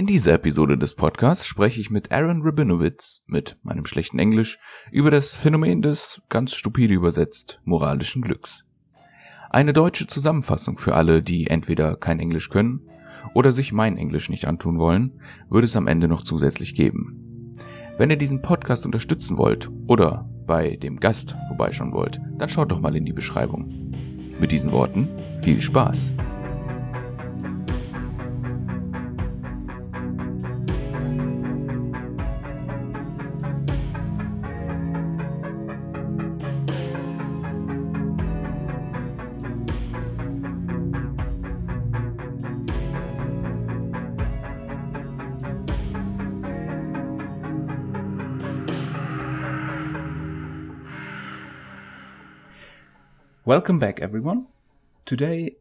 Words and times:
In 0.00 0.06
dieser 0.06 0.32
Episode 0.32 0.78
des 0.78 0.94
Podcasts 0.94 1.46
spreche 1.46 1.78
ich 1.78 1.90
mit 1.90 2.10
Aaron 2.10 2.40
Rabinowitz, 2.40 3.22
mit 3.26 3.58
meinem 3.62 3.84
schlechten 3.84 4.18
Englisch, 4.18 4.58
über 4.90 5.10
das 5.10 5.36
Phänomen 5.36 5.82
des, 5.82 6.22
ganz 6.30 6.54
stupide 6.54 6.94
übersetzt, 6.94 7.60
moralischen 7.64 8.22
Glücks. 8.22 8.64
Eine 9.50 9.74
deutsche 9.74 10.06
Zusammenfassung 10.06 10.78
für 10.78 10.94
alle, 10.94 11.22
die 11.22 11.48
entweder 11.48 11.96
kein 11.96 12.18
Englisch 12.18 12.48
können 12.48 12.88
oder 13.34 13.52
sich 13.52 13.74
mein 13.74 13.98
Englisch 13.98 14.30
nicht 14.30 14.48
antun 14.48 14.78
wollen, 14.78 15.20
würde 15.50 15.66
es 15.66 15.76
am 15.76 15.86
Ende 15.86 16.08
noch 16.08 16.22
zusätzlich 16.22 16.74
geben. 16.74 17.52
Wenn 17.98 18.08
ihr 18.08 18.16
diesen 18.16 18.40
Podcast 18.40 18.86
unterstützen 18.86 19.36
wollt 19.36 19.70
oder 19.86 20.30
bei 20.46 20.76
dem 20.76 20.98
Gast 20.98 21.36
vorbeischauen 21.48 21.92
wollt, 21.92 22.22
dann 22.38 22.48
schaut 22.48 22.72
doch 22.72 22.80
mal 22.80 22.96
in 22.96 23.04
die 23.04 23.12
Beschreibung. 23.12 23.92
Mit 24.40 24.50
diesen 24.50 24.72
Worten 24.72 25.10
viel 25.42 25.60
Spaß! 25.60 26.14
Welcome 53.50 53.80
back, 53.80 53.98
everyone. 53.98 54.46
Today, 55.04 55.56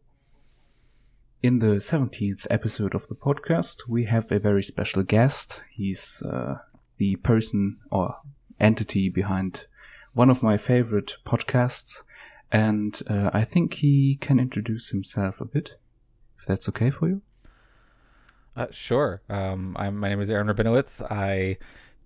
in 1.42 1.58
the 1.58 1.78
17th 1.78 2.46
episode 2.52 2.94
of 2.94 3.08
the 3.08 3.16
podcast, 3.16 3.88
we 3.88 4.06
have 4.06 4.32
a 4.32 4.38
very 4.38 4.62
special 4.62 5.02
guest. 5.02 5.64
He's 5.72 6.22
uh, 6.22 6.60
the 6.98 7.16
person 7.16 7.78
or 7.90 8.18
entity 8.60 9.10
behind 9.10 9.66
one 10.14 10.30
of 10.30 10.44
my 10.44 10.56
favorite 10.56 11.16
podcasts, 11.26 12.04
and 12.52 13.02
uh, 13.08 13.32
I 13.34 13.44
think 13.44 13.74
he 13.74 14.20
can 14.22 14.40
introduce 14.40 14.90
himself 14.90 15.42
a 15.42 15.46
bit, 15.46 15.74
if 16.38 16.46
that's 16.46 16.70
okay 16.70 16.92
for 16.92 17.08
you. 17.08 17.24
Uh, 18.56 18.68
sure. 18.70 19.24
Um, 19.32 19.74
my 19.74 20.10
name 20.10 20.22
is 20.22 20.30
Aaron 20.30 20.46
Rabinowitz. 20.46 21.02
I 21.10 21.58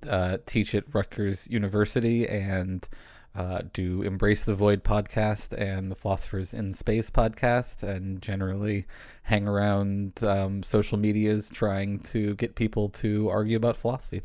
uh, 0.08 0.38
teach 0.46 0.74
at 0.76 0.86
Rutgers 0.94 1.50
University 1.50 2.26
and 2.26 2.88
uh, 3.36 3.62
do 3.74 4.02
Embrace 4.04 4.46
the 4.46 4.56
Void 4.56 4.84
podcast 4.84 5.58
and 5.58 5.90
the 5.90 5.96
Philosophers 5.96 6.54
in 6.54 6.74
Space 6.74 7.10
podcast, 7.10 7.82
and 7.82 8.22
generally 8.22 8.86
hang 9.24 9.48
around 9.48 10.24
um, 10.24 10.64
social 10.64 10.98
medias 10.98 11.50
trying 11.50 12.00
to 12.00 12.36
get 12.36 12.56
people 12.56 12.90
to 12.90 13.30
argue 13.30 13.58
about 13.58 13.76
philosophy. 13.76 14.22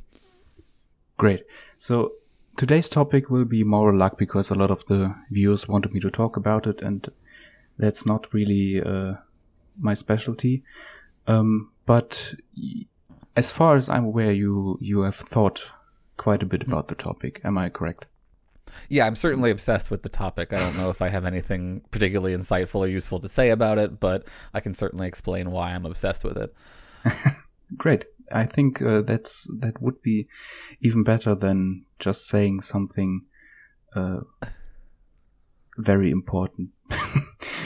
Great. 1.16 1.44
So 1.78 2.12
today's 2.56 2.88
topic 2.88 3.30
will 3.30 3.44
be 3.44 3.64
moral 3.64 3.96
luck 3.96 4.18
because 4.18 4.50
a 4.50 4.54
lot 4.54 4.70
of 4.70 4.84
the 4.86 5.14
viewers 5.30 5.66
wanted 5.68 5.92
me 5.92 6.00
to 6.00 6.10
talk 6.10 6.36
about 6.36 6.66
it, 6.66 6.82
and 6.82 7.08
that's 7.78 8.04
not 8.04 8.32
really 8.34 8.82
uh, 8.82 9.14
my 9.80 9.94
specialty. 9.94 10.62
Um, 11.26 11.70
but 11.86 12.34
as 13.36 13.50
far 13.50 13.76
as 13.76 13.88
I'm 13.88 14.04
aware, 14.04 14.32
you 14.32 14.78
you 14.80 15.00
have 15.00 15.16
thought 15.16 15.70
quite 16.16 16.42
a 16.42 16.46
bit 16.46 16.66
about 16.66 16.88
the 16.88 16.94
topic. 16.94 17.40
Am 17.44 17.56
I 17.56 17.68
correct? 17.70 18.06
Yeah, 18.88 19.06
I'm 19.06 19.16
certainly 19.16 19.50
obsessed 19.50 19.90
with 19.90 20.02
the 20.02 20.08
topic. 20.08 20.52
I 20.52 20.58
don't 20.58 20.76
know 20.76 20.90
if 20.90 21.02
I 21.02 21.08
have 21.08 21.24
anything 21.24 21.82
particularly 21.90 22.36
insightful 22.36 22.80
or 22.80 22.88
useful 22.88 23.20
to 23.20 23.28
say 23.28 23.50
about 23.50 23.78
it, 23.78 24.00
but 24.00 24.26
I 24.54 24.60
can 24.60 24.74
certainly 24.74 25.06
explain 25.06 25.50
why 25.50 25.72
I'm 25.72 25.86
obsessed 25.86 26.24
with 26.24 26.36
it. 26.36 26.54
Great. 27.76 28.04
I 28.30 28.44
think 28.44 28.82
uh, 28.82 29.02
that's 29.02 29.48
that 29.60 29.80
would 29.80 30.02
be 30.02 30.28
even 30.80 31.02
better 31.02 31.34
than 31.34 31.84
just 31.98 32.26
saying 32.28 32.60
something 32.60 33.22
uh, 33.94 34.20
very 35.78 36.10
important. 36.10 36.70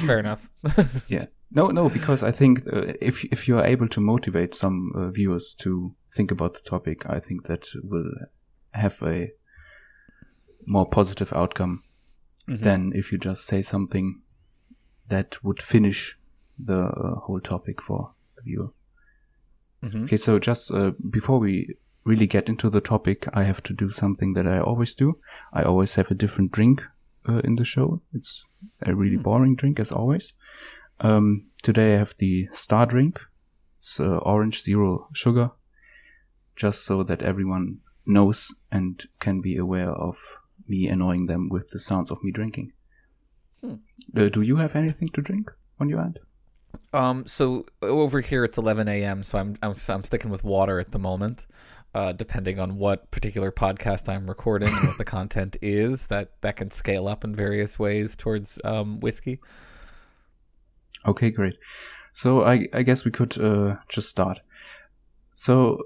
Fair 0.06 0.19
enough. 0.19 0.50
yeah. 1.08 1.26
No, 1.50 1.69
no, 1.69 1.88
because 1.88 2.22
I 2.22 2.30
think 2.32 2.66
uh, 2.72 2.94
if 3.00 3.24
if 3.26 3.46
you 3.46 3.58
are 3.58 3.66
able 3.66 3.88
to 3.88 4.00
motivate 4.00 4.54
some 4.54 4.92
uh, 4.94 5.10
viewers 5.10 5.54
to 5.60 5.94
think 6.10 6.30
about 6.30 6.54
the 6.54 6.60
topic, 6.60 7.04
I 7.06 7.20
think 7.20 7.46
that 7.46 7.69
will 7.82 8.10
have 8.70 9.02
a 9.02 9.30
more 10.66 10.86
positive 10.86 11.32
outcome 11.32 11.82
mm-hmm. 12.48 12.62
than 12.62 12.92
if 12.94 13.12
you 13.12 13.18
just 13.18 13.44
say 13.46 13.62
something 13.62 14.20
that 15.08 15.42
would 15.42 15.60
finish 15.60 16.16
the 16.58 16.84
uh, 16.84 17.20
whole 17.20 17.40
topic 17.40 17.82
for 17.82 18.12
the 18.36 18.42
viewer. 18.42 18.68
Mm-hmm. 19.82 20.04
Okay, 20.04 20.16
so 20.16 20.38
just 20.38 20.72
uh, 20.72 20.92
before 21.10 21.38
we 21.38 21.76
really 22.04 22.26
get 22.26 22.48
into 22.48 22.70
the 22.70 22.80
topic, 22.80 23.26
I 23.34 23.44
have 23.44 23.62
to 23.64 23.72
do 23.72 23.88
something 23.88 24.34
that 24.34 24.46
I 24.46 24.60
always 24.60 24.94
do. 24.94 25.18
I 25.52 25.62
always 25.62 25.94
have 25.96 26.10
a 26.10 26.14
different 26.14 26.52
drink 26.52 26.82
uh, 27.28 27.40
in 27.44 27.56
the 27.56 27.64
show. 27.64 28.00
It's 28.12 28.44
a 28.82 28.94
really 28.94 29.16
mm. 29.16 29.22
boring 29.22 29.56
drink 29.56 29.80
as 29.80 29.92
always. 29.92 30.34
Um, 31.00 31.46
today 31.62 31.94
I 31.94 31.98
have 31.98 32.14
the 32.18 32.48
star 32.52 32.86
drink. 32.86 33.20
It's 33.76 33.98
uh, 33.98 34.18
orange 34.18 34.62
zero 34.62 35.08
sugar, 35.12 35.50
just 36.54 36.84
so 36.84 37.02
that 37.02 37.22
everyone 37.22 37.78
knows 38.06 38.54
and 38.70 39.02
can 39.18 39.40
be 39.40 39.56
aware 39.56 39.90
of 39.90 40.16
me 40.72 40.88
annoying 40.88 41.26
them 41.26 41.48
with 41.54 41.68
the 41.68 41.78
sounds 41.78 42.10
of 42.10 42.18
me 42.24 42.30
drinking. 42.38 42.72
Hmm. 43.60 43.76
Uh, 44.16 44.28
do 44.36 44.42
you 44.42 44.56
have 44.56 44.74
anything 44.74 45.10
to 45.10 45.20
drink 45.28 45.50
on 45.78 45.88
your 45.88 46.00
end? 46.00 46.18
Um, 46.94 47.26
so 47.26 47.66
over 47.82 48.20
here 48.20 48.44
it's 48.44 48.58
11 48.58 48.88
a.m. 48.88 49.22
So 49.22 49.38
I'm, 49.38 49.58
I'm 49.62 49.74
I'm 49.88 50.04
sticking 50.10 50.30
with 50.30 50.42
water 50.42 50.80
at 50.80 50.92
the 50.92 50.98
moment. 50.98 51.46
Uh, 51.94 52.10
depending 52.10 52.58
on 52.58 52.78
what 52.78 53.10
particular 53.10 53.52
podcast 53.52 54.08
I'm 54.08 54.26
recording 54.26 54.70
and 54.74 54.88
what 54.88 54.96
the 54.96 55.04
content 55.18 55.58
is, 55.60 56.06
that 56.06 56.40
that 56.40 56.56
can 56.56 56.70
scale 56.70 57.06
up 57.06 57.22
in 57.22 57.34
various 57.36 57.78
ways 57.78 58.16
towards 58.16 58.58
um, 58.64 58.98
whiskey. 59.00 59.40
Okay, 61.04 61.30
great. 61.30 61.56
So 62.12 62.44
I 62.44 62.66
I 62.72 62.82
guess 62.82 63.04
we 63.04 63.10
could 63.10 63.38
uh, 63.38 63.76
just 63.88 64.08
start. 64.08 64.40
So 65.34 65.78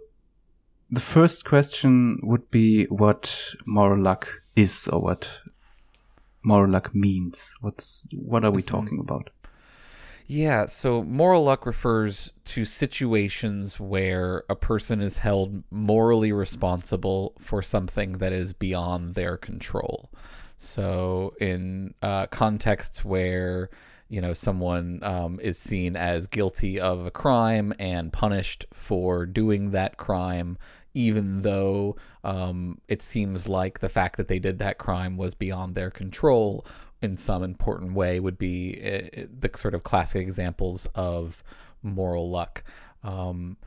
the 0.90 1.00
first 1.00 1.44
question 1.44 2.20
would 2.22 2.50
be 2.50 2.84
what 2.84 3.54
moral 3.66 4.00
luck 4.00 4.28
is 4.56 4.88
or 4.88 5.00
what 5.00 5.40
moral 6.42 6.70
luck 6.70 6.94
means. 6.94 7.54
What's 7.60 8.06
what 8.12 8.44
are 8.44 8.50
we 8.50 8.62
mm-hmm. 8.62 8.76
talking 8.76 8.98
about? 8.98 9.30
Yeah, 10.28 10.66
so 10.66 11.04
moral 11.04 11.44
luck 11.44 11.66
refers 11.66 12.32
to 12.46 12.64
situations 12.64 13.78
where 13.78 14.42
a 14.48 14.56
person 14.56 15.00
is 15.00 15.18
held 15.18 15.62
morally 15.70 16.32
responsible 16.32 17.34
for 17.38 17.62
something 17.62 18.14
that 18.14 18.32
is 18.32 18.52
beyond 18.52 19.14
their 19.14 19.36
control. 19.36 20.10
So, 20.56 21.34
in 21.40 21.94
uh, 22.02 22.26
contexts 22.26 23.04
where 23.04 23.70
you 24.08 24.20
know 24.20 24.32
someone 24.32 25.00
um, 25.02 25.38
is 25.40 25.58
seen 25.58 25.96
as 25.96 26.26
guilty 26.26 26.80
of 26.80 27.06
a 27.06 27.10
crime 27.10 27.72
and 27.78 28.12
punished 28.12 28.66
for 28.72 29.26
doing 29.26 29.70
that 29.72 29.96
crime 29.96 30.58
even 30.96 31.42
though 31.42 31.94
um, 32.24 32.80
it 32.88 33.02
seems 33.02 33.46
like 33.46 33.80
the 33.80 33.88
fact 33.88 34.16
that 34.16 34.28
they 34.28 34.38
did 34.38 34.58
that 34.58 34.78
crime 34.78 35.18
was 35.18 35.34
beyond 35.34 35.74
their 35.74 35.90
control 35.90 36.66
in 37.02 37.18
some 37.18 37.42
important 37.42 37.92
way 37.92 38.18
would 38.18 38.38
be 38.38 38.80
uh, 38.82 39.26
the 39.38 39.50
sort 39.54 39.74
of 39.74 39.82
classic 39.82 40.22
examples 40.22 40.86
of 40.94 41.44
moral 41.82 42.30
luck. 42.30 42.64
Um, 43.04 43.58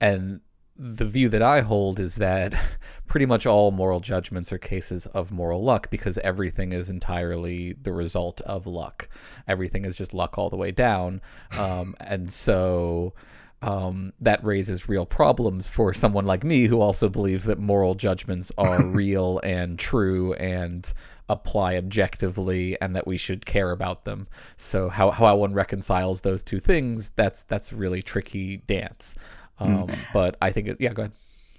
and 0.00 0.40
the 0.78 1.04
view 1.04 1.28
that 1.28 1.42
I 1.42 1.60
hold 1.60 2.00
is 2.00 2.16
that 2.16 2.54
pretty 3.06 3.26
much 3.26 3.44
all 3.44 3.70
moral 3.70 4.00
judgments 4.00 4.50
are 4.50 4.58
cases 4.58 5.04
of 5.04 5.30
moral 5.30 5.62
luck 5.62 5.90
because 5.90 6.16
everything 6.18 6.72
is 6.72 6.88
entirely 6.88 7.74
the 7.74 7.92
result 7.92 8.40
of 8.42 8.66
luck. 8.66 9.10
Everything 9.46 9.84
is 9.84 9.98
just 9.98 10.14
luck 10.14 10.38
all 10.38 10.48
the 10.48 10.56
way 10.56 10.70
down. 10.70 11.20
Um, 11.58 11.96
and 11.98 12.30
so 12.30 13.14
um, 13.62 14.12
that 14.20 14.42
raises 14.44 14.88
real 14.88 15.06
problems 15.06 15.68
for 15.68 15.92
someone 15.92 16.24
like 16.24 16.44
me 16.44 16.66
who 16.66 16.80
also 16.80 17.08
believes 17.08 17.44
that 17.46 17.58
moral 17.58 17.94
judgments 17.94 18.52
are 18.56 18.82
real 18.84 19.40
and 19.42 19.78
true 19.78 20.32
and 20.34 20.92
apply 21.28 21.76
objectively 21.76 22.80
and 22.80 22.94
that 22.96 23.06
we 23.06 23.16
should 23.16 23.44
care 23.44 23.70
about 23.70 24.04
them. 24.04 24.28
So 24.56 24.88
how, 24.88 25.10
how 25.10 25.36
one 25.36 25.54
reconciles 25.54 26.22
those 26.22 26.42
two 26.42 26.60
things, 26.60 27.10
that's 27.10 27.42
that's 27.42 27.72
really 27.72 28.02
tricky 28.02 28.58
dance. 28.58 29.16
Hmm. 29.56 29.64
Um, 29.64 29.86
mm. 29.88 29.98
But 30.12 30.36
I 30.40 30.50
think, 30.50 30.68
it, 30.68 30.76
yeah, 30.78 30.92
go 30.92 31.02
ahead. 31.02 31.12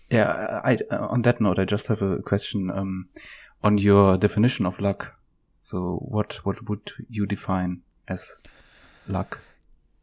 Yeah, 0.09 0.61
I, 0.63 0.77
on 0.95 1.21
that 1.23 1.39
note, 1.39 1.59
I 1.59 1.65
just 1.65 1.87
have 1.87 2.01
a 2.01 2.19
question 2.19 2.71
um, 2.71 3.09
on 3.63 3.77
your 3.77 4.17
definition 4.17 4.65
of 4.65 4.79
luck. 4.79 5.15
So 5.61 5.99
what 6.01 6.33
what 6.45 6.67
would 6.67 6.91
you 7.09 7.25
define 7.25 7.81
as 8.07 8.33
luck? 9.07 9.39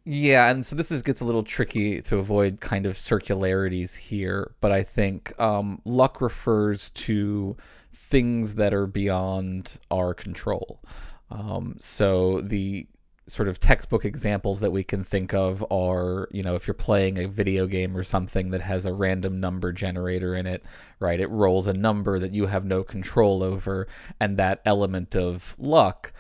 Yeah, 0.09 0.51
and 0.51 0.65
so 0.65 0.77
this 0.77 0.93
is 0.93 1.03
gets 1.03 1.21
a 1.21 1.25
little 1.25 1.43
tricky 1.43 2.01
to 2.03 2.19
avoid 2.19 2.61
kind 2.61 2.87
of 2.87 2.97
circularities 2.97 3.97
here, 3.97 4.53
but 4.61 4.71
I 4.71 4.85
think 4.85 5.39
um, 5.41 5.83
luck 5.85 6.21
refers 6.21 6.91
to 6.91 7.57
things 7.93 8.55
that 8.55 8.73
are 8.73 8.87
beyond 8.87 9.81
our 9.91 10.15
control. 10.15 10.81
Um, 11.29 11.75
so 11.81 12.41
the 12.41 12.87
sort 13.27 13.49
of 13.49 13.59
textbook 13.59 14.05
examples 14.05 14.61
that 14.61 14.71
we 14.71 14.85
can 14.85 15.03
think 15.03 15.35
of 15.35 15.67
are, 15.73 16.29
you 16.31 16.45
know, 16.45 16.55
if 16.55 16.69
you're 16.69 16.75
playing 16.75 17.19
a 17.19 17.27
video 17.27 17.67
game 17.67 17.97
or 17.97 18.05
something 18.05 18.51
that 18.51 18.61
has 18.61 18.87
a 18.87 18.93
random 18.93 19.41
number 19.41 19.73
generator 19.73 20.37
in 20.37 20.47
it, 20.47 20.63
right? 21.01 21.19
It 21.19 21.29
rolls 21.31 21.67
a 21.67 21.73
number 21.73 22.21
that 22.21 22.33
you 22.33 22.47
have 22.47 22.65
no 22.65 22.85
control 22.85 23.43
over, 23.43 23.89
and 24.21 24.37
that 24.37 24.63
element 24.65 25.17
of 25.17 25.57
luck, 25.59 26.13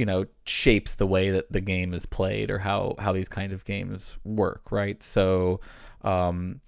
you 0.00 0.06
know, 0.06 0.24
shapes 0.46 0.94
the 0.94 1.06
way 1.06 1.28
that 1.30 1.52
the 1.52 1.60
game 1.60 1.92
is 1.92 2.06
played 2.06 2.50
or 2.50 2.60
how 2.60 2.94
how 2.98 3.12
these 3.12 3.28
kind 3.28 3.52
of 3.52 3.66
games 3.66 4.16
work, 4.24 4.72
right? 4.72 5.02
So, 5.02 5.60
um, 6.00 6.62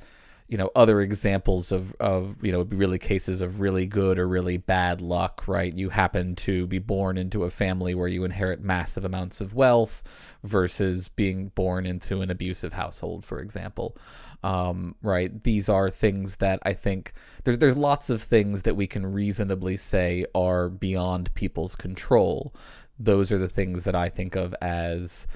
you 0.53 0.59
know 0.59 0.71
other 0.77 1.01
examples 1.01 1.73
of 1.73 1.97
of 1.99 2.37
you 2.43 2.53
know 2.53 2.65
really 2.65 2.99
cases 2.99 3.41
of 3.41 3.61
really 3.61 3.87
good 3.87 4.19
or 4.19 4.29
really 4.29 4.59
bad 4.59 5.01
luck 5.01 5.45
right? 5.49 5.75
You 5.75 5.89
happen 5.89 6.37
to 6.37 6.67
be 6.67 6.79
born 6.79 7.17
into 7.17 7.45
a 7.45 7.51
family 7.51 7.95
where 7.95 8.07
you 8.07 8.23
inherit 8.25 8.63
massive 8.63 9.03
amounts 9.03 9.41
of 9.41 9.55
wealth 9.55 10.03
versus 10.45 11.09
being 11.09 11.49
born 11.55 11.87
into 11.87 12.21
an 12.21 12.31
abusive 12.31 12.75
household 12.75 13.25
for 13.25 13.41
example. 13.41 13.97
Um, 14.45 14.97
right? 15.03 15.43
These 15.43 15.71
are 15.71 15.89
things 15.89 16.37
that 16.37 16.59
i 16.65 16.75
think 16.75 17.15
there's 17.45 17.57
there's 17.57 17.77
lots 17.79 18.11
of 18.11 18.21
things 18.21 18.65
that 18.65 18.77
we 18.77 18.87
can 18.87 19.07
reasonably 19.11 19.79
say 19.79 20.27
are 20.35 20.69
beyond 20.69 21.33
people's 21.33 21.75
control 21.75 22.55
those 23.05 23.33
are 23.33 23.39
the 23.39 23.49
things 23.49 23.85
that 23.85 23.95
i 23.95 24.09
think 24.09 24.37
of 24.37 24.55
as 24.61 25.27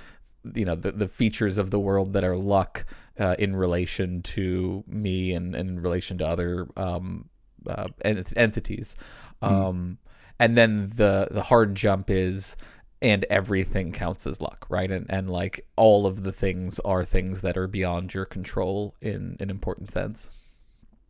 you 0.55 0.65
know 0.65 0.75
the, 0.77 0.93
the 0.93 1.09
features 1.09 1.59
of 1.59 1.71
the 1.71 1.81
world 1.81 2.13
that 2.13 2.25
are 2.25 2.37
luck 2.37 2.85
uh, 3.19 3.35
in 3.39 3.57
relation 3.57 4.23
to 4.23 4.85
me 4.87 5.33
and, 5.33 5.55
and 5.55 5.71
in 5.71 5.81
relation 5.81 6.19
to 6.19 6.27
other 6.27 6.69
um, 6.77 7.29
uh, 7.67 7.89
ent- 8.05 8.33
entities. 8.37 8.97
Mm. 9.43 9.51
Um, 9.51 9.99
and 10.39 10.57
then 10.57 10.93
the 10.95 11.29
the 11.31 11.45
hard 11.45 11.75
jump 11.75 12.11
is 12.11 12.57
and 13.03 13.25
everything 13.31 13.93
counts 13.93 14.27
as 14.27 14.41
luck, 14.41 14.67
right? 14.69 14.91
And 14.91 15.07
and 15.09 15.31
like 15.31 15.67
all 15.77 16.07
of 16.07 16.23
the 16.23 16.33
things 16.33 16.79
are 16.81 17.05
things 17.05 17.43
that 17.43 17.57
are 17.57 17.67
beyond 17.67 18.15
your 18.15 18.27
control 18.27 18.95
in 19.01 19.37
an 19.41 19.51
important 19.51 19.91
sense. 19.91 20.31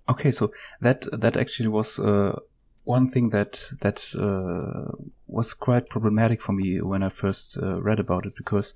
Okay, 0.09 0.31
so 0.31 0.53
that 0.81 1.07
that 1.13 1.37
actually 1.37 1.69
was 1.69 1.99
uh, 1.99 2.39
one 2.85 3.11
thing 3.11 3.31
that 3.31 3.65
that 3.81 4.05
uh, 4.15 4.93
was 5.27 5.55
quite 5.55 5.89
problematic 5.89 6.41
for 6.41 6.53
me 6.53 6.81
when 6.81 7.03
I 7.03 7.09
first 7.09 7.59
uh, 7.61 7.81
read 7.81 7.99
about 7.99 8.27
it 8.27 8.35
because 8.37 8.75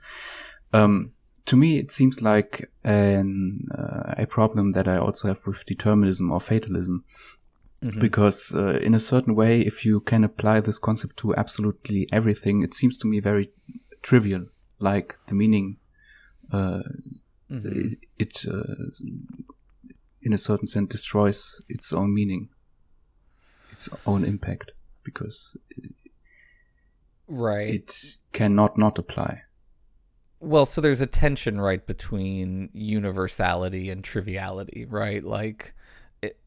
um, 0.73 1.13
to 1.47 1.57
me, 1.57 1.79
it 1.79 1.91
seems 1.91 2.23
like 2.23 2.71
an, 2.85 3.67
uh, 3.77 4.15
a 4.17 4.27
problem 4.27 4.73
that 4.73 4.87
I 4.87 4.99
also 4.99 5.29
have 5.29 5.45
with 5.47 5.65
determinism 5.65 6.31
or 6.31 6.41
fatalism. 6.41 7.05
Mm-hmm. 7.85 7.99
Because 7.99 8.55
uh, 8.55 8.79
in 8.81 8.95
a 8.95 9.01
certain 9.01 9.35
way, 9.35 9.63
if 9.63 9.87
you 9.87 10.01
can 10.01 10.23
apply 10.23 10.61
this 10.61 10.79
concept 10.79 11.17
to 11.19 11.35
absolutely 11.37 12.07
everything, 12.13 12.63
it 12.63 12.75
seems 12.75 12.99
to 12.99 13.09
me 13.09 13.21
very 13.21 13.51
trivial. 14.03 14.47
Like 14.79 15.17
the 15.27 15.35
meaning, 15.35 15.79
uh, 16.53 16.83
mm-hmm. 17.51 17.81
it, 17.81 17.99
it 18.19 18.45
uh, 18.47 18.91
in 20.23 20.33
a 20.33 20.39
certain 20.39 20.67
sense 20.67 20.91
destroys 20.91 21.61
its 21.69 21.93
own 21.93 22.15
meaning, 22.15 22.51
its 23.73 23.89
own 24.07 24.25
impact, 24.25 24.73
because 25.05 25.57
right 27.31 27.75
it 27.75 28.17
cannot 28.33 28.77
not 28.77 28.99
apply. 28.99 29.43
Well, 30.43 30.65
so 30.65 30.81
there's 30.81 31.03
a 31.03 31.07
tension, 31.07 31.61
right, 31.61 31.87
between 31.87 32.71
universality 32.73 33.91
and 33.91 34.03
triviality, 34.03 34.87
right? 34.87 35.23
Like, 35.23 35.75
it, 36.23 36.41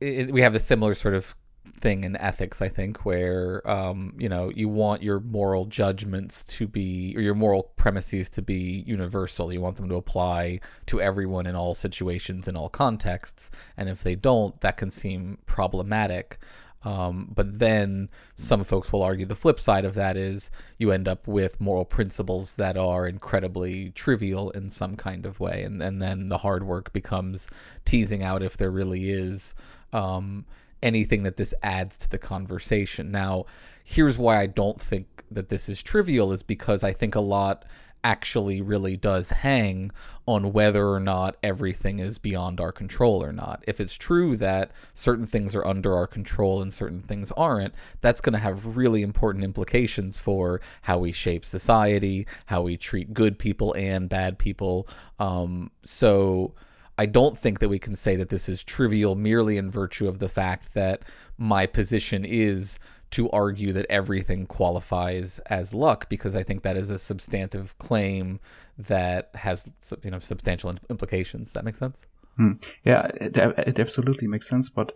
it, 0.00 0.32
we 0.32 0.42
have 0.42 0.54
a 0.54 0.60
similar 0.60 0.94
sort 0.94 1.14
of 1.14 1.34
thing 1.80 2.04
in 2.04 2.16
ethics, 2.16 2.62
I 2.62 2.68
think, 2.68 3.04
where, 3.04 3.68
um, 3.68 4.14
you 4.16 4.28
know, 4.28 4.52
you 4.54 4.68
want 4.68 5.02
your 5.02 5.18
moral 5.18 5.64
judgments 5.66 6.44
to 6.44 6.68
be, 6.68 7.14
or 7.16 7.20
your 7.20 7.34
moral 7.34 7.72
premises 7.76 8.28
to 8.30 8.42
be 8.42 8.84
universal. 8.86 9.52
You 9.52 9.60
want 9.60 9.74
them 9.74 9.88
to 9.88 9.96
apply 9.96 10.60
to 10.86 11.00
everyone 11.00 11.46
in 11.46 11.56
all 11.56 11.74
situations, 11.74 12.46
in 12.46 12.56
all 12.56 12.68
contexts. 12.68 13.50
And 13.76 13.88
if 13.88 14.04
they 14.04 14.14
don't, 14.14 14.60
that 14.60 14.76
can 14.76 14.90
seem 14.90 15.38
problematic. 15.46 16.38
Um, 16.84 17.30
but 17.32 17.58
then 17.58 18.08
some 18.34 18.64
folks 18.64 18.92
will 18.92 19.02
argue 19.02 19.24
the 19.24 19.36
flip 19.36 19.60
side 19.60 19.84
of 19.84 19.94
that 19.94 20.16
is 20.16 20.50
you 20.78 20.90
end 20.90 21.06
up 21.06 21.28
with 21.28 21.60
moral 21.60 21.84
principles 21.84 22.56
that 22.56 22.76
are 22.76 23.06
incredibly 23.06 23.90
trivial 23.90 24.50
in 24.50 24.68
some 24.70 24.96
kind 24.96 25.24
of 25.24 25.38
way. 25.38 25.62
And, 25.62 25.80
and 25.82 26.02
then 26.02 26.28
the 26.28 26.38
hard 26.38 26.64
work 26.64 26.92
becomes 26.92 27.48
teasing 27.84 28.22
out 28.22 28.42
if 28.42 28.56
there 28.56 28.70
really 28.70 29.10
is 29.10 29.54
um, 29.92 30.44
anything 30.82 31.22
that 31.22 31.36
this 31.36 31.54
adds 31.62 31.96
to 31.98 32.10
the 32.10 32.18
conversation. 32.18 33.12
Now, 33.12 33.46
here's 33.84 34.18
why 34.18 34.40
I 34.40 34.46
don't 34.46 34.80
think 34.80 35.24
that 35.30 35.48
this 35.48 35.68
is 35.68 35.82
trivial 35.82 36.32
is 36.32 36.42
because 36.42 36.82
I 36.82 36.92
think 36.92 37.14
a 37.14 37.20
lot 37.20 37.64
actually 38.04 38.60
really 38.60 38.96
does 38.96 39.30
hang 39.30 39.90
on 40.26 40.52
whether 40.52 40.88
or 40.88 41.00
not 41.00 41.36
everything 41.42 41.98
is 41.98 42.18
beyond 42.18 42.60
our 42.60 42.72
control 42.72 43.22
or 43.24 43.32
not. 43.32 43.62
If 43.66 43.80
it's 43.80 43.94
true 43.94 44.36
that 44.36 44.70
certain 44.94 45.26
things 45.26 45.54
are 45.54 45.66
under 45.66 45.94
our 45.94 46.06
control 46.06 46.62
and 46.62 46.72
certain 46.72 47.02
things 47.02 47.32
aren't, 47.32 47.74
that's 48.00 48.20
going 48.20 48.32
to 48.34 48.38
have 48.38 48.76
really 48.76 49.02
important 49.02 49.44
implications 49.44 50.18
for 50.18 50.60
how 50.82 50.98
we 50.98 51.12
shape 51.12 51.44
society, 51.44 52.26
how 52.46 52.62
we 52.62 52.76
treat 52.76 53.14
good 53.14 53.38
people 53.38 53.74
and 53.74 54.08
bad 54.08 54.38
people. 54.38 54.86
Um, 55.18 55.70
so 55.82 56.54
I 56.98 57.06
don't 57.06 57.36
think 57.36 57.58
that 57.58 57.68
we 57.68 57.78
can 57.78 57.96
say 57.96 58.16
that 58.16 58.28
this 58.28 58.48
is 58.48 58.62
trivial 58.62 59.14
merely 59.14 59.56
in 59.56 59.70
virtue 59.70 60.06
of 60.06 60.18
the 60.18 60.28
fact 60.28 60.74
that 60.74 61.02
my 61.36 61.66
position 61.66 62.24
is 62.24 62.78
to 63.12 63.30
argue 63.30 63.72
that 63.72 63.86
everything 63.88 64.46
qualifies 64.46 65.38
as 65.40 65.72
luck 65.74 66.08
because 66.08 66.34
I 66.34 66.42
think 66.42 66.62
that 66.62 66.76
is 66.76 66.90
a 66.90 66.98
substantive 66.98 67.76
claim 67.78 68.40
that 68.78 69.30
has 69.34 69.66
you 70.02 70.10
know 70.10 70.18
substantial 70.18 70.74
implications. 70.90 71.52
That 71.52 71.64
makes 71.64 71.78
sense. 71.78 72.06
Hmm. 72.36 72.52
Yeah, 72.84 73.08
it, 73.20 73.36
it, 73.36 73.78
absolutely 73.78 74.26
makes 74.26 74.48
sense. 74.48 74.70
But 74.70 74.92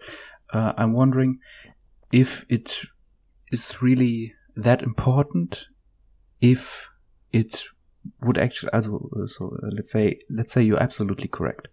uh, 0.53 0.73
I'm 0.77 0.95
wondering 0.95 1.39
if 2.11 2.47
it 2.49 2.81
is 3.53 3.83
really 3.83 4.35
that 4.57 4.83
important. 4.83 5.67
If 6.41 6.89
it 7.33 7.65
would 8.23 8.39
actually, 8.39 8.73
also, 8.73 9.09
so 9.27 9.57
uh, 9.63 9.69
let's 9.73 9.91
say, 9.91 10.19
let's 10.31 10.53
say 10.53 10.63
you're 10.63 10.83
absolutely 10.83 11.29
correct. 11.29 11.69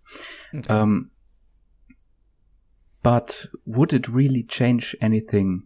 Okay. 0.53 0.73
Um, 0.73 1.11
but 3.01 3.45
would 3.65 3.93
it 3.93 4.07
really 4.07 4.43
change 4.43 4.95
anything 5.01 5.63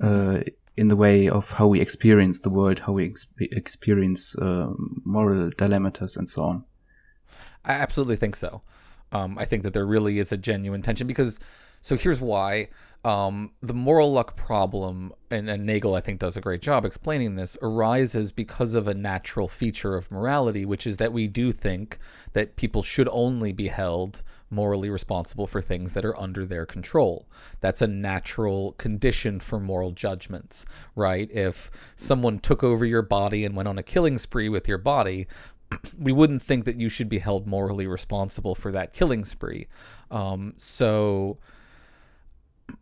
uh, 0.00 0.40
in 0.76 0.88
the 0.88 0.96
way 0.96 1.28
of 1.28 1.52
how 1.52 1.66
we 1.66 1.80
experience 1.80 2.40
the 2.40 2.50
world, 2.50 2.80
how 2.80 2.92
we 2.92 3.14
experience 3.40 4.34
uh, 4.36 4.72
moral 5.04 5.50
dilemmas, 5.50 6.16
and 6.16 6.28
so 6.28 6.42
on. 6.44 6.64
I 7.64 7.72
absolutely 7.72 8.16
think 8.16 8.36
so. 8.36 8.62
Um, 9.12 9.38
I 9.38 9.44
think 9.44 9.62
that 9.62 9.72
there 9.72 9.86
really 9.86 10.18
is 10.18 10.32
a 10.32 10.36
genuine 10.36 10.82
tension 10.82 11.06
because. 11.06 11.38
So 11.84 11.98
here's 11.98 12.18
why. 12.18 12.68
Um, 13.04 13.50
the 13.60 13.74
moral 13.74 14.10
luck 14.10 14.36
problem, 14.36 15.12
and, 15.30 15.50
and, 15.50 15.66
Nagel, 15.66 15.94
I 15.94 16.00
think, 16.00 16.18
does 16.18 16.34
a 16.34 16.40
great 16.40 16.62
job 16.62 16.86
explaining 16.86 17.34
this, 17.34 17.58
arises 17.60 18.32
because 18.32 18.72
of 18.72 18.88
a 18.88 18.94
natural 18.94 19.48
feature 19.48 19.94
of 19.94 20.10
morality, 20.10 20.64
which 20.64 20.86
is 20.86 20.96
that 20.96 21.12
we 21.12 21.28
do 21.28 21.52
think 21.52 21.98
that 22.32 22.56
people 22.56 22.82
should 22.82 23.06
only 23.10 23.52
be 23.52 23.68
held 23.68 24.22
morally 24.48 24.88
responsible 24.88 25.46
for 25.46 25.60
things 25.60 25.92
that 25.92 26.06
are 26.06 26.18
under 26.18 26.46
their 26.46 26.64
control. 26.64 27.28
That's 27.60 27.82
a 27.82 27.86
natural 27.86 28.72
condition 28.72 29.38
for 29.38 29.60
moral 29.60 29.90
judgments, 29.90 30.64
right? 30.96 31.30
If 31.30 31.70
someone 31.96 32.38
took 32.38 32.64
over 32.64 32.86
your 32.86 33.02
body 33.02 33.44
and 33.44 33.54
went 33.54 33.68
on 33.68 33.76
a 33.76 33.82
killing 33.82 34.16
spree 34.16 34.48
with 34.48 34.66
your 34.66 34.78
body, 34.78 35.26
we 35.98 36.12
wouldn't 36.12 36.42
think 36.42 36.64
that 36.64 36.80
you 36.80 36.88
should 36.88 37.10
be 37.10 37.18
held 37.18 37.46
morally 37.46 37.86
responsible 37.86 38.54
for 38.54 38.72
that 38.72 38.94
killing 38.94 39.26
spree. 39.26 39.66
Um, 40.10 40.54
so 40.56 41.36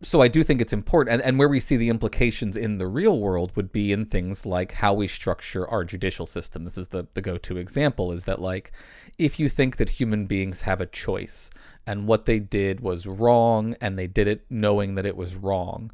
so 0.00 0.22
I 0.22 0.28
do 0.28 0.42
think 0.42 0.60
it's 0.60 0.72
important, 0.72 1.14
and, 1.14 1.22
and 1.22 1.38
where 1.38 1.48
we 1.48 1.60
see 1.60 1.76
the 1.76 1.88
implications 1.88 2.56
in 2.56 2.78
the 2.78 2.86
real 2.86 3.18
world 3.18 3.52
would 3.56 3.72
be 3.72 3.92
in 3.92 4.06
things 4.06 4.46
like 4.46 4.72
how 4.72 4.94
we 4.94 5.08
structure 5.08 5.68
our 5.68 5.84
judicial 5.84 6.26
system. 6.26 6.64
This 6.64 6.78
is 6.78 6.88
the, 6.88 7.06
the 7.14 7.20
go 7.20 7.36
to 7.38 7.56
example 7.56 8.12
is 8.12 8.24
that, 8.24 8.40
like, 8.40 8.72
if 9.18 9.40
you 9.40 9.48
think 9.48 9.76
that 9.76 9.90
human 9.90 10.26
beings 10.26 10.62
have 10.62 10.80
a 10.80 10.86
choice 10.86 11.50
and 11.86 12.06
what 12.06 12.26
they 12.26 12.38
did 12.38 12.80
was 12.80 13.06
wrong 13.06 13.74
and 13.80 13.98
they 13.98 14.06
did 14.06 14.28
it 14.28 14.44
knowing 14.48 14.94
that 14.94 15.06
it 15.06 15.16
was 15.16 15.34
wrong 15.34 15.90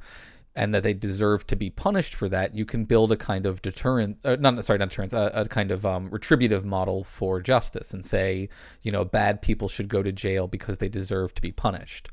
and 0.55 0.75
that 0.75 0.83
they 0.83 0.95
deserve 0.95 1.47
to 1.47 1.57
be 1.57 1.71
punished 1.71 2.15
for 2.15 2.29
that, 2.29 2.55
you 2.55 2.67
can 2.67 2.85
build 2.85 3.11
a 3.11 3.17
kind 3.17 3.47
of 3.47 3.63
deterrent, 3.63 4.19
uh, 4.25 4.37
not 4.39 4.63
sorry, 4.65 4.79
not 4.79 4.91
deterrent, 4.91 5.13
a, 5.15 5.43
a 5.43 5.45
kind 5.47 5.71
of 5.71 5.87
um, 5.87 6.11
retributive 6.11 6.65
model 6.65 7.05
for 7.05 7.41
justice 7.41 7.95
and 7.95 8.05
say, 8.05 8.49
you 8.83 8.93
know, 8.93 9.05
bad 9.05 9.41
people 9.41 9.69
should 9.69 9.89
go 9.89 10.03
to 10.03 10.13
jail 10.13 10.47
because 10.47 10.79
they 10.79 10.89
deserve 10.89 11.35
to 11.35 11.41
be 11.41 11.53
punished 11.53 12.11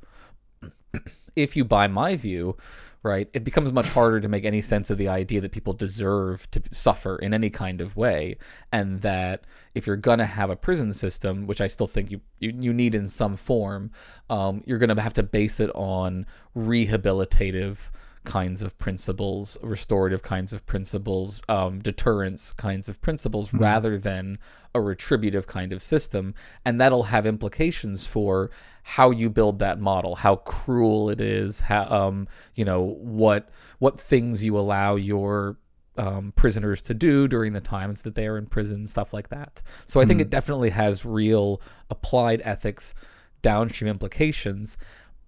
if 1.36 1.56
you 1.56 1.66
buy 1.66 1.88
my 1.88 2.16
view, 2.16 2.58
right, 3.04 3.30
it 3.34 3.44
becomes 3.44 3.72
much 3.72 3.90
harder 3.90 4.20
to 4.20 4.28
make 4.28 4.46
any 4.46 4.62
sense 4.62 4.90
of 4.90 4.98
the 4.98 5.08
idea 5.08 5.40
that 5.42 5.52
people 5.52 5.74
deserve 5.74 6.50
to 6.52 6.62
suffer 6.72 7.18
in 7.18 7.34
any 7.34 7.50
kind 7.50 7.80
of 7.82 7.96
way, 7.96 8.38
and 8.72 9.02
that 9.02 9.44
if 9.76 9.86
you're 9.86 9.96
gonna 9.96 10.26
have 10.26 10.50
a 10.50 10.56
prison 10.56 10.92
system, 10.92 11.46
which 11.46 11.62
I 11.62 11.68
still 11.68 11.88
think 11.88 12.10
you 12.10 12.22
you, 12.40 12.54
you 12.60 12.74
need 12.74 12.96
in 12.96 13.08
some 13.08 13.38
form, 13.38 13.92
um, 14.30 14.64
you're 14.66 14.80
gonna 14.80 15.00
have 15.00 15.14
to 15.14 15.24
base 15.24 15.60
it 15.60 15.70
on 15.76 16.26
rehabilitative 16.56 17.92
kinds 18.26 18.62
of 18.62 18.78
principles, 18.78 19.58
restorative 19.62 20.24
kinds 20.24 20.52
of 20.54 20.66
principles, 20.66 21.42
um, 21.48 21.80
deterrence 21.80 22.52
kinds 22.54 22.90
of 22.90 23.02
principles, 23.02 23.48
mm-hmm. 23.48 23.60
rather 23.60 23.98
than 23.98 24.38
a 24.74 24.82
retributive 24.82 25.48
kind 25.48 25.72
of 25.72 25.82
system. 25.82 26.34
And 26.66 26.80
that'll 26.82 27.04
have 27.04 27.26
implications 27.26 28.06
for 28.06 28.50
how 28.84 29.12
you 29.12 29.30
build 29.30 29.60
that 29.60 29.80
model, 29.80 30.16
how 30.16 30.38
cruel 30.38 31.10
it 31.10 31.22
is, 31.22 31.62
how, 31.62 31.86
um, 31.90 32.28
you 32.54 32.66
know, 32.66 32.82
what 32.82 33.50
what 33.80 34.00
things 34.00 34.44
you 34.44 34.58
allow 34.58 34.96
your 34.96 35.58
um, 35.98 36.34
prisoners 36.36 36.82
to 36.84 36.94
do 36.94 37.28
during 37.28 37.54
the 37.54 37.62
times 37.62 38.04
that 38.04 38.16
they 38.16 38.28
are 38.28 38.38
in 38.38 38.46
prison, 38.46 38.88
stuff 38.88 39.14
like 39.14 39.30
that. 39.30 39.62
So 39.86 40.00
I 40.00 40.06
think 40.06 40.18
mm-hmm. 40.20 40.28
it 40.28 40.30
definitely 40.30 40.72
has 40.72 41.06
real 41.06 41.62
applied 41.90 42.42
ethics 42.44 42.94
downstream 43.42 43.90
implications. 43.90 44.78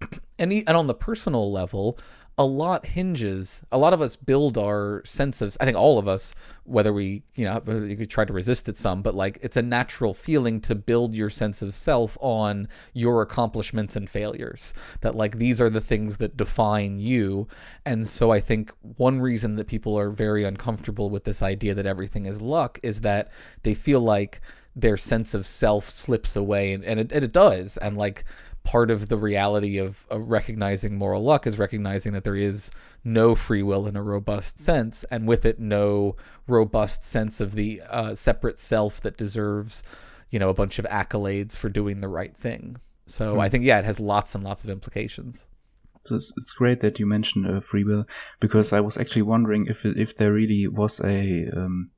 and, 0.38 0.52
and 0.52 0.68
on 0.68 0.86
the 0.86 0.94
personal 0.94 1.50
level, 1.50 1.98
a 2.38 2.44
lot 2.44 2.86
hinges 2.86 3.62
a 3.72 3.76
lot 3.78 3.92
of 3.92 4.00
us 4.00 4.16
build 4.16 4.56
our 4.56 5.02
sense 5.04 5.42
of 5.42 5.56
i 5.60 5.64
think 5.64 5.76
all 5.76 5.98
of 5.98 6.06
us 6.06 6.34
whether 6.64 6.92
we 6.92 7.22
you 7.34 7.44
know 7.44 7.60
you 7.84 7.96
could 7.96 8.10
try 8.10 8.24
to 8.24 8.32
resist 8.32 8.68
it 8.68 8.76
some 8.76 9.02
but 9.02 9.14
like 9.14 9.38
it's 9.42 9.56
a 9.56 9.62
natural 9.62 10.14
feeling 10.14 10.60
to 10.60 10.74
build 10.74 11.14
your 11.14 11.30
sense 11.30 11.62
of 11.62 11.74
self 11.74 12.16
on 12.20 12.68
your 12.92 13.22
accomplishments 13.22 13.96
and 13.96 14.08
failures. 14.08 14.74
That 15.00 15.14
like 15.14 15.38
these 15.38 15.60
are 15.60 15.70
the 15.70 15.80
things 15.80 16.18
that 16.18 16.36
define 16.36 16.98
you. 16.98 17.48
And 17.84 18.06
so 18.06 18.30
i 18.30 18.40
think 18.40 18.72
one 18.80 19.20
reason 19.20 19.56
that 19.56 19.66
people 19.66 19.98
are 19.98 20.10
very 20.10 20.44
uncomfortable 20.44 21.10
with 21.10 21.24
this 21.24 21.42
idea 21.42 21.74
that 21.74 21.86
everything 21.86 22.26
is 22.26 22.40
luck 22.40 22.78
is 22.82 23.00
that 23.02 23.30
they 23.62 23.74
feel 23.74 24.00
like 24.00 24.40
their 24.76 24.96
sense 24.96 25.34
of 25.34 25.44
self 25.44 25.88
slips 25.90 26.36
away 26.36 26.72
and, 26.72 26.84
and, 26.84 27.00
it, 27.00 27.12
and 27.12 27.24
it 27.24 27.32
does. 27.32 27.76
And 27.78 27.96
like 27.96 28.24
part 28.68 28.90
of 28.90 29.08
the 29.08 29.16
reality 29.16 29.78
of, 29.78 30.04
of, 30.10 30.28
recognizing 30.28 30.94
moral 30.94 31.24
luck 31.24 31.46
is 31.46 31.58
recognizing 31.58 32.12
that 32.12 32.22
there 32.22 32.36
is 32.36 32.70
no 33.02 33.34
free 33.34 33.62
will 33.62 33.86
in 33.86 33.96
a 33.96 34.02
robust 34.02 34.60
sense, 34.60 35.04
and 35.04 35.26
with 35.26 35.46
it, 35.46 35.58
no 35.58 36.14
robust 36.46 37.02
sense 37.02 37.40
of 37.40 37.52
the 37.52 37.80
uh, 37.88 38.14
separate 38.14 38.58
self 38.58 39.00
that 39.00 39.16
deserves, 39.16 39.82
you 40.28 40.38
know, 40.38 40.50
a 40.50 40.54
bunch 40.54 40.78
of 40.78 40.84
accolades 40.84 41.56
for 41.56 41.70
doing 41.70 42.02
the 42.02 42.08
right 42.08 42.36
thing. 42.36 42.76
So 43.06 43.36
mm. 43.36 43.40
I 43.40 43.48
think, 43.48 43.64
yeah, 43.64 43.78
it 43.78 43.86
has 43.86 43.98
lots 43.98 44.34
and 44.34 44.44
lots 44.44 44.64
of 44.64 44.70
implications. 44.70 45.46
So 46.04 46.16
it's, 46.16 46.34
it's 46.36 46.52
great 46.52 46.80
that 46.80 46.98
you 46.98 47.06
mentioned 47.06 47.46
uh, 47.46 47.60
free 47.60 47.84
will 47.84 48.04
because 48.38 48.74
I 48.74 48.80
was 48.80 48.98
actually 48.98 49.22
wondering 49.22 49.64
if 49.66 49.86
if 49.86 50.14
there 50.18 50.32
really 50.34 50.68
was 50.68 51.00
a 51.00 51.48
um, 51.56 51.90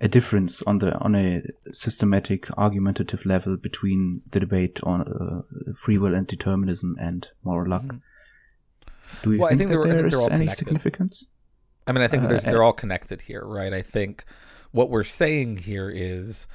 a 0.00 0.08
difference 0.08 0.62
on 0.62 0.78
the 0.78 0.96
on 0.98 1.14
a 1.14 1.42
systematic 1.72 2.48
argumentative 2.58 3.24
level 3.24 3.56
between 3.56 4.22
the 4.30 4.40
debate 4.40 4.80
on 4.82 5.00
uh, 5.02 5.72
free 5.74 5.98
will 5.98 6.14
and 6.14 6.26
determinism 6.26 6.96
and 7.00 7.30
moral 7.44 7.70
luck. 7.70 7.82
Mm-hmm. 7.82 7.96
Do 9.22 9.32
you 9.32 9.40
well, 9.40 9.48
think, 9.48 9.60
I 9.60 9.64
think 9.64 9.70
that 9.70 9.88
there 9.88 10.06
is 10.06 10.14
any 10.14 10.28
connected. 10.28 10.56
significance? 10.56 11.26
I 11.86 11.92
mean, 11.92 12.02
I 12.02 12.08
think 12.08 12.24
uh, 12.24 12.40
they're 12.40 12.62
all 12.62 12.72
connected 12.72 13.22
here, 13.22 13.44
right? 13.44 13.72
I 13.72 13.82
think 13.82 14.24
what 14.72 14.90
we're 14.90 15.04
saying 15.04 15.58
here 15.58 15.88
is 15.88 16.48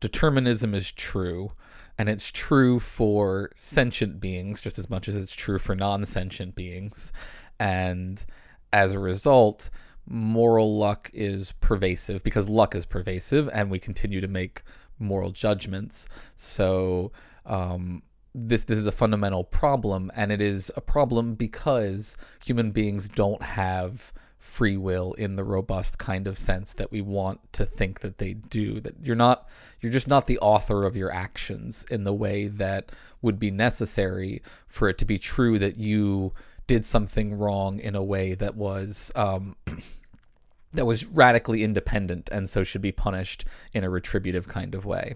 determinism 0.00 0.74
is 0.74 0.90
true, 0.90 1.52
and 1.96 2.08
it's 2.08 2.30
true 2.30 2.80
for 2.80 3.52
sentient 3.54 4.20
beings 4.20 4.60
just 4.60 4.78
as 4.78 4.90
much 4.90 5.08
as 5.08 5.16
it's 5.16 5.34
true 5.34 5.58
for 5.58 5.74
non-sentient 5.74 6.54
beings, 6.54 7.12
and 7.58 8.26
as 8.72 8.92
a 8.92 8.98
result, 8.98 9.70
moral 10.06 10.76
luck 10.76 11.10
is 11.12 11.52
pervasive 11.60 12.22
because 12.22 12.48
luck 12.48 12.74
is 12.74 12.86
pervasive 12.86 13.48
and 13.52 13.70
we 13.70 13.78
continue 13.78 14.20
to 14.20 14.28
make 14.28 14.62
moral 14.98 15.30
judgments. 15.30 16.06
So 16.36 17.12
um, 17.46 18.02
this 18.34 18.64
this 18.64 18.78
is 18.78 18.86
a 18.86 18.92
fundamental 18.92 19.44
problem, 19.44 20.10
and 20.14 20.32
it 20.32 20.40
is 20.40 20.70
a 20.76 20.80
problem 20.80 21.34
because 21.34 22.16
human 22.44 22.70
beings 22.70 23.08
don't 23.08 23.42
have 23.42 24.12
free 24.38 24.76
will 24.76 25.12
in 25.14 25.36
the 25.36 25.44
robust 25.44 25.98
kind 25.98 26.26
of 26.26 26.36
sense 26.36 26.72
that 26.74 26.90
we 26.90 27.00
want 27.00 27.40
to 27.52 27.64
think 27.64 28.00
that 28.00 28.18
they 28.18 28.32
do. 28.32 28.80
That 28.80 28.94
you're 29.02 29.16
not 29.16 29.48
you're 29.80 29.92
just 29.92 30.08
not 30.08 30.26
the 30.26 30.38
author 30.38 30.84
of 30.84 30.96
your 30.96 31.12
actions 31.12 31.84
in 31.90 32.04
the 32.04 32.14
way 32.14 32.48
that 32.48 32.90
would 33.20 33.38
be 33.38 33.50
necessary 33.50 34.42
for 34.66 34.88
it 34.88 34.98
to 34.98 35.04
be 35.04 35.18
true 35.18 35.58
that 35.58 35.76
you 35.76 36.32
did 36.72 36.86
something 36.86 37.34
wrong 37.34 37.78
in 37.78 37.94
a 37.94 38.02
way 38.02 38.32
that 38.32 38.56
was 38.56 39.12
um, 39.14 39.54
that 40.72 40.86
was 40.86 41.04
radically 41.04 41.62
independent 41.62 42.30
and 42.32 42.48
so 42.48 42.64
should 42.64 42.80
be 42.80 42.90
punished 42.90 43.44
in 43.74 43.84
a 43.84 43.90
retributive 43.90 44.48
kind 44.48 44.74
of 44.74 44.86
way. 44.86 45.14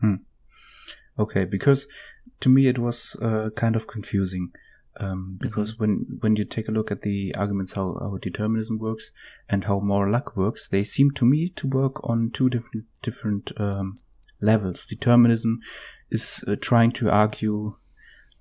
Hmm. 0.00 0.16
Okay, 1.16 1.44
because 1.44 1.86
to 2.40 2.48
me 2.48 2.66
it 2.66 2.80
was 2.80 3.16
uh, 3.22 3.50
kind 3.54 3.76
of 3.76 3.86
confusing. 3.86 4.50
Um, 4.96 5.38
because 5.40 5.74
mm-hmm. 5.74 5.82
when 5.82 6.18
when 6.20 6.34
you 6.34 6.44
take 6.44 6.68
a 6.68 6.72
look 6.72 6.90
at 6.90 7.02
the 7.02 7.32
arguments 7.36 7.74
how, 7.74 7.96
how 8.00 8.18
determinism 8.20 8.78
works 8.78 9.12
and 9.48 9.62
how 9.62 9.78
moral 9.78 10.12
luck 10.12 10.36
works, 10.36 10.68
they 10.68 10.82
seem 10.82 11.12
to 11.12 11.24
me 11.24 11.50
to 11.50 11.68
work 11.68 12.06
on 12.10 12.32
two 12.32 12.50
different 12.50 12.86
different 13.02 13.52
um, 13.56 14.00
levels. 14.40 14.84
Determinism 14.86 15.60
is 16.10 16.44
uh, 16.48 16.56
trying 16.60 16.90
to 16.92 17.08
argue 17.08 17.76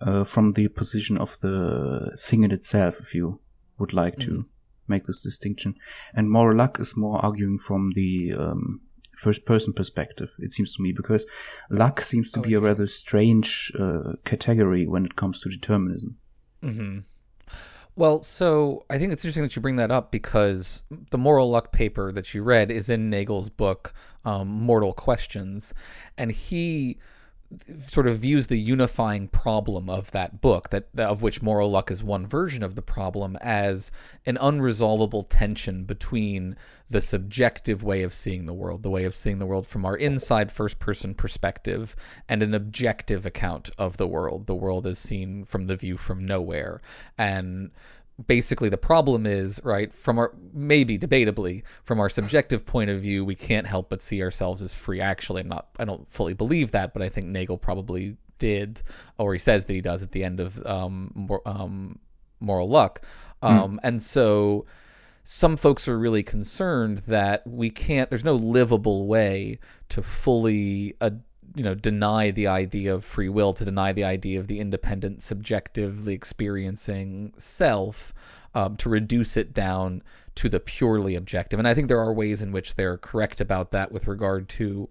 uh, 0.01 0.23
from 0.23 0.53
the 0.53 0.67
position 0.67 1.17
of 1.17 1.39
the 1.39 2.15
thing 2.19 2.43
in 2.43 2.51
itself, 2.51 2.99
if 2.99 3.13
you 3.13 3.39
would 3.77 3.93
like 3.93 4.17
mm-hmm. 4.17 4.31
to 4.31 4.45
make 4.87 5.05
this 5.05 5.21
distinction. 5.21 5.75
And 6.13 6.29
moral 6.29 6.57
luck 6.57 6.79
is 6.79 6.97
more 6.97 7.23
arguing 7.23 7.57
from 7.57 7.91
the 7.95 8.33
um, 8.37 8.81
first 9.17 9.45
person 9.45 9.73
perspective, 9.73 10.35
it 10.39 10.51
seems 10.51 10.75
to 10.75 10.81
me, 10.81 10.91
because 10.91 11.25
luck 11.69 12.01
seems 12.01 12.31
to 12.31 12.39
oh, 12.39 12.43
be 12.43 12.53
a 12.55 12.59
rather 12.59 12.87
strange 12.87 13.71
uh, 13.79 14.13
category 14.25 14.87
when 14.87 15.05
it 15.05 15.15
comes 15.15 15.41
to 15.41 15.49
determinism. 15.49 16.17
Mm-hmm. 16.63 16.99
Well, 17.95 18.21
so 18.23 18.85
I 18.89 18.97
think 18.97 19.11
it's 19.11 19.23
interesting 19.23 19.43
that 19.43 19.55
you 19.55 19.61
bring 19.61 19.75
that 19.75 19.91
up 19.91 20.11
because 20.11 20.83
the 21.11 21.17
moral 21.17 21.49
luck 21.51 21.71
paper 21.71 22.11
that 22.13 22.33
you 22.33 22.41
read 22.41 22.71
is 22.71 22.89
in 22.89 23.09
Nagel's 23.09 23.49
book, 23.49 23.93
um, 24.23 24.47
Mortal 24.47 24.93
Questions. 24.93 25.73
And 26.17 26.31
he 26.31 26.97
sort 27.85 28.07
of 28.07 28.19
views 28.19 28.47
the 28.47 28.59
unifying 28.59 29.27
problem 29.27 29.89
of 29.89 30.11
that 30.11 30.41
book 30.41 30.69
that 30.69 30.87
of 30.97 31.21
which 31.21 31.41
moral 31.41 31.69
luck 31.69 31.91
is 31.91 32.03
one 32.03 32.25
version 32.25 32.63
of 32.63 32.75
the 32.75 32.81
problem 32.81 33.37
as 33.41 33.91
an 34.25 34.37
unresolvable 34.37 35.25
tension 35.29 35.83
between 35.83 36.55
the 36.89 37.01
subjective 37.01 37.83
way 37.83 38.03
of 38.03 38.13
seeing 38.13 38.45
the 38.45 38.53
world 38.53 38.83
the 38.83 38.89
way 38.89 39.03
of 39.03 39.15
seeing 39.15 39.39
the 39.39 39.45
world 39.45 39.67
from 39.67 39.85
our 39.85 39.95
inside 39.95 40.51
first 40.51 40.79
person 40.79 41.13
perspective 41.13 41.95
and 42.27 42.41
an 42.41 42.53
objective 42.53 43.25
account 43.25 43.69
of 43.77 43.97
the 43.97 44.07
world. 44.07 44.47
The 44.47 44.55
world 44.55 44.87
is 44.87 44.99
seen 44.99 45.45
from 45.45 45.67
the 45.67 45.75
view 45.75 45.97
from 45.97 46.25
nowhere. 46.25 46.81
And 47.17 47.71
basically 48.27 48.69
the 48.69 48.77
problem 48.77 49.25
is 49.25 49.59
right 49.63 49.93
from 49.93 50.17
our 50.17 50.33
maybe 50.53 50.97
debatably 50.97 51.63
from 51.83 51.99
our 51.99 52.09
subjective 52.09 52.65
point 52.65 52.89
of 52.89 53.01
view 53.01 53.23
we 53.23 53.35
can't 53.35 53.67
help 53.67 53.89
but 53.89 54.01
see 54.01 54.21
ourselves 54.21 54.61
as 54.61 54.73
free 54.73 54.99
actually 54.99 55.41
i'm 55.41 55.47
not 55.47 55.67
i 55.79 55.85
don't 55.85 56.11
fully 56.11 56.33
believe 56.33 56.71
that 56.71 56.93
but 56.93 57.01
i 57.01 57.09
think 57.09 57.27
nagel 57.27 57.57
probably 57.57 58.17
did 58.37 58.81
or 59.17 59.33
he 59.33 59.39
says 59.39 59.65
that 59.65 59.73
he 59.73 59.81
does 59.81 60.01
at 60.01 60.11
the 60.11 60.23
end 60.23 60.39
of 60.39 60.65
um, 60.65 61.11
mor- 61.13 61.47
um, 61.47 61.99
moral 62.39 62.67
luck 62.67 63.01
hmm. 63.41 63.47
um, 63.47 63.75
mm. 63.75 63.79
and 63.83 64.01
so 64.01 64.65
some 65.23 65.55
folks 65.55 65.87
are 65.87 65.99
really 65.99 66.23
concerned 66.23 66.99
that 66.99 67.45
we 67.45 67.69
can't 67.69 68.09
there's 68.09 68.25
no 68.25 68.35
livable 68.35 69.05
way 69.05 69.59
to 69.89 70.01
fully 70.01 70.95
ad- 70.99 71.23
you 71.55 71.63
know 71.63 71.75
deny 71.75 72.31
the 72.31 72.47
idea 72.47 72.93
of 72.93 73.03
free 73.03 73.29
will 73.29 73.53
to 73.53 73.65
deny 73.65 73.91
the 73.91 74.03
idea 74.03 74.39
of 74.39 74.47
the 74.47 74.59
independent 74.59 75.21
subjectively 75.21 76.13
experiencing 76.13 77.33
self 77.37 78.13
um, 78.53 78.75
to 78.77 78.89
reduce 78.89 79.37
it 79.37 79.53
down 79.53 80.01
to 80.35 80.49
the 80.49 80.59
purely 80.59 81.15
objective. 81.15 81.59
And 81.59 81.67
i 81.67 81.73
think 81.73 81.87
there 81.87 81.99
are 81.99 82.13
ways 82.13 82.41
in 82.41 82.51
which 82.51 82.75
they're 82.75 82.97
correct 82.97 83.41
about 83.41 83.71
that 83.71 83.91
with 83.91 84.07
regard 84.07 84.49
to 84.49 84.89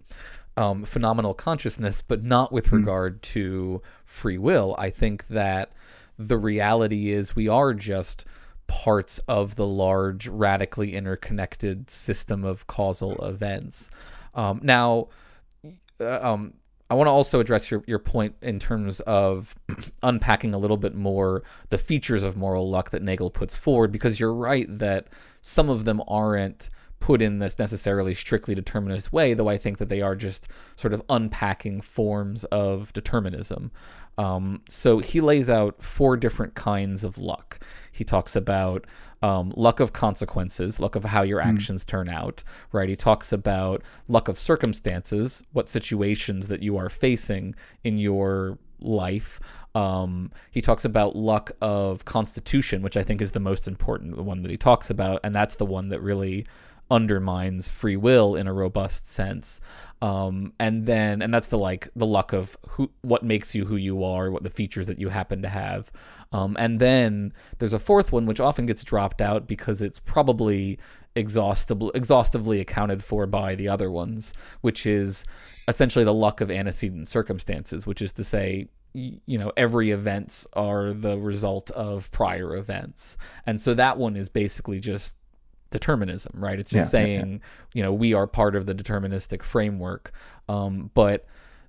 um, 0.56 0.84
phenomenal 0.84 1.34
consciousness 1.34 2.02
but 2.02 2.22
not 2.22 2.52
with 2.52 2.68
mm. 2.68 2.72
regard 2.72 3.22
to 3.22 3.82
free 4.04 4.38
will. 4.38 4.74
I 4.78 4.90
think 4.90 5.28
that 5.28 5.72
the 6.18 6.36
reality 6.36 7.10
is 7.10 7.34
we 7.34 7.48
are 7.48 7.72
just 7.72 8.26
parts 8.66 9.18
of 9.26 9.56
the 9.56 9.66
large 9.66 10.28
radically 10.28 10.94
interconnected 10.94 11.90
system 11.90 12.44
of 12.44 12.66
causal 12.66 13.16
events. 13.24 13.90
Um, 14.34 14.60
now 14.62 15.08
uh, 16.00 16.20
um, 16.22 16.54
I 16.90 16.94
want 16.94 17.06
to 17.06 17.12
also 17.12 17.38
address 17.38 17.70
your, 17.70 17.84
your 17.86 18.00
point 18.00 18.34
in 18.42 18.58
terms 18.58 19.00
of 19.00 19.54
unpacking 20.02 20.54
a 20.54 20.58
little 20.58 20.76
bit 20.76 20.94
more 20.94 21.44
the 21.68 21.78
features 21.78 22.24
of 22.24 22.36
moral 22.36 22.68
luck 22.68 22.90
that 22.90 23.02
Nagel 23.02 23.30
puts 23.30 23.54
forward, 23.54 23.92
because 23.92 24.18
you're 24.18 24.34
right 24.34 24.66
that 24.78 25.06
some 25.40 25.70
of 25.70 25.84
them 25.84 26.02
aren't 26.08 26.68
put 27.00 27.22
in 27.22 27.38
this 27.38 27.58
necessarily 27.58 28.14
strictly 28.14 28.54
determinist 28.54 29.12
way, 29.12 29.34
though 29.34 29.48
I 29.48 29.56
think 29.56 29.78
that 29.78 29.88
they 29.88 30.02
are 30.02 30.14
just 30.14 30.48
sort 30.76 30.94
of 30.94 31.02
unpacking 31.08 31.80
forms 31.80 32.44
of 32.44 32.92
determinism. 32.92 33.72
Um, 34.18 34.62
so 34.68 34.98
he 34.98 35.20
lays 35.20 35.48
out 35.48 35.82
four 35.82 36.16
different 36.16 36.54
kinds 36.54 37.02
of 37.02 37.16
luck. 37.16 37.58
He 37.90 38.04
talks 38.04 38.36
about 38.36 38.86
um, 39.22 39.52
luck 39.56 39.80
of 39.80 39.92
consequences, 39.92 40.78
luck 40.78 40.94
of 40.94 41.04
how 41.04 41.22
your 41.22 41.40
actions 41.40 41.84
mm. 41.84 41.88
turn 41.88 42.08
out, 42.08 42.42
right? 42.70 42.88
He 42.88 42.96
talks 42.96 43.32
about 43.32 43.82
luck 44.08 44.28
of 44.28 44.38
circumstances, 44.38 45.42
what 45.52 45.68
situations 45.68 46.48
that 46.48 46.62
you 46.62 46.76
are 46.76 46.88
facing 46.88 47.54
in 47.82 47.98
your 47.98 48.58
life. 48.78 49.40
Um, 49.74 50.32
he 50.50 50.60
talks 50.60 50.84
about 50.84 51.16
luck 51.16 51.52
of 51.60 52.04
constitution, 52.04 52.82
which 52.82 52.96
I 52.96 53.02
think 53.02 53.22
is 53.22 53.32
the 53.32 53.40
most 53.40 53.68
important, 53.68 54.18
one 54.18 54.42
that 54.42 54.50
he 54.50 54.56
talks 54.56 54.90
about, 54.90 55.20
and 55.22 55.34
that's 55.34 55.56
the 55.56 55.66
one 55.66 55.90
that 55.90 56.00
really 56.00 56.46
undermines 56.90 57.68
free 57.68 57.96
will 57.96 58.34
in 58.34 58.46
a 58.46 58.52
robust 58.52 59.08
sense. 59.08 59.60
Um, 60.02 60.54
and 60.58 60.86
then, 60.86 61.22
and 61.22 61.32
that's 61.32 61.48
the 61.48 61.58
like 61.58 61.88
the 61.94 62.06
luck 62.06 62.32
of 62.32 62.56
who, 62.70 62.90
what 63.02 63.22
makes 63.22 63.54
you 63.54 63.66
who 63.66 63.76
you 63.76 64.02
are, 64.02 64.30
what 64.30 64.42
the 64.42 64.50
features 64.50 64.86
that 64.86 64.98
you 64.98 65.10
happen 65.10 65.42
to 65.42 65.48
have. 65.48 65.92
Um, 66.32 66.56
and 66.58 66.80
then 66.80 67.32
there's 67.58 67.72
a 67.72 67.78
fourth 67.78 68.12
one 68.12 68.26
which 68.26 68.40
often 68.40 68.66
gets 68.66 68.82
dropped 68.82 69.20
out 69.20 69.46
because 69.46 69.82
it's 69.82 69.98
probably 69.98 70.78
exhaustively 71.16 71.90
exhaustively 71.94 72.60
accounted 72.60 73.02
for 73.02 73.26
by 73.26 73.54
the 73.54 73.68
other 73.68 73.90
ones, 73.90 74.32
which 74.60 74.86
is 74.86 75.24
essentially 75.68 76.04
the 76.04 76.14
luck 76.14 76.40
of 76.40 76.50
antecedent 76.50 77.08
circumstances, 77.08 77.86
which 77.86 78.00
is 78.00 78.12
to 78.14 78.24
say 78.24 78.68
you 78.92 79.38
know 79.38 79.52
every 79.56 79.90
events 79.90 80.46
are 80.54 80.92
the 80.92 81.16
result 81.16 81.70
of 81.70 82.10
prior 82.10 82.56
events 82.56 83.16
and 83.46 83.60
so 83.60 83.72
that 83.72 83.96
one 83.96 84.16
is 84.16 84.28
basically 84.28 84.80
just 84.80 85.14
determinism, 85.70 86.32
right? 86.36 86.58
It's 86.58 86.70
just 86.70 86.86
yeah, 86.86 87.00
saying, 87.00 87.30
yeah, 87.30 87.32
yeah. 87.32 87.38
you 87.74 87.82
know, 87.82 87.92
we 87.92 88.14
are 88.14 88.26
part 88.26 88.54
of 88.56 88.66
the 88.66 88.74
deterministic 88.74 89.42
framework. 89.42 90.12
Um, 90.48 90.90
but 90.94 91.26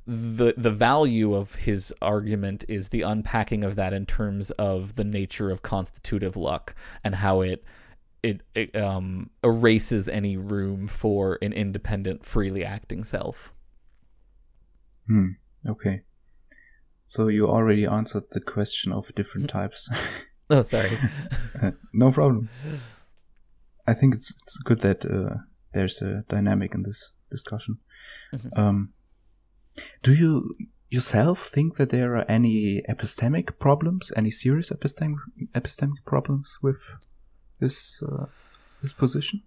the 0.08 0.54
the 0.58 0.72
value 0.72 1.36
of 1.36 1.56
his 1.56 1.94
argument 2.02 2.66
is 2.68 2.90
the 2.90 3.04
unpacking 3.04 3.64
of 3.64 3.76
that 3.76 3.94
in 3.94 4.06
terms 4.06 4.50
of 4.52 4.96
the 4.96 5.04
nature 5.04 5.52
of 5.52 5.62
constitutive 5.62 6.36
luck 6.36 6.76
and 7.04 7.16
how 7.16 7.42
it 7.42 7.64
it, 8.24 8.42
it 8.54 8.76
um, 8.76 9.30
erases 9.44 10.08
any 10.08 10.38
room 10.38 10.88
for 10.88 11.40
an 11.42 11.54
independent, 11.54 12.26
freely 12.26 12.64
acting 12.64 13.04
self. 13.04 13.54
Hmm. 15.08 15.30
Okay. 15.68 16.02
So 17.08 17.28
you 17.28 17.48
already 17.48 17.86
answered 17.86 18.24
the 18.32 18.40
question 18.40 18.92
of 18.92 19.14
different 19.16 19.50
types. 19.58 19.90
oh, 20.50 20.62
sorry. 20.62 20.92
uh, 21.62 21.72
no 21.94 22.12
problem. 22.12 22.50
I 23.92 23.94
think 23.94 24.16
it's 24.16 24.32
it's 24.42 24.58
good 24.58 24.82
that 24.82 25.06
uh, 25.06 25.36
there's 25.74 26.02
a 26.02 26.24
dynamic 26.30 26.74
in 26.74 26.84
this 26.84 27.12
discussion. 27.30 27.74
Mm-hmm. 28.34 28.60
Um, 28.62 28.94
do 30.02 30.14
you 30.14 30.56
yourself 30.90 31.48
think 31.48 31.76
that 31.76 31.90
there 31.90 32.16
are 32.16 32.26
any 32.30 32.82
epistemic 32.90 33.60
problems, 33.60 34.12
any 34.16 34.32
serious 34.32 34.70
epistemic 34.70 35.20
epistemic 35.54 36.00
problems 36.06 36.58
with 36.62 36.82
this 37.60 38.02
uh, 38.02 38.28
this 38.82 38.94
position? 38.94 39.44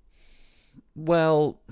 Well, 0.95 1.63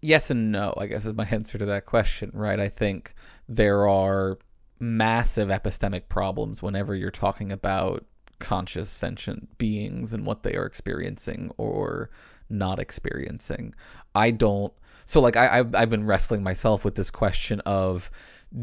yes 0.00 0.30
and 0.30 0.52
no. 0.52 0.74
I 0.76 0.86
guess 0.86 1.04
is 1.04 1.14
my 1.14 1.28
answer 1.38 1.58
to 1.58 1.66
that 1.66 1.84
question. 1.84 2.30
Right? 2.32 2.60
I 2.60 2.68
think 2.68 3.14
there 3.48 3.88
are 3.88 4.38
massive 4.78 5.48
epistemic 5.48 6.08
problems 6.08 6.62
whenever 6.62 6.94
you're 6.94 7.10
talking 7.24 7.50
about 7.50 8.04
conscious 8.44 8.90
sentient 8.90 9.56
beings 9.56 10.12
and 10.12 10.26
what 10.26 10.42
they 10.42 10.54
are 10.54 10.66
experiencing 10.66 11.50
or 11.56 12.10
not 12.48 12.78
experiencing. 12.78 13.74
I 14.14 14.30
don't. 14.30 14.72
So 15.06 15.20
like 15.20 15.36
I 15.36 15.58
I've, 15.58 15.74
I've 15.74 15.90
been 15.90 16.06
wrestling 16.06 16.42
myself 16.42 16.84
with 16.84 16.94
this 16.94 17.10
question 17.10 17.60
of 17.60 18.10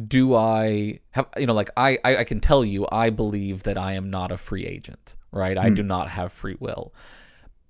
do 0.08 0.36
I 0.36 1.00
have 1.12 1.28
you 1.38 1.46
know 1.46 1.54
like 1.54 1.70
I, 1.76 1.98
I 2.04 2.18
I 2.18 2.24
can 2.24 2.40
tell 2.40 2.64
you 2.64 2.88
I 2.92 3.10
believe 3.10 3.64
that 3.64 3.78
I 3.78 3.94
am 3.94 4.10
not 4.10 4.32
a 4.32 4.38
free 4.38 4.66
agent, 4.66 5.16
right? 5.32 5.58
Mm. 5.58 5.62
I 5.62 5.68
hmm. 5.70 5.76
do 5.76 5.84
not 5.84 6.10
have 6.10 6.32
free 6.32 6.58
will. 6.60 6.94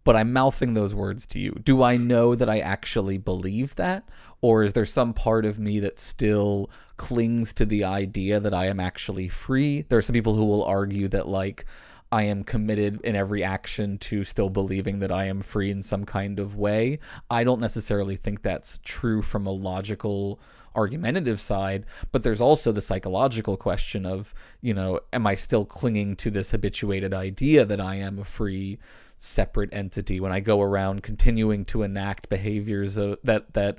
But 0.03 0.15
I'm 0.15 0.33
mouthing 0.33 0.73
those 0.73 0.95
words 0.95 1.27
to 1.27 1.39
you. 1.39 1.51
Do 1.63 1.83
I 1.83 1.95
know 1.95 2.33
that 2.33 2.49
I 2.49 2.59
actually 2.59 3.19
believe 3.19 3.75
that? 3.75 4.09
Or 4.41 4.63
is 4.63 4.73
there 4.73 4.85
some 4.85 5.13
part 5.13 5.45
of 5.45 5.59
me 5.59 5.79
that 5.79 5.99
still 5.99 6.71
clings 6.97 7.53
to 7.53 7.67
the 7.67 7.83
idea 7.83 8.39
that 8.39 8.53
I 8.53 8.65
am 8.65 8.79
actually 8.79 9.27
free? 9.27 9.83
There 9.83 9.99
are 9.99 10.01
some 10.01 10.15
people 10.15 10.33
who 10.33 10.45
will 10.45 10.63
argue 10.63 11.07
that 11.09 11.27
like 11.27 11.65
I 12.11 12.23
am 12.23 12.43
committed 12.43 12.99
in 13.01 13.15
every 13.15 13.43
action 13.43 13.97
to 13.99 14.23
still 14.23 14.49
believing 14.49 14.99
that 14.99 15.11
I 15.11 15.25
am 15.25 15.41
free 15.41 15.71
in 15.71 15.81
some 15.81 16.05
kind 16.05 16.39
of 16.39 16.55
way. 16.55 16.99
I 17.29 17.43
don't 17.43 17.61
necessarily 17.61 18.15
think 18.15 18.41
that's 18.41 18.79
true 18.83 19.21
from 19.21 19.45
a 19.47 19.51
logical 19.51 20.39
argumentative 20.75 21.39
side, 21.39 21.85
but 22.11 22.23
there's 22.23 22.41
also 22.41 22.71
the 22.71 22.81
psychological 22.81 23.57
question 23.57 24.05
of, 24.05 24.33
you 24.61 24.73
know, 24.73 24.99
am 25.13 25.25
I 25.27 25.35
still 25.35 25.65
clinging 25.65 26.15
to 26.17 26.31
this 26.31 26.51
habituated 26.51 27.13
idea 27.13 27.65
that 27.65 27.79
I 27.81 27.95
am 27.95 28.19
a 28.19 28.25
free 28.25 28.79
separate 29.17 29.69
entity 29.71 30.19
when 30.19 30.31
I 30.31 30.39
go 30.39 30.61
around 30.61 31.03
continuing 31.03 31.63
to 31.65 31.83
enact 31.83 32.27
behaviors 32.27 32.97
of, 32.97 33.19
that 33.23 33.53
that 33.53 33.77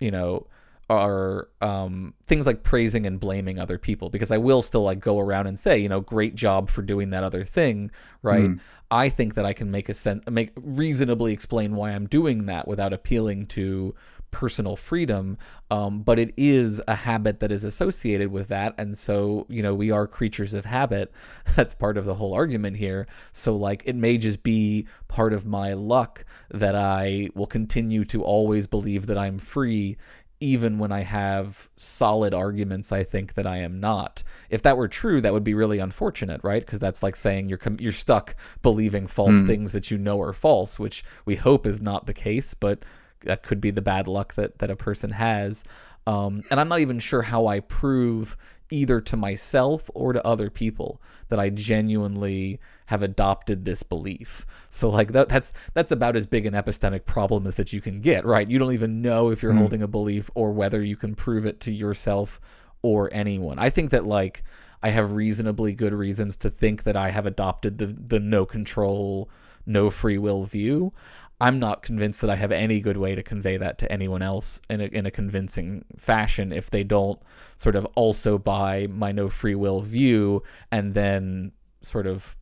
you 0.00 0.10
know 0.10 0.46
are 0.90 1.48
um, 1.60 2.14
things 2.26 2.46
like 2.46 2.62
praising 2.62 3.06
and 3.06 3.20
blaming 3.20 3.58
other 3.58 3.78
people 3.78 4.08
because 4.08 4.30
I 4.30 4.38
will 4.38 4.62
still 4.62 4.82
like 4.82 5.00
go 5.00 5.18
around 5.18 5.46
and 5.46 5.58
say, 5.58 5.78
you 5.78 5.88
know, 5.88 6.00
great 6.00 6.34
job 6.34 6.70
for 6.70 6.82
doing 6.82 7.10
that 7.10 7.24
other 7.24 7.44
thing, 7.44 7.90
right? 8.22 8.48
Mm. 8.48 8.60
I 8.90 9.10
think 9.10 9.34
that 9.34 9.44
I 9.44 9.52
can 9.52 9.70
make 9.70 9.88
a 9.90 9.94
sense, 9.94 10.24
make 10.30 10.52
reasonably 10.56 11.32
explain 11.32 11.76
why 11.76 11.90
I'm 11.90 12.06
doing 12.06 12.46
that 12.46 12.66
without 12.66 12.94
appealing 12.94 13.46
to 13.48 13.94
personal 14.30 14.76
freedom. 14.76 15.38
Um, 15.70 16.00
but 16.00 16.18
it 16.18 16.32
is 16.36 16.80
a 16.88 16.94
habit 16.94 17.40
that 17.40 17.52
is 17.52 17.64
associated 17.64 18.30
with 18.30 18.48
that, 18.48 18.74
and 18.78 18.96
so 18.96 19.46
you 19.48 19.62
know 19.62 19.74
we 19.74 19.90
are 19.90 20.06
creatures 20.06 20.54
of 20.54 20.64
habit. 20.64 21.12
That's 21.56 21.74
part 21.74 21.98
of 21.98 22.04
the 22.04 22.14
whole 22.14 22.34
argument 22.34 22.78
here. 22.78 23.06
So 23.32 23.54
like 23.54 23.82
it 23.84 23.96
may 23.96 24.16
just 24.16 24.42
be 24.42 24.86
part 25.08 25.32
of 25.32 25.44
my 25.44 25.74
luck 25.74 26.24
that 26.50 26.74
I 26.74 27.28
will 27.34 27.46
continue 27.46 28.04
to 28.06 28.22
always 28.22 28.66
believe 28.66 29.06
that 29.06 29.18
I'm 29.18 29.38
free 29.38 29.96
even 30.40 30.78
when 30.78 30.92
I 30.92 31.02
have 31.02 31.68
solid 31.76 32.32
arguments, 32.32 32.92
I 32.92 33.02
think 33.02 33.34
that 33.34 33.46
I 33.46 33.58
am 33.58 33.80
not. 33.80 34.22
If 34.50 34.62
that 34.62 34.76
were 34.76 34.88
true, 34.88 35.20
that 35.20 35.32
would 35.32 35.44
be 35.44 35.54
really 35.54 35.78
unfortunate, 35.78 36.40
right? 36.44 36.64
Because 36.64 36.78
that's 36.78 37.02
like 37.02 37.16
saying 37.16 37.48
you're 37.48 37.58
com- 37.58 37.80
you're 37.80 37.92
stuck 37.92 38.36
believing 38.62 39.06
false 39.06 39.36
mm. 39.36 39.46
things 39.46 39.72
that 39.72 39.90
you 39.90 39.98
know 39.98 40.20
are 40.20 40.32
false, 40.32 40.78
which 40.78 41.04
we 41.24 41.36
hope 41.36 41.66
is 41.66 41.80
not 41.80 42.06
the 42.06 42.14
case, 42.14 42.54
but 42.54 42.84
that 43.20 43.42
could 43.42 43.60
be 43.60 43.70
the 43.70 43.82
bad 43.82 44.06
luck 44.06 44.34
that 44.34 44.58
that 44.58 44.70
a 44.70 44.76
person 44.76 45.10
has. 45.10 45.64
Um, 46.06 46.42
and 46.50 46.58
I'm 46.58 46.68
not 46.68 46.80
even 46.80 47.00
sure 47.00 47.22
how 47.22 47.46
I 47.46 47.60
prove 47.60 48.36
either 48.70 49.00
to 49.00 49.16
myself 49.16 49.90
or 49.94 50.12
to 50.12 50.26
other 50.26 50.50
people 50.50 51.00
that 51.28 51.38
I 51.38 51.50
genuinely 51.50 52.60
have 52.86 53.02
adopted 53.02 53.64
this 53.64 53.82
belief. 53.82 54.46
So 54.70 54.88
like 54.88 55.12
that, 55.12 55.28
that's 55.28 55.52
that's 55.74 55.92
about 55.92 56.16
as 56.16 56.26
big 56.26 56.46
an 56.46 56.54
epistemic 56.54 57.04
problem 57.04 57.46
as 57.46 57.56
that 57.56 57.72
you 57.72 57.80
can 57.80 58.00
get, 58.00 58.24
right? 58.24 58.48
You 58.48 58.58
don't 58.58 58.72
even 58.72 59.02
know 59.02 59.30
if 59.30 59.42
you're 59.42 59.52
mm. 59.52 59.58
holding 59.58 59.82
a 59.82 59.88
belief 59.88 60.30
or 60.34 60.52
whether 60.52 60.82
you 60.82 60.96
can 60.96 61.14
prove 61.14 61.44
it 61.44 61.60
to 61.60 61.72
yourself 61.72 62.40
or 62.82 63.10
anyone. 63.12 63.58
I 63.58 63.70
think 63.70 63.90
that 63.90 64.06
like 64.06 64.42
I 64.82 64.90
have 64.90 65.12
reasonably 65.12 65.74
good 65.74 65.92
reasons 65.92 66.36
to 66.38 66.50
think 66.50 66.84
that 66.84 66.96
I 66.96 67.10
have 67.10 67.26
adopted 67.26 67.78
the 67.78 67.86
the 67.86 68.20
no 68.20 68.46
control, 68.46 69.28
no 69.66 69.90
free 69.90 70.18
will 70.18 70.44
view. 70.44 70.92
I'm 71.40 71.58
not 71.58 71.82
convinced 71.82 72.20
that 72.22 72.30
I 72.30 72.36
have 72.36 72.50
any 72.50 72.80
good 72.80 72.96
way 72.96 73.14
to 73.14 73.22
convey 73.22 73.56
that 73.58 73.78
to 73.78 73.92
anyone 73.92 74.22
else 74.22 74.60
in 74.68 74.80
a, 74.80 74.84
in 74.84 75.06
a 75.06 75.10
convincing 75.10 75.84
fashion 75.96 76.52
if 76.52 76.68
they 76.68 76.82
don't 76.82 77.20
sort 77.56 77.76
of 77.76 77.86
also 77.94 78.38
buy 78.38 78.88
my 78.88 79.12
no 79.12 79.28
free 79.28 79.54
will 79.54 79.80
view 79.80 80.42
and 80.72 80.94
then 80.94 81.52
sort 81.80 82.06
of 82.06 82.36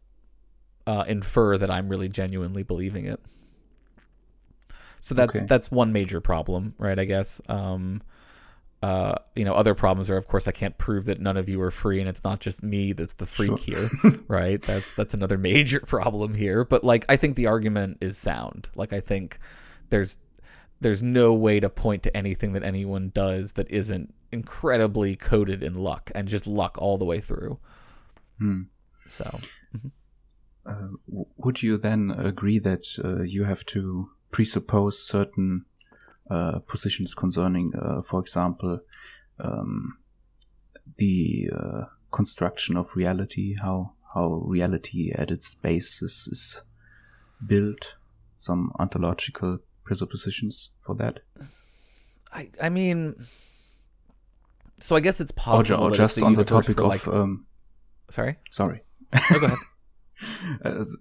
uh, 0.86 1.04
infer 1.06 1.58
that 1.58 1.70
I'm 1.70 1.88
really 1.88 2.08
genuinely 2.08 2.62
believing 2.62 3.04
it. 3.04 3.20
So 5.00 5.14
that's 5.14 5.36
okay. 5.36 5.46
that's 5.46 5.70
one 5.70 5.92
major 5.92 6.20
problem, 6.20 6.74
right? 6.78 6.98
I 6.98 7.04
guess. 7.04 7.40
Um, 7.48 8.02
uh, 8.82 9.14
you 9.34 9.44
know, 9.44 9.54
other 9.54 9.74
problems 9.74 10.10
are, 10.10 10.16
of 10.16 10.26
course, 10.26 10.46
I 10.46 10.52
can't 10.52 10.76
prove 10.76 11.06
that 11.06 11.20
none 11.20 11.36
of 11.36 11.48
you 11.48 11.60
are 11.62 11.70
free, 11.70 11.98
and 11.98 12.08
it's 12.08 12.22
not 12.22 12.40
just 12.40 12.62
me 12.62 12.92
that's 12.92 13.14
the 13.14 13.26
freak 13.26 13.58
sure. 13.58 13.88
here, 13.88 14.12
right? 14.28 14.60
That's 14.62 14.94
that's 14.94 15.14
another 15.14 15.38
major 15.38 15.80
problem 15.86 16.34
here. 16.34 16.64
But 16.64 16.84
like, 16.84 17.04
I 17.08 17.16
think 17.16 17.36
the 17.36 17.46
argument 17.46 17.98
is 18.00 18.18
sound. 18.18 18.68
Like, 18.74 18.92
I 18.92 19.00
think 19.00 19.38
there's 19.88 20.18
there's 20.80 21.02
no 21.02 21.32
way 21.32 21.58
to 21.58 21.70
point 21.70 22.02
to 22.02 22.14
anything 22.14 22.52
that 22.52 22.62
anyone 22.62 23.10
does 23.14 23.52
that 23.52 23.70
isn't 23.70 24.12
incredibly 24.30 25.16
coded 25.16 25.62
in 25.62 25.74
luck 25.74 26.10
and 26.14 26.28
just 26.28 26.46
luck 26.46 26.76
all 26.78 26.98
the 26.98 27.04
way 27.04 27.18
through. 27.18 27.58
Hmm. 28.38 28.62
So, 29.08 29.24
mm-hmm. 29.74 29.88
uh, 30.66 31.24
would 31.36 31.62
you 31.62 31.78
then 31.78 32.10
agree 32.10 32.58
that 32.58 32.86
uh, 33.02 33.22
you 33.22 33.44
have 33.44 33.64
to 33.66 34.10
presuppose 34.30 35.02
certain 35.02 35.64
positions 36.66 37.14
concerning, 37.14 37.72
uh, 37.74 38.02
for 38.02 38.20
example, 38.20 38.80
um, 39.38 39.98
the 40.96 41.50
uh, 41.54 41.84
construction 42.10 42.76
of 42.76 42.94
reality, 42.96 43.56
how 43.60 43.92
how 44.14 44.42
reality 44.46 45.12
at 45.14 45.30
its 45.30 45.54
basis 45.54 46.26
is 46.28 46.62
built. 47.46 47.96
some 48.38 48.70
ontological 48.78 49.58
presuppositions 49.84 50.70
for 50.78 50.94
that? 50.94 51.20
I 52.32 52.50
I 52.60 52.68
mean, 52.68 53.14
so 54.78 54.96
I 54.96 55.00
guess 55.00 55.20
it's 55.20 55.32
possible. 55.32 55.84
Or, 55.84 55.90
or 55.90 55.94
just 55.94 56.22
on 56.22 56.34
the 56.34 56.44
topic 56.44 56.78
of. 56.80 56.86
Like, 56.86 57.06
um, 57.08 57.46
sorry. 58.10 58.36
Sorry. 58.50 58.82
No, 59.30 59.38
go 59.40 59.46
ahead. 59.46 59.58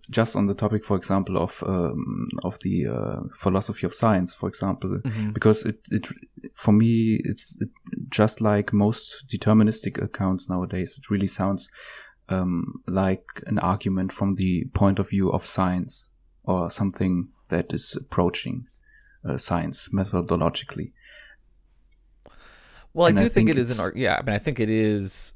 Just 0.10 0.36
on 0.36 0.48
the 0.48 0.54
topic, 0.54 0.84
for 0.84 0.98
example, 0.98 1.38
of 1.38 1.64
um, 1.66 2.28
of 2.44 2.60
the 2.60 2.88
uh, 2.88 3.20
philosophy 3.36 3.86
of 3.86 3.94
science, 3.94 4.34
for 4.34 4.50
example, 4.50 5.00
Mhm. 5.04 5.34
because 5.34 5.64
it, 5.66 5.80
it 5.92 6.08
for 6.54 6.74
me 6.74 7.22
it's 7.24 7.56
it, 7.62 7.70
just 8.10 8.42
like 8.42 8.74
most 8.74 9.26
deterministic 9.28 10.02
accounts 10.04 10.50
nowadays. 10.50 10.98
It 10.98 11.10
really 11.10 11.28
sounds 11.28 11.70
um, 12.30 12.82
like 12.88 13.24
an 13.48 13.60
argument 13.60 14.12
from 14.12 14.36
the 14.36 14.66
point 14.74 15.00
of 15.00 15.10
view 15.10 15.32
of 15.32 15.46
science 15.46 16.12
or 16.44 16.70
something 16.72 17.30
that 17.50 17.72
is 17.74 17.96
approaching 17.96 18.68
uh, 19.24 19.38
science 19.38 19.90
methodologically. 19.94 20.92
Well, 22.94 23.06
I 23.06 23.10
And 23.10 23.18
do 23.20 23.26
I 23.26 23.30
think, 23.30 23.48
think 23.48 23.50
it 23.50 23.58
is 23.60 23.78
an 23.78 23.84
argument. 23.84 24.04
yeah. 24.04 24.18
I 24.20 24.24
mean, 24.26 24.36
I 24.36 24.40
think 24.40 24.60
it 24.60 24.70
is 24.70 25.34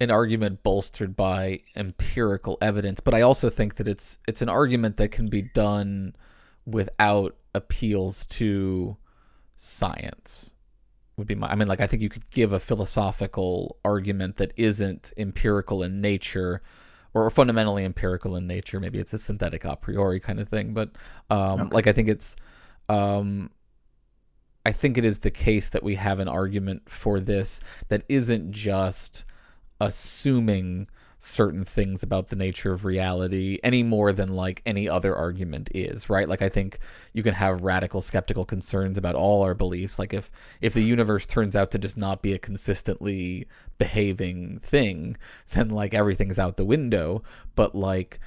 an 0.00 0.10
argument 0.10 0.62
bolstered 0.62 1.14
by 1.14 1.60
empirical 1.76 2.56
evidence, 2.62 3.00
but 3.00 3.14
I 3.14 3.20
also 3.20 3.50
think 3.50 3.76
that 3.76 3.86
it's 3.86 4.18
it's 4.26 4.42
an 4.42 4.48
argument 4.48 4.96
that 4.96 5.08
can 5.10 5.28
be 5.28 5.42
done 5.42 6.16
without 6.64 7.36
appeals 7.54 8.24
to 8.26 8.96
science. 9.54 10.54
Would 11.16 11.26
be 11.26 11.34
my. 11.34 11.48
I 11.48 11.54
mean, 11.54 11.68
like 11.68 11.80
I 11.80 11.86
think 11.86 12.02
you 12.02 12.08
could 12.08 12.30
give 12.30 12.52
a 12.52 12.60
philosophical 12.60 13.76
argument 13.84 14.36
that 14.36 14.52
isn't 14.56 15.12
empirical 15.16 15.82
in 15.82 16.00
nature. 16.00 16.62
Or 17.12 17.28
fundamentally 17.28 17.84
empirical 17.84 18.36
in 18.36 18.46
nature. 18.46 18.78
Maybe 18.78 19.00
it's 19.00 19.12
a 19.12 19.18
synthetic 19.18 19.64
a 19.64 19.74
priori 19.74 20.20
kind 20.20 20.38
of 20.38 20.48
thing, 20.48 20.72
but 20.72 20.90
um, 21.28 21.62
Okay. 21.62 21.74
like 21.74 21.86
I 21.88 21.92
think 21.92 22.08
it's 22.08 22.36
um, 22.88 23.50
I 24.64 24.70
think 24.70 24.96
it 24.96 25.04
is 25.04 25.18
the 25.18 25.30
case 25.32 25.68
that 25.70 25.82
we 25.82 25.96
have 25.96 26.20
an 26.20 26.28
argument 26.28 26.88
for 26.88 27.18
this 27.18 27.62
that 27.88 28.04
isn't 28.08 28.52
just 28.52 29.24
assuming 29.80 30.86
certain 31.22 31.66
things 31.66 32.02
about 32.02 32.28
the 32.28 32.36
nature 32.36 32.72
of 32.72 32.86
reality 32.86 33.58
any 33.62 33.82
more 33.82 34.10
than 34.10 34.28
like 34.28 34.62
any 34.64 34.88
other 34.88 35.14
argument 35.14 35.68
is 35.74 36.08
right? 36.08 36.28
Like 36.28 36.40
i 36.40 36.48
think 36.48 36.78
you 37.12 37.22
can 37.22 37.34
have 37.34 37.62
radical 37.62 38.00
skeptical 38.00 38.46
concerns 38.46 38.96
about 38.96 39.14
all 39.14 39.42
our 39.42 39.54
beliefs. 39.54 39.98
Like 39.98 40.14
if 40.14 40.30
if 40.62 40.72
the 40.72 40.82
universe 40.82 41.26
turns 41.26 41.54
out 41.54 41.70
to 41.72 41.78
just 41.78 41.98
not 41.98 42.22
be 42.22 42.32
a 42.32 42.38
consistently 42.38 43.46
behaving 43.76 44.60
thing 44.60 45.16
then 45.52 45.68
like 45.68 45.92
everything's 45.92 46.38
out 46.38 46.56
the 46.56 46.64
window. 46.64 47.22
But 47.54 47.74
like 47.74 48.18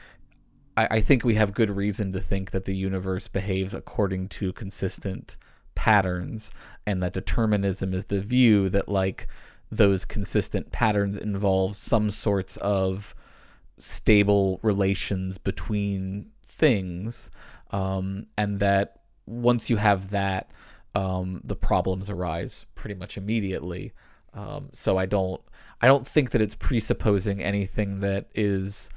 I, 0.78 0.88
I 0.92 1.02
think 1.02 1.24
we 1.24 1.34
have 1.36 1.54
good 1.54 1.72
reason 1.72 2.13
to 2.13 2.20
think 2.20 2.52
that 2.52 2.66
the 2.66 2.76
universe 2.76 3.28
behaves 3.28 3.74
according 3.74 4.30
to 4.30 4.54
consistent 4.54 5.38
patterns 5.76 6.52
and 6.86 7.02
that 7.02 7.13
determinism 7.13 7.94
is 7.94 8.06
the 8.06 8.22
view 8.22 8.70
that 8.70 8.88
like 8.88 9.28
those 9.78 10.06
consistent 10.06 10.72
patterns 10.72 11.18
involve 11.18 11.76
some 11.76 12.10
sorts 12.12 12.58
of 12.58 13.16
stable 13.78 14.60
relations 14.62 15.38
between 15.38 16.32
things 16.46 17.32
um, 17.72 18.28
and 18.38 18.60
that 18.60 19.00
once 19.26 19.70
you 19.70 19.78
have 19.78 20.12
that 20.12 20.52
um, 20.96 21.42
the 21.44 21.56
problems 21.56 22.10
arise 22.10 22.66
pretty 22.76 22.96
much 22.96 23.18
immediately. 23.18 23.94
Um, 24.36 24.70
so 24.74 24.98
i 24.98 25.06
don't 25.06 25.40
i 25.80 25.86
don't 25.86 26.08
think 26.08 26.32
that 26.32 26.42
it's 26.42 26.56
presupposing 26.56 27.40
anything 27.40 28.00
that 28.00 28.30
is 28.34 28.90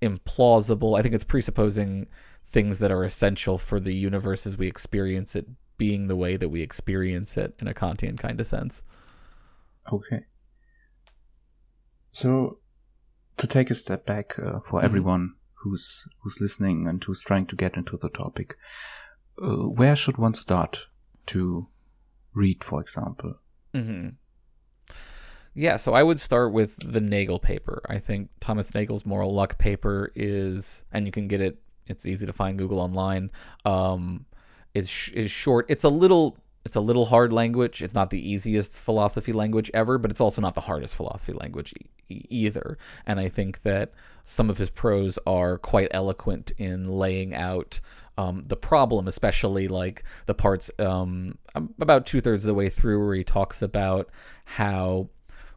implausible. 0.00 0.96
I 0.96 1.02
think 1.02 1.14
it's 1.14 1.24
presupposing 1.24 2.06
things 2.46 2.78
that 2.78 2.92
are 2.92 3.02
essential 3.02 3.58
for 3.58 3.80
the 3.80 3.94
universe 3.94 4.46
as 4.46 4.56
we 4.56 4.68
experience 4.68 5.34
it 5.34 5.48
being 5.78 6.06
the 6.06 6.14
way 6.14 6.36
that 6.36 6.50
we 6.50 6.62
experience 6.62 7.36
it 7.36 7.54
in 7.58 7.66
a 7.66 7.74
kantian 7.74 8.16
kind 8.16 8.38
of 8.40 8.46
sense 8.46 8.84
Okay. 9.92 10.24
So, 12.12 12.58
to 13.36 13.46
take 13.46 13.70
a 13.70 13.74
step 13.74 14.06
back 14.06 14.38
uh, 14.38 14.60
for 14.60 14.80
Mhm. 14.80 14.84
everyone 14.84 15.34
who's 15.62 16.06
who's 16.22 16.40
listening 16.40 16.86
and 16.88 17.02
who's 17.02 17.22
trying 17.22 17.46
to 17.46 17.56
get 17.56 17.76
into 17.76 17.96
the 17.96 18.08
topic, 18.10 18.56
uh, 19.42 19.68
where 19.68 19.96
should 19.96 20.18
one 20.18 20.34
start 20.34 20.86
to 21.26 21.68
read, 22.34 22.62
for 22.62 22.80
example? 22.80 23.34
Mm-hmm. 23.72 24.10
Yeah, 25.56 25.76
so 25.76 25.94
I 25.94 26.02
would 26.02 26.18
start 26.20 26.52
with 26.52 26.76
the 26.92 27.00
Nagel 27.00 27.38
paper. 27.40 27.80
I 27.88 27.98
think 27.98 28.30
Thomas 28.40 28.74
Nagel's 28.74 29.06
Moral 29.06 29.32
Luck 29.32 29.56
paper 29.58 30.10
is, 30.16 30.84
and 30.92 31.06
you 31.06 31.12
can 31.12 31.28
get 31.28 31.40
it. 31.40 31.60
It's 31.86 32.06
easy 32.06 32.26
to 32.26 32.32
find 32.32 32.58
Google 32.58 32.80
online. 32.80 33.30
Um, 33.64 34.26
is 34.74 34.88
sh- 34.90 35.12
is 35.12 35.30
short. 35.30 35.66
It's 35.68 35.84
a 35.84 35.88
little. 35.88 36.36
It's 36.64 36.76
a 36.76 36.80
little 36.80 37.06
hard 37.06 37.32
language. 37.32 37.82
It's 37.82 37.94
not 37.94 38.10
the 38.10 38.30
easiest 38.30 38.78
philosophy 38.78 39.32
language 39.32 39.70
ever, 39.74 39.98
but 39.98 40.10
it's 40.10 40.20
also 40.20 40.40
not 40.40 40.54
the 40.54 40.62
hardest 40.62 40.96
philosophy 40.96 41.34
language 41.34 41.74
e- 42.08 42.26
either. 42.30 42.78
And 43.06 43.20
I 43.20 43.28
think 43.28 43.62
that 43.62 43.92
some 44.24 44.48
of 44.48 44.58
his 44.58 44.70
prose 44.70 45.18
are 45.26 45.58
quite 45.58 45.88
eloquent 45.90 46.52
in 46.56 46.88
laying 46.88 47.34
out 47.34 47.80
um, 48.16 48.44
the 48.46 48.56
problem, 48.56 49.06
especially 49.08 49.68
like 49.68 50.04
the 50.26 50.34
parts 50.34 50.70
um, 50.78 51.38
about 51.54 52.06
two 52.06 52.20
thirds 52.20 52.44
of 52.44 52.48
the 52.48 52.54
way 52.54 52.68
through 52.68 53.04
where 53.04 53.14
he 53.14 53.24
talks 53.24 53.60
about 53.60 54.08
how 54.44 55.08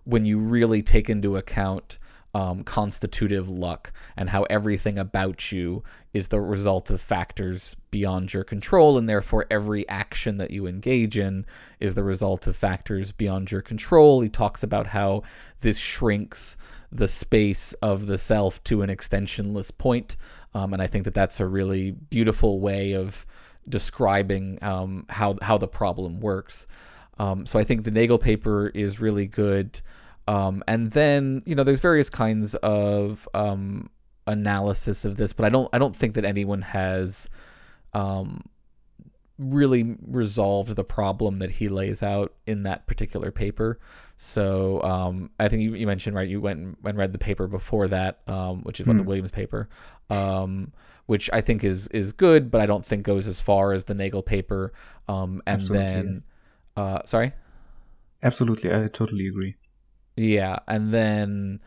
when 0.04 0.26
you 0.26 0.40
really 0.40 0.82
take 0.82 1.10
into 1.10 1.38
account 1.38 2.00
um, 2.38 2.64
constitutive 2.64 3.50
luck 3.50 3.92
and 4.16 4.30
how 4.30 4.44
everything 4.44 5.00
about 5.00 5.52
you 5.52 5.84
is 6.14 6.28
the 6.28 6.40
result 6.40 6.92
of 6.92 7.02
factors 7.02 7.76
beyond 7.90 8.32
your 8.32 8.44
control, 8.44 8.96
and 8.96 9.10
therefore 9.10 9.48
every 9.50 9.90
action 9.90 10.38
that 10.38 10.52
you 10.52 10.68
engage 10.68 11.18
in 11.18 11.48
is 11.80 11.96
the 11.96 12.04
result 12.04 12.46
of 12.46 12.56
factors 12.56 13.12
beyond 13.12 13.52
your 13.52 13.64
control. 13.64 14.22
He 14.22 14.30
talks 14.30 14.62
about 14.62 14.88
how 14.88 15.24
this 15.62 15.80
shrinks 15.80 16.58
the 16.92 17.08
space 17.08 17.74
of 17.82 18.06
the 18.06 18.20
self 18.20 18.64
to 18.66 18.84
an 18.84 18.90
extensionless 18.92 19.76
point, 19.76 20.16
um, 20.54 20.74
and 20.74 20.82
I 20.82 20.86
think 20.86 21.06
that 21.06 21.16
that's 21.16 21.40
a 21.40 21.48
really 21.48 21.90
beautiful 21.90 22.60
way 22.60 22.92
of 22.92 23.26
describing 23.68 24.60
um, 24.62 25.08
how 25.10 25.38
how 25.42 25.58
the 25.58 25.68
problem 25.68 26.20
works. 26.20 26.68
Um, 27.18 27.48
so 27.48 27.58
I 27.58 27.64
think 27.64 27.84
the 27.84 27.90
Nagel 27.90 28.20
paper 28.20 28.68
is 28.76 29.00
really 29.00 29.26
good. 29.26 29.82
Um, 30.28 30.64
and 30.68 30.92
then 30.92 31.42
you 31.46 31.56
know 31.56 31.64
there's 31.64 31.80
various 31.80 32.10
kinds 32.10 32.54
of 32.56 33.28
um, 33.34 33.90
analysis 34.26 35.06
of 35.06 35.18
this, 35.18 35.32
but 35.34 35.46
I 35.46 35.50
don't 35.50 35.70
I 35.74 35.78
don't 35.80 35.96
think 35.96 36.16
that 36.16 36.26
anyone 36.26 36.62
has 36.64 37.30
um, 37.94 38.42
really 39.40 39.96
resolved 40.06 40.76
the 40.76 40.84
problem 40.84 41.40
that 41.40 41.52
he 41.52 41.70
lays 41.70 42.02
out 42.02 42.34
in 42.46 42.64
that 42.64 42.88
particular 42.88 43.32
paper. 43.32 43.80
So 44.18 44.82
um, 44.82 45.30
I 45.40 45.48
think 45.48 45.62
you, 45.62 45.76
you 45.76 45.86
mentioned 45.86 46.16
right 46.16 46.28
you 46.28 46.42
went 46.42 46.60
and- 46.60 46.76
and 46.84 46.98
read 46.98 47.12
the 47.14 47.20
paper 47.20 47.48
before 47.48 47.88
that, 47.88 48.20
um, 48.28 48.64
which 48.64 48.80
is 48.80 48.88
what 48.88 48.98
the 48.98 49.04
Hmm. 49.04 49.08
Williams 49.10 49.32
paper, 49.32 49.70
um, 50.10 50.74
which 51.06 51.30
I 51.32 51.40
think 51.42 51.64
is 51.64 51.88
is 51.90 52.14
good, 52.14 52.50
but 52.52 52.60
I 52.60 52.66
don't 52.66 52.84
think 52.86 53.04
goes 53.04 53.28
as 53.28 53.40
far 53.40 53.74
as 53.74 53.86
the 53.86 53.94
Nagel 53.94 54.24
paper. 54.24 54.74
Um, 55.08 55.40
and 55.46 55.62
Absolutely, 55.62 55.86
then 55.86 56.06
yes. 56.08 56.24
uh, 56.76 57.00
sorry. 57.06 57.32
Absolutely, 58.24 58.74
I 58.74 58.88
totally 58.88 59.28
agree. 59.28 59.56
Yeah, 60.18 60.60
and 60.68 60.94
then 60.94 61.62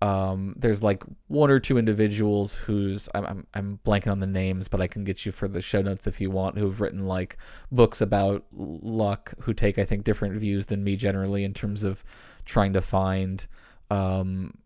um, 0.00 0.54
there's 0.56 0.82
like 0.82 1.02
one 1.26 1.50
or 1.50 1.58
two 1.58 1.76
individuals 1.76 2.54
who's 2.54 3.08
I'm, 3.14 3.26
I'm 3.26 3.46
I'm 3.52 3.80
blanking 3.84 4.12
on 4.12 4.20
the 4.20 4.26
names, 4.26 4.68
but 4.68 4.80
I 4.80 4.86
can 4.86 5.02
get 5.02 5.26
you 5.26 5.32
for 5.32 5.48
the 5.48 5.60
show 5.60 5.82
notes 5.82 6.06
if 6.06 6.20
you 6.20 6.30
want. 6.30 6.56
Who've 6.56 6.80
written 6.80 7.06
like 7.06 7.36
books 7.72 8.00
about 8.00 8.44
luck, 8.52 9.34
who 9.40 9.52
take 9.52 9.78
I 9.78 9.84
think 9.84 10.04
different 10.04 10.36
views 10.36 10.66
than 10.66 10.84
me 10.84 10.94
generally 10.94 11.42
in 11.42 11.52
terms 11.52 11.82
of 11.82 12.04
trying 12.44 12.72
to 12.74 12.80
find 12.80 13.48
um, 13.90 14.58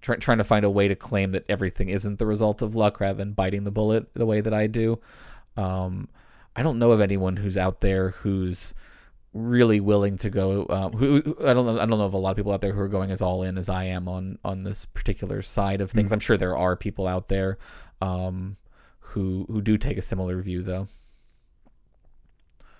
try, 0.00 0.16
trying 0.16 0.38
to 0.38 0.44
find 0.44 0.64
a 0.64 0.70
way 0.70 0.88
to 0.88 0.96
claim 0.96 1.30
that 1.30 1.44
everything 1.48 1.88
isn't 1.88 2.18
the 2.18 2.26
result 2.26 2.60
of 2.60 2.74
luck 2.74 2.98
rather 2.98 3.18
than 3.18 3.32
biting 3.32 3.62
the 3.62 3.70
bullet 3.70 4.12
the 4.14 4.26
way 4.26 4.40
that 4.40 4.52
I 4.52 4.66
do. 4.66 4.98
Um, 5.56 6.08
I 6.56 6.64
don't 6.64 6.80
know 6.80 6.90
of 6.90 7.00
anyone 7.00 7.36
who's 7.36 7.56
out 7.56 7.80
there 7.80 8.10
who's 8.10 8.74
really 9.34 9.80
willing 9.80 10.16
to 10.18 10.30
go. 10.30 10.66
Um, 10.70 10.92
who, 10.92 11.20
who 11.20 11.36
I 11.46 11.52
don't 11.52 11.66
know. 11.66 11.76
I 11.78 11.86
don't 11.86 11.98
know 11.98 12.02
of 12.02 12.14
a 12.14 12.18
lot 12.18 12.30
of 12.30 12.36
people 12.36 12.52
out 12.52 12.60
there 12.60 12.72
who 12.72 12.80
are 12.80 12.88
going 12.88 13.10
as 13.10 13.20
all 13.20 13.42
in 13.42 13.58
as 13.58 13.68
I 13.68 13.84
am 13.84 14.08
on 14.08 14.38
on 14.44 14.62
this 14.62 14.86
particular 14.86 15.42
side 15.42 15.80
of 15.80 15.90
things. 15.90 16.12
I'm 16.12 16.20
sure 16.20 16.36
there 16.36 16.56
are 16.56 16.76
people 16.76 17.06
out 17.06 17.28
there 17.28 17.58
um, 18.00 18.56
who 19.00 19.46
who 19.48 19.60
do 19.60 19.76
take 19.76 19.98
a 19.98 20.02
similar 20.02 20.40
view, 20.40 20.62
though. 20.62 20.86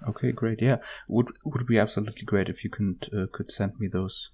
Okay, 0.07 0.33
great. 0.33 0.61
Yeah, 0.62 0.79
would 1.09 1.29
would 1.45 1.67
be 1.67 1.79
absolutely 1.79 2.25
great 2.25 2.49
if 2.49 2.62
you 2.64 2.71
could 2.71 3.09
uh, 3.12 3.27
could 3.33 3.51
send 3.51 3.79
me 3.79 3.88
those 3.88 4.31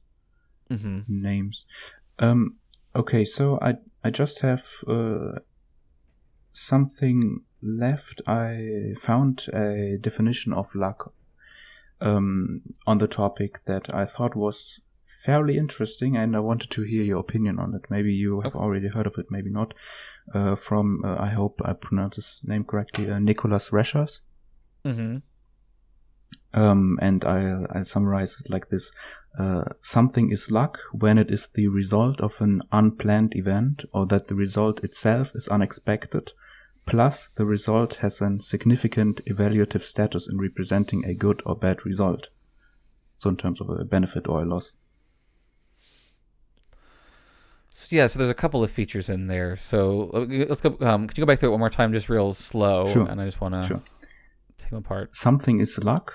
hmm 0.68 1.00
names. 1.08 1.64
Um, 2.18 2.56
okay, 2.94 3.24
so 3.24 3.58
I 3.62 3.76
I 4.04 4.10
just 4.10 4.40
have 4.40 4.64
uh, 4.86 5.38
something 6.52 7.40
left. 7.62 8.20
I 8.26 8.94
found 8.98 9.46
a 9.52 9.98
definition 9.98 10.52
of 10.52 10.74
luck 10.74 11.12
um, 12.00 12.62
on 12.86 12.98
the 12.98 13.08
topic 13.08 13.64
that 13.66 13.94
I 13.94 14.04
thought 14.04 14.34
was 14.36 14.80
fairly 15.22 15.58
interesting, 15.58 16.16
and 16.16 16.34
I 16.34 16.40
wanted 16.40 16.70
to 16.70 16.82
hear 16.82 17.02
your 17.02 17.20
opinion 17.20 17.58
on 17.58 17.74
it. 17.74 17.82
Maybe 17.90 18.12
you 18.12 18.40
have 18.40 18.56
already 18.56 18.88
heard 18.88 19.06
of 19.06 19.18
it, 19.18 19.26
maybe 19.30 19.50
not. 19.50 19.74
Uh, 20.34 20.54
from 20.54 21.04
uh, 21.04 21.16
I 21.18 21.28
hope 21.28 21.60
I 21.64 21.72
pronounce 21.72 22.16
his 22.16 22.40
name 22.44 22.64
correctly, 22.64 23.10
uh, 23.10 23.18
Nicholas 23.18 23.70
Reschers. 23.70 24.20
Mm-hmm. 24.84 25.18
Um, 26.52 26.98
and 27.00 27.24
I 27.24 27.66
I 27.70 27.82
summarize 27.82 28.40
it 28.40 28.50
like 28.50 28.70
this: 28.70 28.92
uh, 29.38 29.64
something 29.80 30.30
is 30.30 30.50
luck 30.50 30.78
when 30.92 31.18
it 31.18 31.30
is 31.30 31.48
the 31.48 31.68
result 31.68 32.20
of 32.20 32.40
an 32.40 32.62
unplanned 32.72 33.36
event, 33.36 33.84
or 33.92 34.06
that 34.06 34.28
the 34.28 34.34
result 34.34 34.82
itself 34.82 35.32
is 35.34 35.48
unexpected. 35.48 36.32
Plus, 36.86 37.28
the 37.28 37.44
result 37.46 37.96
has 37.96 38.20
a 38.20 38.40
significant 38.40 39.24
evaluative 39.26 39.82
status 39.82 40.28
in 40.28 40.38
representing 40.38 41.04
a 41.04 41.14
good 41.14 41.42
or 41.46 41.54
bad 41.54 41.84
result. 41.86 42.28
So, 43.18 43.30
in 43.30 43.36
terms 43.36 43.60
of 43.60 43.68
a 43.70 43.84
benefit 43.84 44.26
or 44.26 44.42
a 44.42 44.44
loss. 44.46 44.72
So, 47.70 47.94
yeah, 47.96 48.08
so 48.08 48.18
there's 48.18 48.30
a 48.30 48.34
couple 48.34 48.64
of 48.64 48.70
features 48.70 49.08
in 49.08 49.28
there. 49.28 49.56
So 49.56 50.10
let's 50.48 50.60
go. 50.60 50.76
Um, 50.80 51.06
could 51.06 51.16
you 51.16 51.22
go 51.22 51.26
back 51.26 51.38
through 51.38 51.50
it 51.50 51.52
one 51.52 51.60
more 51.60 51.70
time, 51.70 51.92
just 51.92 52.08
real 52.08 52.32
slow? 52.34 52.88
Sure. 52.88 53.06
And 53.06 53.20
I 53.20 53.24
just 53.24 53.40
want 53.40 53.54
to 53.54 53.62
Sure. 53.64 53.80
take 54.58 54.70
them 54.70 54.78
apart. 54.80 55.14
Something 55.16 55.60
is 55.60 55.82
luck 55.82 56.12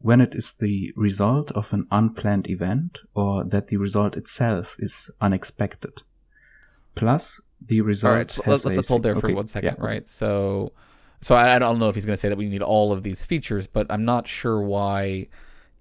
when 0.00 0.20
it 0.20 0.34
is 0.34 0.54
the 0.54 0.92
result 0.96 1.50
of 1.52 1.72
an 1.72 1.86
unplanned 1.90 2.50
event 2.50 2.98
or 3.14 3.44
that 3.44 3.68
the 3.68 3.76
result 3.76 4.16
itself 4.16 4.76
is 4.78 5.10
unexpected. 5.20 6.02
Plus, 6.94 7.40
the 7.60 7.80
result 7.80 8.12
All 8.12 8.18
right, 8.18 8.30
so 8.30 8.42
has 8.42 8.64
let's, 8.64 8.74
a 8.74 8.76
let's 8.76 8.88
hold 8.88 9.02
there 9.02 9.14
for 9.14 9.26
okay, 9.26 9.34
one 9.34 9.48
second, 9.48 9.76
yeah, 9.78 9.86
right? 9.86 10.08
So, 10.08 10.72
so 11.20 11.34
I, 11.34 11.56
I 11.56 11.58
don't 11.58 11.78
know 11.78 11.88
if 11.88 11.94
he's 11.94 12.06
going 12.06 12.14
to 12.14 12.20
say 12.20 12.28
that 12.28 12.38
we 12.38 12.48
need 12.48 12.62
all 12.62 12.92
of 12.92 13.02
these 13.02 13.24
features, 13.24 13.66
but 13.66 13.86
I'm 13.90 14.04
not 14.04 14.28
sure 14.28 14.60
why 14.60 15.28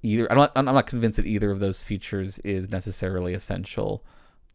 either. 0.02 0.32
I'm 0.32 0.38
not. 0.38 0.52
I'm 0.56 0.66
not 0.66 0.88
convinced 0.88 1.18
that 1.18 1.26
either 1.26 1.52
of 1.52 1.60
those 1.60 1.84
features 1.84 2.40
is 2.40 2.70
necessarily 2.70 3.34
essential 3.34 4.04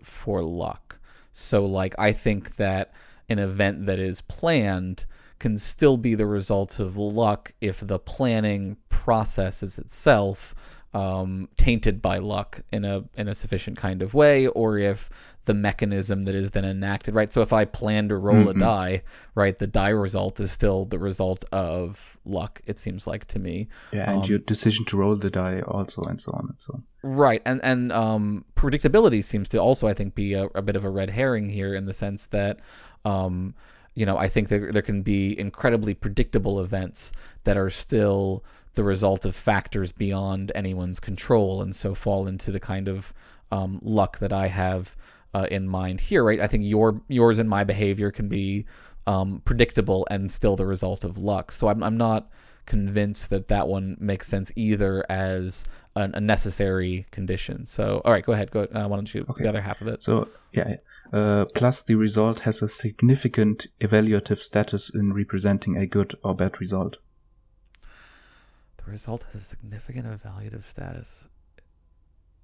for 0.02 0.42
luck. 0.42 0.98
So, 1.32 1.64
like, 1.64 1.94
I 1.98 2.12
think 2.12 2.56
that 2.56 2.92
an 3.28 3.38
event 3.38 3.86
that 3.86 3.98
is 3.98 4.22
planned 4.22 5.06
can 5.38 5.56
still 5.56 5.96
be 5.96 6.14
the 6.14 6.26
result 6.26 6.78
of 6.78 6.96
luck 6.96 7.54
if 7.60 7.80
the 7.80 7.98
planning 7.98 8.76
process 8.88 9.62
is 9.62 9.78
itself 9.78 10.54
um, 10.92 11.48
tainted 11.56 12.02
by 12.02 12.18
luck 12.18 12.62
in 12.72 12.84
a 12.84 13.04
in 13.14 13.28
a 13.28 13.34
sufficient 13.34 13.76
kind 13.76 14.02
of 14.02 14.12
way, 14.14 14.46
or 14.48 14.76
if 14.78 15.08
the 15.44 15.54
mechanism 15.54 16.24
that 16.24 16.34
is 16.34 16.50
then 16.50 16.64
enacted, 16.64 17.14
right? 17.14 17.32
So 17.32 17.40
if 17.42 17.52
I 17.52 17.64
plan 17.64 18.08
to 18.08 18.16
roll 18.16 18.48
a 18.48 18.54
Mhm. 18.54 18.58
die, 18.58 19.02
right, 19.34 19.56
the 19.56 19.66
die 19.66 19.88
result 19.88 20.38
is 20.40 20.52
still 20.52 20.84
the 20.84 20.98
result 20.98 21.44
of 21.52 22.18
luck. 22.24 22.60
It 22.66 22.78
seems 22.78 23.06
like 23.06 23.24
to 23.26 23.38
me, 23.38 23.68
Yeah, 23.92 24.10
and 24.10 24.22
Um, 24.24 24.28
your 24.28 24.38
decision 24.40 24.84
to 24.86 24.96
roll 24.96 25.16
the 25.16 25.30
die 25.30 25.60
also, 25.60 26.02
and 26.02 26.20
so 26.20 26.32
on 26.32 26.46
and 26.50 26.60
so 26.60 26.74
on. 26.74 26.82
Right, 27.02 27.40
and 27.46 27.60
and 27.62 27.90
um, 27.92 28.44
predictability 28.56 29.22
seems 29.24 29.48
to 29.50 29.58
also, 29.58 29.86
I 29.88 29.94
think, 29.94 30.14
be 30.14 30.34
a, 30.34 30.46
a 30.54 30.62
bit 30.62 30.76
of 30.76 30.84
a 30.84 30.90
red 30.90 31.10
herring 31.10 31.48
here 31.50 31.74
in 31.74 31.86
the 31.86 31.94
sense 31.94 32.26
that, 32.26 32.58
um, 33.04 33.54
you 33.94 34.04
know, 34.04 34.18
I 34.18 34.28
think 34.28 34.48
there 34.48 34.70
there 34.72 34.82
can 34.82 35.02
be 35.02 35.38
incredibly 35.38 35.94
predictable 35.94 36.60
events 36.60 37.12
that 37.44 37.56
are 37.56 37.70
still 37.70 38.44
the 38.80 38.84
result 38.84 39.26
of 39.26 39.36
factors 39.36 39.92
beyond 39.92 40.50
anyone's 40.54 41.00
control, 41.00 41.60
and 41.62 41.76
so 41.76 41.94
fall 41.94 42.26
into 42.26 42.50
the 42.50 42.60
kind 42.72 42.88
of 42.88 43.12
um, 43.52 43.78
luck 43.82 44.18
that 44.20 44.32
I 44.32 44.46
have 44.48 44.96
uh, 45.34 45.46
in 45.50 45.68
mind 45.68 46.00
here. 46.00 46.24
Right, 46.24 46.40
I 46.40 46.46
think 46.46 46.64
your 46.64 47.02
yours 47.06 47.38
and 47.38 47.46
my 47.56 47.62
behavior 47.62 48.10
can 48.10 48.28
be 48.28 48.64
um, 49.06 49.42
predictable 49.44 50.06
and 50.10 50.30
still 50.30 50.56
the 50.56 50.64
result 50.64 51.04
of 51.04 51.18
luck. 51.18 51.52
So 51.52 51.68
I'm 51.68 51.82
I'm 51.82 51.98
not 51.98 52.30
convinced 52.64 53.28
that 53.28 53.48
that 53.48 53.68
one 53.68 53.96
makes 54.00 54.28
sense 54.28 54.50
either 54.56 55.04
as 55.10 55.64
an, 55.94 56.14
a 56.14 56.20
necessary 56.20 57.04
condition. 57.10 57.66
So, 57.66 58.00
all 58.04 58.12
right, 58.12 58.24
go 58.24 58.32
ahead. 58.32 58.50
Go. 58.50 58.60
Uh, 58.62 58.86
why 58.88 58.96
don't 58.96 59.12
you 59.14 59.26
Okay. 59.28 59.42
the 59.44 59.50
other 59.50 59.60
half 59.60 59.82
of 59.82 59.88
it? 59.88 60.02
So 60.02 60.28
yeah, 60.52 60.76
uh, 61.12 61.44
plus 61.54 61.82
the 61.82 61.96
result 61.96 62.40
has 62.46 62.62
a 62.62 62.68
significant 62.68 63.66
evaluative 63.80 64.38
status 64.38 64.88
in 64.88 65.12
representing 65.12 65.76
a 65.76 65.86
good 65.86 66.14
or 66.24 66.34
bad 66.34 66.60
result. 66.64 66.96
Result 68.90 69.24
has 69.32 69.34
a 69.36 69.44
significant 69.44 70.06
evaluative 70.06 70.64
status. 70.64 71.28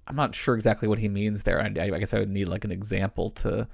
I'm 0.07 0.15
not 0.15 0.35
sure 0.35 0.55
exactly 0.55 0.87
what 0.87 0.99
he 0.99 1.09
means 1.09 1.43
there. 1.43 1.61
I, 1.61 1.65
I 1.67 1.99
guess 1.99 2.13
I 2.13 2.19
would 2.19 2.29
need 2.29 2.47
like 2.47 2.63
an 2.63 2.71
example 2.71 3.29
to 3.31 3.67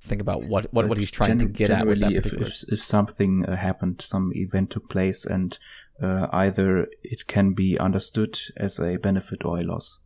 think 0.00 0.20
about 0.20 0.44
what 0.44 0.72
what, 0.72 0.88
what 0.88 0.98
he's 0.98 1.10
trying 1.10 1.38
to 1.38 1.46
get 1.46 1.70
at 1.70 1.86
with 1.86 2.00
that 2.00 2.10
generally, 2.10 2.16
if, 2.18 2.24
particular. 2.24 2.46
if, 2.48 2.72
if 2.72 2.80
something 2.80 3.46
uh, 3.46 3.56
happened, 3.56 4.02
some 4.02 4.32
event 4.34 4.70
took 4.70 4.90
place, 4.90 5.24
and 5.24 5.58
uh, 6.02 6.26
either 6.32 6.88
it 7.02 7.26
can 7.26 7.52
be 7.54 7.78
understood 7.78 8.38
as 8.56 8.78
a 8.78 8.96
benefit 8.98 9.44
or 9.44 9.58
a 9.58 9.62
loss. 9.62 9.98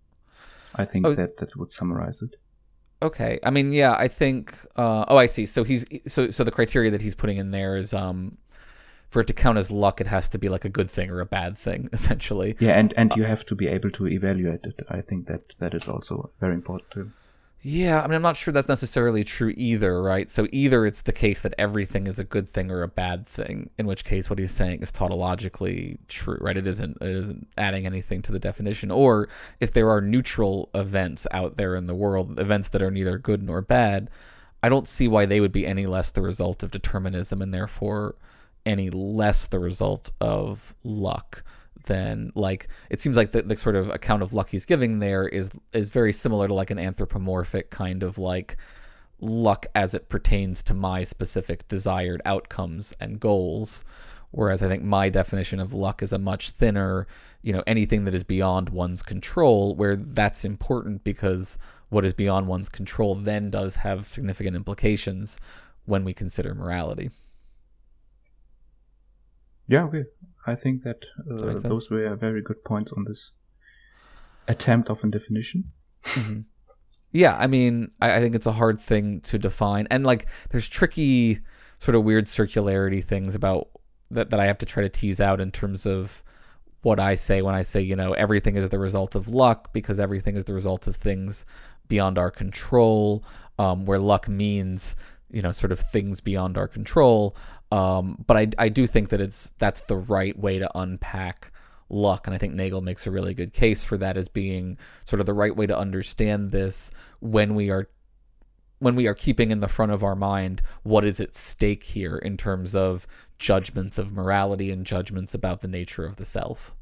I 0.74 0.84
think 0.84 1.06
Oh. 1.06 1.14
that 1.14 1.38
that 1.38 1.56
would 1.56 1.72
summarize 1.72 2.22
it. 2.22 2.36
Okay. 3.02 3.38
I 3.42 3.50
mean, 3.50 3.72
yeah, 3.72 3.94
I 3.98 4.08
think. 4.08 4.54
Uh, 4.76 5.04
oh, 5.08 5.16
I 5.16 5.26
see. 5.26 5.46
So 5.46 5.64
he's 5.64 5.84
so 6.06 6.30
so 6.30 6.44
the 6.44 6.50
criteria 6.52 6.90
that 6.90 7.00
he's 7.00 7.14
putting 7.14 7.38
in 7.38 7.50
there 7.50 7.76
is 7.76 7.92
um, 7.92 8.38
for 9.08 9.20
it 9.20 9.26
to 9.28 9.32
count 9.32 9.58
as 9.58 9.70
luck, 9.70 10.00
it 10.00 10.06
has 10.08 10.28
to 10.30 10.38
be 10.38 10.48
like 10.48 10.64
a 10.64 10.68
good 10.68 10.90
thing 10.90 11.10
or 11.10 11.20
a 11.20 11.26
bad 11.26 11.56
thing, 11.56 11.88
essentially. 11.92 12.56
Yeah, 12.58 12.78
and 12.78 12.92
and 12.96 13.14
you 13.16 13.24
have 13.24 13.46
to 13.46 13.54
be 13.54 13.66
able 13.68 13.90
to 13.90 14.06
evaluate 14.06 14.64
it. 14.64 14.80
I 14.88 15.00
think 15.00 15.26
that 15.26 15.54
that 15.58 15.74
is 15.74 15.88
also 15.88 16.30
very 16.40 16.54
important 16.54 16.90
too. 16.90 17.12
Yeah, 17.68 18.00
I 18.00 18.06
mean, 18.06 18.14
I'm 18.14 18.22
not 18.22 18.36
sure 18.36 18.52
that's 18.52 18.68
necessarily 18.68 19.24
true 19.24 19.52
either, 19.56 20.00
right? 20.00 20.30
So 20.30 20.46
either 20.52 20.86
it's 20.86 21.02
the 21.02 21.10
case 21.12 21.42
that 21.42 21.52
everything 21.58 22.06
is 22.06 22.20
a 22.20 22.22
good 22.22 22.48
thing 22.48 22.70
or 22.70 22.84
a 22.84 22.88
bad 22.88 23.26
thing, 23.26 23.70
in 23.76 23.86
which 23.86 24.04
case 24.04 24.30
what 24.30 24.38
he's 24.38 24.52
saying 24.52 24.82
is 24.82 24.92
tautologically 24.92 25.98
true, 26.06 26.38
right? 26.40 26.56
It 26.56 26.66
isn't 26.66 26.98
it 27.00 27.08
isn't 27.08 27.48
adding 27.58 27.84
anything 27.84 28.22
to 28.22 28.30
the 28.30 28.38
definition. 28.38 28.92
Or 28.92 29.28
if 29.58 29.72
there 29.72 29.90
are 29.90 30.00
neutral 30.00 30.70
events 30.74 31.26
out 31.32 31.56
there 31.56 31.74
in 31.74 31.88
the 31.88 31.94
world, 31.94 32.38
events 32.38 32.68
that 32.68 32.82
are 32.82 32.90
neither 32.92 33.18
good 33.18 33.42
nor 33.42 33.62
bad, 33.62 34.10
I 34.62 34.68
don't 34.68 34.86
see 34.86 35.08
why 35.08 35.26
they 35.26 35.40
would 35.40 35.52
be 35.52 35.66
any 35.66 35.86
less 35.86 36.12
the 36.12 36.22
result 36.22 36.62
of 36.62 36.70
determinism 36.70 37.42
and 37.42 37.52
therefore 37.52 38.14
any 38.66 38.90
less 38.90 39.46
the 39.46 39.59
result 39.59 40.11
of 40.20 40.74
luck 40.85 41.42
than 41.87 42.33
like 42.35 42.68
it 42.90 43.00
seems 43.00 43.16
like 43.16 43.33
the, 43.33 43.42
the 43.42 43.57
sort 43.57 43.76
of 43.76 43.88
account 43.90 44.22
of 44.22 44.35
luck 44.35 44.50
he's 44.50 44.66
giving 44.66 44.98
there 44.98 45.26
is 45.26 45.50
is 45.72 45.88
very 45.88 46.12
similar 46.12 46.46
to 46.46 46.55
like 46.55 46.70
an 46.70 46.79
anthropomorphic 46.79 47.70
kind 47.70 48.02
of 48.02 48.18
like 48.18 48.57
luck 49.20 49.66
as 49.74 49.94
it 49.94 50.09
pertains 50.09 50.62
to 50.62 50.74
my 50.74 51.02
specific 51.02 51.66
desired 51.68 52.20
outcomes 52.26 52.94
and 53.00 53.18
goals. 53.18 53.85
Whereas 54.33 54.62
i 54.62 54.68
think 54.68 54.83
my 54.83 55.09
definition 55.09 55.61
of 55.61 55.72
luck 55.72 56.02
is 56.02 56.12
a 56.12 56.18
much 56.18 56.50
thinner 56.50 57.07
you 57.42 57.52
know 57.52 57.62
anything 57.66 58.05
that 58.05 58.14
is 58.14 58.24
beyond 58.24 58.68
one's 58.68 59.02
control 59.02 59.74
where 59.74 59.96
that's 59.96 60.44
important 60.44 61.05
because 61.05 61.59
what 61.88 62.05
is 62.05 62.12
beyond 62.12 62.48
one's 62.48 62.68
control 62.68 63.14
then 63.14 63.50
does 63.50 63.76
have 63.76 64.09
significant 64.09 64.57
implications 64.57 65.40
when 65.87 66.05
we 66.05 66.12
consider 66.12 66.55
morality 66.55 67.09
Yeah, 69.66 69.85
okay. 69.85 70.05
I 70.46 70.55
think 70.55 70.83
that 70.83 71.05
uh, 71.31 71.55
those 71.68 71.90
were 71.90 72.14
very 72.16 72.40
good 72.40 72.64
points 72.64 72.92
on 72.92 73.05
this 73.05 73.33
attempt 74.46 74.88
of 74.88 75.02
a 75.02 75.09
definition. 75.09 75.64
Yeah, 77.12 77.37
I 77.37 77.46
mean, 77.46 77.90
I, 78.00 78.16
I 78.16 78.20
think 78.20 78.35
it's 78.35 78.46
a 78.46 78.52
hard 78.52 78.81
thing 78.81 79.20
to 79.22 79.38
define, 79.38 79.88
and 79.90 80.05
like, 80.05 80.26
there's 80.50 80.68
tricky, 80.68 81.40
sort 81.79 81.94
of 81.94 82.05
weird 82.05 82.26
circularity 82.26 83.02
things 83.02 83.35
about 83.35 83.68
that 84.11 84.31
that 84.31 84.38
I 84.38 84.46
have 84.46 84.59
to 84.59 84.66
try 84.66 84.83
to 84.83 84.88
tease 84.88 85.20
out 85.20 85.40
in 85.40 85.50
terms 85.50 85.87
of 85.87 86.22
what 86.83 87.00
I 87.00 87.16
say 87.16 87.42
when 87.42 87.55
I 87.55 87.62
say, 87.62 87.81
you 87.81 87.96
know, 87.96 88.12
everything 88.12 88.55
is 88.57 88.68
the 88.68 88.79
result 88.79 89.14
of 89.16 89.26
luck 89.26 89.72
because 89.72 89.98
everything 89.98 90.37
is 90.37 90.44
the 90.44 90.55
result 90.55 90.87
of 90.87 90.94
things 90.94 91.44
beyond 91.88 92.18
our 92.18 92.31
control, 92.31 93.24
um, 93.59 93.87
where 93.87 93.98
luck 93.98 94.29
means, 94.29 94.94
you 95.30 95.42
know, 95.42 95.52
sort 95.52 95.72
of 95.72 95.80
things 95.80 96.20
beyond 96.20 96.56
our 96.56 96.68
control. 96.68 97.36
Um, 97.72 98.24
but 98.26 98.36
I, 98.36 98.48
I 98.58 98.68
do 98.68 98.86
think 98.86 99.08
that 99.10 99.20
it's 99.20 99.52
that's 99.58 99.82
the 99.82 99.96
right 99.96 100.38
way 100.38 100.58
to 100.58 100.70
unpack 100.78 101.52
luck, 101.88 102.26
and 102.26 102.34
I 102.34 102.38
think 102.38 102.54
Nagel 102.54 102.80
makes 102.80 103.06
a 103.06 103.10
really 103.10 103.34
good 103.34 103.52
case 103.52 103.84
for 103.84 103.96
that 103.98 104.16
as 104.16 104.28
being 104.28 104.78
sort 105.04 105.20
of 105.20 105.26
the 105.26 105.34
right 105.34 105.54
way 105.54 105.66
to 105.66 105.76
understand 105.76 106.50
this 106.50 106.90
when 107.20 107.54
we 107.54 107.70
are 107.70 107.88
when 108.78 108.94
we 108.94 109.06
are 109.06 109.14
keeping 109.14 109.50
in 109.50 109.60
the 109.60 109.68
front 109.68 109.90
of 109.90 110.04
our 110.04 110.14
mind 110.14 110.60
what 110.82 111.04
is 111.04 111.18
at 111.18 111.34
stake 111.34 111.82
here 111.82 112.18
in 112.18 112.36
terms 112.36 112.74
of 112.74 113.06
judgments 113.38 113.96
of 113.96 114.12
morality 114.12 114.70
and 114.70 114.84
judgments 114.84 115.32
about 115.32 115.60
the 115.60 115.68
nature 115.68 116.04
of 116.04 116.16
the 116.16 116.24
self. 116.24 116.74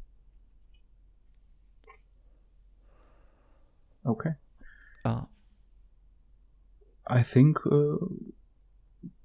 Okay. 4.05 4.31
Uh, 5.03 5.21
I 7.07 7.21
think 7.23 7.57
uh, 7.65 7.97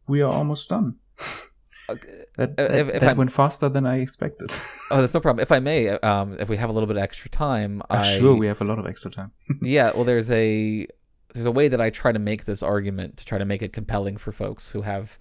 we 0.06 0.20
are 0.22 0.32
almost 0.32 0.68
done. 0.68 0.96
okay. 1.88 2.24
That, 2.36 2.50
Uh, 2.50 2.54
that, 2.56 2.74
if- 2.74 2.88
if 2.88 3.00
that 3.00 3.16
went 3.16 3.32
faster 3.32 3.68
than 3.68 3.86
I 3.86 4.00
expected. 4.00 4.52
Oh, 4.92 5.00
that's 5.00 5.14
no 5.14 5.20
problem. 5.20 5.40
If 5.40 5.52
I 5.52 5.60
may, 5.60 5.88
um, 5.88 6.36
if 6.40 6.48
we 6.48 6.56
have 6.56 6.68
a 6.68 6.72
little 6.72 6.88
bit 6.88 6.96
of 6.96 7.02
extra 7.02 7.30
time, 7.30 7.80
Uh, 7.82 8.02
I 8.02 8.18
sure, 8.18 8.34
we 8.34 8.48
have 8.48 8.60
a 8.60 8.64
lot 8.64 8.80
of 8.80 8.86
extra 8.86 9.08
time. 9.08 9.30
yeah. 9.62 9.92
Well, 9.94 10.02
there's 10.04 10.30
a 10.30 10.88
there's 11.32 11.46
a 11.46 11.52
way 11.52 11.68
that 11.68 11.80
I 11.80 11.90
try 11.90 12.10
to 12.10 12.18
make 12.18 12.44
this 12.44 12.60
argument 12.60 13.16
to 13.18 13.24
try 13.24 13.38
to 13.38 13.44
make 13.44 13.62
it 13.62 13.72
compelling 13.72 14.16
for 14.16 14.32
folks 14.32 14.70
who 14.72 14.82
have, 14.82 15.16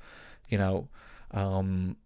you 0.49 0.57
know, 0.57 0.87
um, 1.31 1.97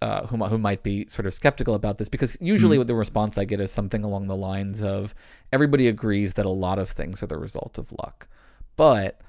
uh, 0.00 0.26
who 0.28 0.36
who 0.46 0.58
might 0.58 0.84
be 0.84 1.08
sort 1.08 1.26
of 1.26 1.34
skeptical 1.34 1.74
about 1.74 1.98
this 1.98 2.08
because 2.08 2.36
usually 2.40 2.78
mm. 2.78 2.86
the 2.86 2.94
response 2.94 3.36
I 3.36 3.44
get 3.44 3.60
is 3.60 3.72
something 3.72 4.04
along 4.04 4.28
the 4.28 4.36
lines 4.36 4.80
of 4.80 5.12
everybody 5.52 5.88
agrees 5.88 6.34
that 6.34 6.46
a 6.46 6.50
lot 6.50 6.78
of 6.78 6.88
things 6.88 7.20
are 7.22 7.26
the 7.26 7.36
result 7.38 7.78
of 7.78 7.90
luck, 7.92 8.28
but 8.76 9.20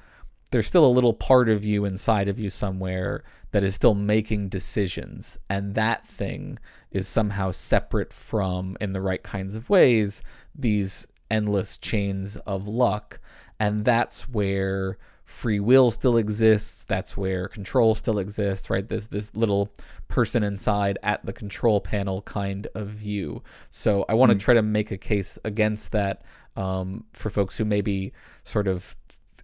there's 0.53 0.67
still 0.67 0.85
a 0.85 0.87
little 0.87 1.15
part 1.15 1.49
of 1.49 1.65
you 1.65 1.83
inside 1.83 2.27
of 2.27 2.39
you 2.39 2.47
somewhere 2.47 3.23
that 3.51 3.63
is 3.63 3.73
still 3.73 3.95
making 3.95 4.49
decisions, 4.49 5.39
and 5.49 5.73
that 5.73 6.05
thing 6.05 6.59
is 6.91 7.07
somehow 7.07 7.49
separate 7.49 8.13
from, 8.13 8.77
in 8.79 8.93
the 8.93 9.01
right 9.01 9.23
kinds 9.23 9.55
of 9.55 9.67
ways, 9.67 10.21
these 10.53 11.07
endless 11.31 11.75
chains 11.75 12.37
of 12.37 12.67
luck, 12.67 13.19
and 13.59 13.83
that's 13.83 14.29
where 14.29 14.99
free 15.25 15.59
will 15.59 15.89
still 15.89 16.17
exists. 16.17 16.85
That's 16.85 17.17
where 17.17 17.47
control 17.47 17.95
still 17.95 18.19
exists, 18.19 18.69
right? 18.69 18.87
There's 18.87 19.07
this 19.07 19.35
little 19.35 19.71
person 20.07 20.43
inside 20.43 20.99
at 21.01 21.25
the 21.25 21.33
control 21.33 21.81
panel 21.81 22.21
kind 22.21 22.67
of 22.75 22.89
view. 22.89 23.41
So 23.71 24.05
I 24.07 24.13
want 24.13 24.29
to 24.29 24.37
mm. 24.37 24.41
try 24.41 24.53
to 24.53 24.61
make 24.61 24.91
a 24.91 24.97
case 24.97 25.39
against 25.43 25.93
that 25.93 26.21
um, 26.55 27.05
for 27.13 27.31
folks 27.31 27.57
who 27.57 27.65
maybe 27.65 28.13
sort 28.43 28.67
of 28.67 28.95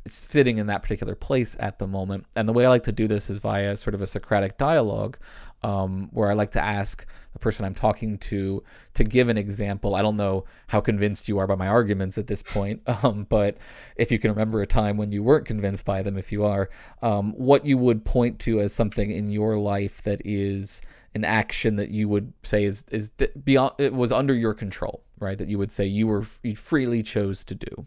sitting 0.07 0.57
in 0.57 0.67
that 0.67 0.81
particular 0.81 1.15
place 1.15 1.55
at 1.59 1.79
the 1.79 1.87
moment. 1.87 2.25
And 2.35 2.47
the 2.47 2.53
way 2.53 2.65
I 2.65 2.69
like 2.69 2.83
to 2.83 2.91
do 2.91 3.07
this 3.07 3.29
is 3.29 3.37
via 3.37 3.77
sort 3.77 3.93
of 3.93 4.01
a 4.01 4.07
Socratic 4.07 4.57
dialogue, 4.57 5.17
um, 5.61 6.09
where 6.11 6.29
I 6.29 6.33
like 6.33 6.51
to 6.51 6.61
ask 6.61 7.05
the 7.33 7.39
person 7.39 7.65
I'm 7.65 7.75
talking 7.75 8.17
to 8.17 8.63
to 8.93 9.03
give 9.03 9.29
an 9.29 9.37
example. 9.37 9.95
I 9.95 10.01
don't 10.01 10.15
know 10.15 10.45
how 10.67 10.79
convinced 10.79 11.27
you 11.27 11.37
are 11.37 11.47
by 11.47 11.55
my 11.55 11.67
arguments 11.67 12.17
at 12.17 12.27
this 12.27 12.41
point, 12.41 12.81
um, 13.03 13.25
but 13.29 13.57
if 13.95 14.11
you 14.11 14.19
can 14.19 14.31
remember 14.31 14.61
a 14.61 14.67
time 14.67 14.97
when 14.97 15.11
you 15.11 15.21
weren't 15.21 15.45
convinced 15.45 15.85
by 15.85 16.01
them, 16.01 16.17
if 16.17 16.31
you 16.31 16.45
are, 16.45 16.69
um, 17.01 17.33
what 17.33 17.65
you 17.65 17.77
would 17.77 18.05
point 18.05 18.39
to 18.39 18.61
as 18.61 18.73
something 18.73 19.11
in 19.11 19.29
your 19.29 19.57
life 19.57 20.01
that 20.03 20.21
is 20.23 20.81
an 21.15 21.25
action 21.25 21.75
that 21.75 21.89
you 21.89 22.07
would 22.07 22.33
say 22.43 22.63
is 22.63 22.85
is 22.91 23.09
beyond 23.43 23.73
it 23.77 23.93
was 23.93 24.11
under 24.11 24.33
your 24.33 24.53
control, 24.53 25.03
right? 25.19 25.37
That 25.37 25.49
you 25.49 25.57
would 25.57 25.71
say 25.71 25.85
you 25.85 26.07
were 26.07 26.25
you 26.43 26.55
freely 26.55 27.03
chose 27.03 27.43
to 27.45 27.55
do. 27.55 27.85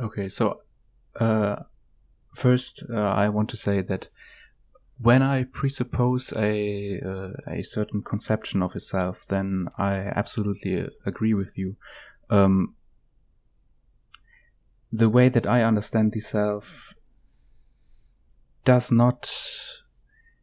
Okay, 0.00 0.28
so 0.28 0.60
uh, 1.18 1.56
first 2.34 2.84
uh, 2.88 2.96
I 2.96 3.28
want 3.28 3.48
to 3.50 3.56
say 3.56 3.82
that 3.82 4.08
when 5.00 5.22
I 5.22 5.44
presuppose 5.44 6.32
a 6.36 7.00
uh, 7.00 7.32
a 7.46 7.62
certain 7.62 8.02
conception 8.02 8.62
of 8.62 8.74
a 8.74 8.80
self, 8.80 9.26
then 9.28 9.68
I 9.78 9.92
absolutely 9.94 10.88
agree 11.06 11.34
with 11.34 11.56
you. 11.56 11.76
Um, 12.30 12.74
the 14.92 15.08
way 15.08 15.28
that 15.28 15.46
I 15.46 15.62
understand 15.62 16.12
the 16.12 16.20
self 16.20 16.94
does 18.64 18.90
not 18.90 19.30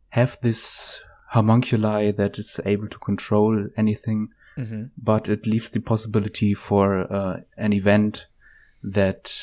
have 0.09 0.37
this 0.41 1.01
homunculi 1.29 2.11
that 2.11 2.39
is 2.39 2.59
able 2.65 2.87
to 2.87 2.97
control 2.99 3.67
anything, 3.75 4.29
mm-hmm. 4.57 4.85
but 4.97 5.27
it 5.27 5.45
leaves 5.45 5.69
the 5.71 5.81
possibility 5.81 6.53
for 6.53 7.11
uh, 7.11 7.41
an 7.57 7.73
event 7.73 8.27
that 8.85 9.35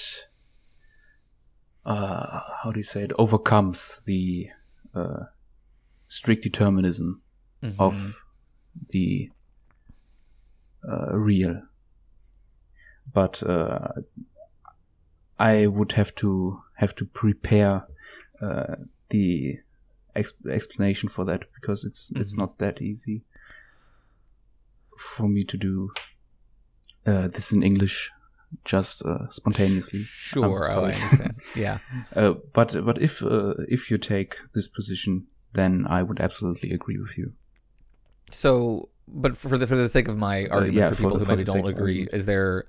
uh, 1.85 2.41
how 2.63 2.71
do 2.71 2.79
you 2.79 2.85
say 2.85 3.03
it 3.03 3.13
overcomes 3.19 4.01
the 4.05 4.49
uh, 4.95 5.25
strict 6.09 6.43
determinism 6.45 7.21
mm-hmm. 7.63 7.83
of 7.83 8.25
the 8.91 9.31
uh, 10.89 11.17
real 11.17 11.61
but 13.13 13.43
uh, 13.43 13.89
I 15.39 15.67
would 15.67 15.93
have 15.93 16.15
to 16.17 16.63
have 16.75 16.95
to 16.97 17.05
prepare 17.05 17.87
uh, 18.41 18.77
the 19.11 19.59
ex- 20.15 20.35
explanation 20.49 21.09
for 21.09 21.25
that 21.25 21.45
because 21.55 21.85
it's 21.85 22.11
mm-hmm. 22.11 22.23
it's 22.23 22.35
not 22.35 22.59
that 22.59 22.81
easy 22.81 23.25
for 24.97 25.29
me 25.29 25.43
to 25.45 25.57
do 25.57 25.93
uh, 27.07 27.29
this 27.29 27.53
in 27.53 27.63
English 27.63 28.11
just 28.65 29.05
uh, 29.05 29.29
spontaneously. 29.29 30.03
Sure, 30.33 30.69
oh, 30.71 30.85
I 30.85 30.93
understand. 30.93 31.37
yeah. 31.57 31.79
Uh, 32.17 32.35
but 32.53 32.85
but 32.85 33.01
if 33.01 33.23
uh, 33.23 33.55
if 33.69 33.91
you 33.91 33.99
take 33.99 34.37
this 34.55 34.69
position, 34.69 35.27
then 35.53 35.87
I 35.89 36.03
would 36.03 36.21
absolutely 36.21 36.73
agree 36.73 36.99
with 36.99 37.17
you. 37.17 37.33
So, 38.31 38.89
but 39.09 39.37
for 39.37 39.57
the 39.59 39.67
for 39.67 39.77
the 39.77 39.89
sake 39.89 40.09
of 40.09 40.17
my 40.17 40.47
uh, 40.47 40.55
argument, 40.55 40.77
yeah, 40.77 40.89
for 40.91 40.95
people 40.97 41.19
for, 41.19 41.25
who 41.25 41.27
maybe 41.27 41.45
don't 41.45 41.67
agree, 41.67 42.09
is 42.13 42.27
there 42.27 42.65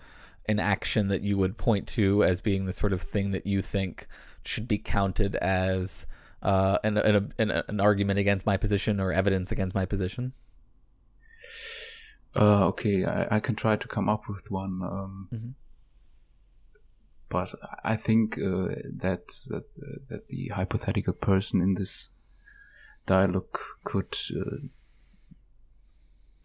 an 0.48 0.60
action 0.60 1.08
that 1.08 1.22
you 1.22 1.38
would 1.38 1.58
point 1.58 1.88
to 1.88 2.24
as 2.24 2.41
being 2.41 2.65
the 2.65 2.74
sort 2.74 2.93
of 2.93 3.02
thing 3.02 3.32
that 3.32 3.46
you 3.46 3.62
think 3.62 4.08
should 4.43 4.67
be 4.67 4.78
counted 4.78 5.36
as 5.38 6.06
uh, 6.41 6.78
an, 6.84 6.98
an, 6.98 7.34
an, 7.38 7.52
an 7.52 7.80
argument 7.80 8.19
against 8.19 8.46
my 8.46 8.58
position 8.58 9.00
or 9.00 9.13
evidence 9.13 9.54
against 9.54 9.74
my 9.74 9.86
position? 9.86 10.34
Uh, 12.36 12.65
okay, 12.65 13.06
I, 13.06 13.38
I, 13.38 13.39
can 13.39 13.56
try 13.56 13.78
to 13.78 13.88
come 13.88 14.10
up 14.10 14.28
with 14.28 14.52
one. 14.52 14.82
Um, 14.84 15.30
mm-hmm 15.32 15.50
but 17.34 17.54
I 17.84 17.96
think 17.96 18.38
uh, 18.38 18.76
that 19.02 19.28
that 19.48 19.65
uh, 19.82 19.98
that 20.10 20.28
the 20.30 20.50
hypothetical 20.50 21.13
person 21.13 21.62
in 21.62 21.74
this 21.74 22.12
dialogue 23.08 23.60
could 23.84 24.15
uh, 24.39 24.58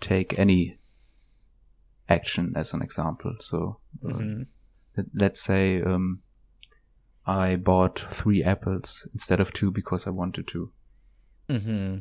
take 0.00 0.38
any 0.38 0.78
action 2.08 2.54
as 2.56 2.72
an 2.72 2.80
example. 2.82 3.34
So 3.38 3.78
uh, 4.02 4.08
mm-hmm. 4.08 5.02
let's 5.14 5.42
say 5.42 5.82
um, 5.82 6.22
I 7.26 7.56
bought 7.56 7.98
three 7.98 8.42
apples 8.42 9.06
instead 9.12 9.40
of 9.40 9.52
two 9.52 9.70
because 9.70 10.06
I 10.06 10.10
wanted 10.10 10.46
to. 10.48 10.72
Mm-hmm. 11.50 11.98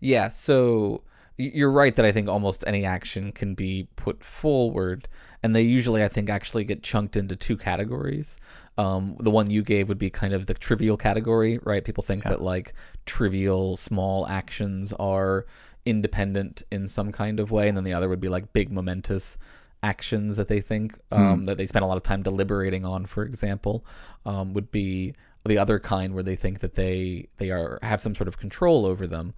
Yeah. 0.00 0.28
So 0.28 1.04
you're 1.38 1.70
right 1.70 1.94
that 1.96 2.04
I 2.04 2.12
think 2.12 2.28
almost 2.28 2.64
any 2.66 2.84
action 2.84 3.32
can 3.32 3.54
be 3.54 3.88
put 3.96 4.24
forward, 4.24 5.08
and 5.42 5.54
they 5.54 5.62
usually, 5.62 6.02
I 6.02 6.08
think, 6.08 6.30
actually 6.30 6.64
get 6.64 6.82
chunked 6.82 7.16
into 7.16 7.36
two 7.36 7.56
categories. 7.56 8.38
Um, 8.78 9.16
the 9.20 9.30
one 9.30 9.50
you 9.50 9.62
gave 9.62 9.88
would 9.88 9.98
be 9.98 10.10
kind 10.10 10.32
of 10.32 10.46
the 10.46 10.54
trivial 10.54 10.96
category, 10.96 11.58
right? 11.62 11.84
People 11.84 12.02
think 12.02 12.24
yeah. 12.24 12.30
that 12.30 12.42
like 12.42 12.72
trivial 13.04 13.76
small 13.76 14.26
actions 14.26 14.92
are 14.94 15.46
independent 15.84 16.62
in 16.70 16.86
some 16.88 17.12
kind 17.12 17.38
of 17.38 17.50
way, 17.50 17.68
and 17.68 17.76
then 17.76 17.84
the 17.84 17.92
other 17.92 18.08
would 18.08 18.20
be 18.20 18.28
like 18.28 18.52
big 18.52 18.70
momentous 18.72 19.36
actions 19.82 20.36
that 20.36 20.48
they 20.48 20.60
think 20.60 20.98
um, 21.12 21.42
mm. 21.42 21.46
that 21.46 21.58
they 21.58 21.66
spend 21.66 21.84
a 21.84 21.86
lot 21.86 21.96
of 21.96 22.02
time 22.02 22.22
deliberating 22.22 22.84
on. 22.84 23.06
For 23.06 23.22
example, 23.22 23.84
um, 24.24 24.54
would 24.54 24.70
be 24.70 25.14
the 25.44 25.58
other 25.58 25.78
kind 25.78 26.14
where 26.14 26.24
they 26.24 26.36
think 26.36 26.60
that 26.60 26.74
they 26.74 27.28
they 27.36 27.50
are 27.50 27.78
have 27.82 28.00
some 28.00 28.14
sort 28.14 28.28
of 28.28 28.38
control 28.38 28.84
over 28.86 29.06
them. 29.06 29.34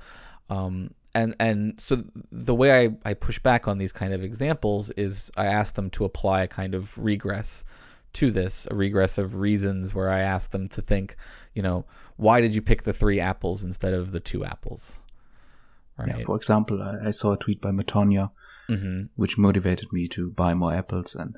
Um, 0.49 0.95
and 1.15 1.35
and 1.39 1.81
so 1.81 2.05
the 2.31 2.55
way 2.55 2.87
I, 2.87 3.11
I 3.11 3.15
push 3.15 3.39
back 3.39 3.67
on 3.67 3.79
these 3.79 3.93
kind 3.93 4.13
of 4.13 4.23
examples 4.23 4.91
is 4.91 5.31
I 5.37 5.47
ask 5.47 5.75
them 5.75 5.91
to 5.91 6.05
apply 6.05 6.43
a 6.43 6.49
kind 6.49 6.75
of 6.75 6.97
regress 6.99 7.65
to 8.15 8.31
this, 8.31 8.67
a 8.71 8.75
regress 8.75 9.19
of 9.19 9.37
reasons 9.37 9.95
where 9.95 10.11
I 10.11 10.21
ask 10.21 10.51
them 10.51 10.69
to 10.71 10.83
think, 10.83 11.17
you 11.55 11.63
know, 11.63 11.85
why 12.17 12.41
did 12.41 12.55
you 12.55 12.63
pick 12.63 12.83
the 12.83 12.93
three 12.93 13.21
apples 13.21 13.63
instead 13.63 13.95
of 13.95 14.13
the 14.13 14.21
two 14.21 14.45
apples? 14.45 14.99
Right. 15.99 16.19
Yeah, 16.19 16.25
for 16.25 16.37
example, 16.37 16.83
I, 16.83 17.09
I, 17.09 17.11
saw 17.11 17.33
a 17.33 17.37
tweet 17.37 17.61
by 17.61 17.71
Matonia, 17.71 18.31
mm-hmm. 18.69 19.07
which 19.17 19.37
motivated 19.37 19.93
me 19.93 20.07
to 20.09 20.31
buy 20.31 20.55
more 20.55 20.73
apples 20.73 21.15
and 21.15 21.37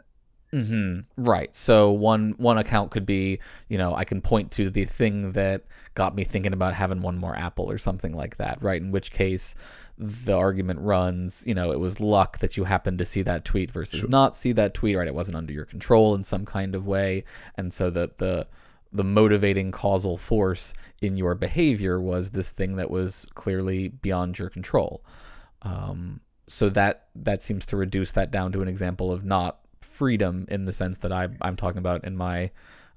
Mm-hmm. 0.53 1.23
Right. 1.23 1.55
So 1.55 1.91
one 1.91 2.35
one 2.37 2.59
account 2.59 2.91
could 2.91 3.07
be, 3.07 3.39
you 3.69 3.79
know, 3.79 3.95
I 3.95 4.05
can 4.05 4.21
point 4.21 4.51
to 4.53 4.69
the 4.69 4.85
thing 4.85 5.33
that 5.33 5.65
got 5.95 6.15
me 6.15 6.25
thinking 6.25 6.53
about 6.53 6.75
having 6.75 7.03
one 7.03 7.19
more 7.19 7.37
apple 7.37 7.71
or 7.71 7.79
something 7.79 8.13
like 8.13 8.37
that. 8.39 8.63
Right. 8.63 8.81
In 8.81 8.91
which 8.91 9.13
case, 9.13 9.55
the 9.97 10.37
argument 10.37 10.81
runs, 10.81 11.45
you 11.47 11.55
know, 11.55 11.71
it 11.71 11.79
was 11.79 12.01
luck 12.01 12.39
that 12.39 12.57
you 12.57 12.65
happened 12.65 12.99
to 12.99 13.05
see 13.05 13.23
that 13.23 13.45
tweet 13.45 13.71
versus 13.71 14.01
sure. 14.01 14.09
not 14.09 14.35
see 14.35 14.53
that 14.53 14.75
tweet. 14.75 14.97
Right. 14.97 15.07
It 15.07 15.15
wasn't 15.15 15.37
under 15.37 15.53
your 15.53 15.67
control 15.67 16.15
in 16.15 16.25
some 16.25 16.45
kind 16.45 16.75
of 16.75 16.87
way, 16.87 17.25
and 17.57 17.73
so 17.73 17.91
the 17.91 18.11
the 18.19 18.49
the 18.93 19.05
motivating 19.05 19.71
causal 19.71 20.17
force 20.17 20.75
in 21.01 21.17
your 21.17 21.37
behavior 21.37 22.01
was 22.01 22.31
this 22.31 22.51
thing 22.51 22.75
that 22.75 22.91
was 22.91 23.25
clearly 23.35 23.87
beyond 23.87 24.37
your 24.37 24.51
control. 24.51 25.05
Um, 25.63 26.23
so 26.49 26.69
that 26.71 27.07
that 27.15 27.41
seems 27.43 27.65
to 27.67 27.77
reduce 27.77 28.11
that 28.13 28.33
down 28.33 28.51
to 28.53 28.63
an 28.63 28.69
example 28.69 29.13
of 29.13 29.25
not 29.25 29.61
freedom 30.01 30.47
in 30.49 30.65
the 30.65 30.73
sense 30.73 30.97
that 30.97 31.13
I, 31.13 31.29
I'm 31.43 31.57
talking 31.57 31.77
about 31.77 32.05
in 32.05 32.17
my 32.17 32.51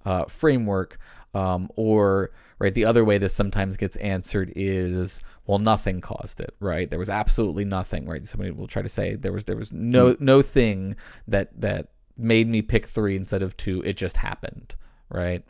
uh, 0.06 0.24
framework. 0.24 0.98
Um, 1.34 1.70
or 1.76 2.32
right, 2.60 2.74
the 2.74 2.86
other 2.86 3.04
way 3.04 3.18
this 3.18 3.34
sometimes 3.34 3.76
gets 3.76 3.98
answered 3.98 4.54
is, 4.56 5.22
well, 5.46 5.60
nothing 5.60 6.00
caused 6.00 6.40
it, 6.40 6.56
right? 6.62 6.90
There 6.90 7.00
was 7.00 7.10
absolutely 7.10 7.66
nothing, 7.66 8.06
right? 8.06 8.26
Somebody 8.26 8.52
will 8.52 8.68
try 8.68 8.82
to 8.82 8.88
say 8.88 9.16
there 9.16 9.34
was 9.34 9.44
there 9.44 9.58
was 9.58 9.74
no 9.74 10.16
no 10.20 10.42
thing 10.42 10.96
that 11.28 11.60
that 11.60 11.90
made 12.16 12.48
me 12.48 12.62
pick 12.62 12.86
three 12.86 13.18
instead 13.18 13.42
of 13.42 13.58
two. 13.58 13.82
It 13.82 13.98
just 13.98 14.18
happened, 14.18 14.76
right? 15.10 15.44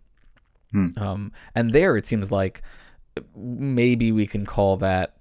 Hmm. 0.72 0.88
Um, 0.98 1.32
and 1.54 1.72
there 1.72 1.98
it 1.98 2.08
seems 2.08 2.32
like 2.32 2.64
maybe 3.36 4.12
we 4.12 4.26
can 4.26 4.48
call 4.48 4.78
that 4.78 5.18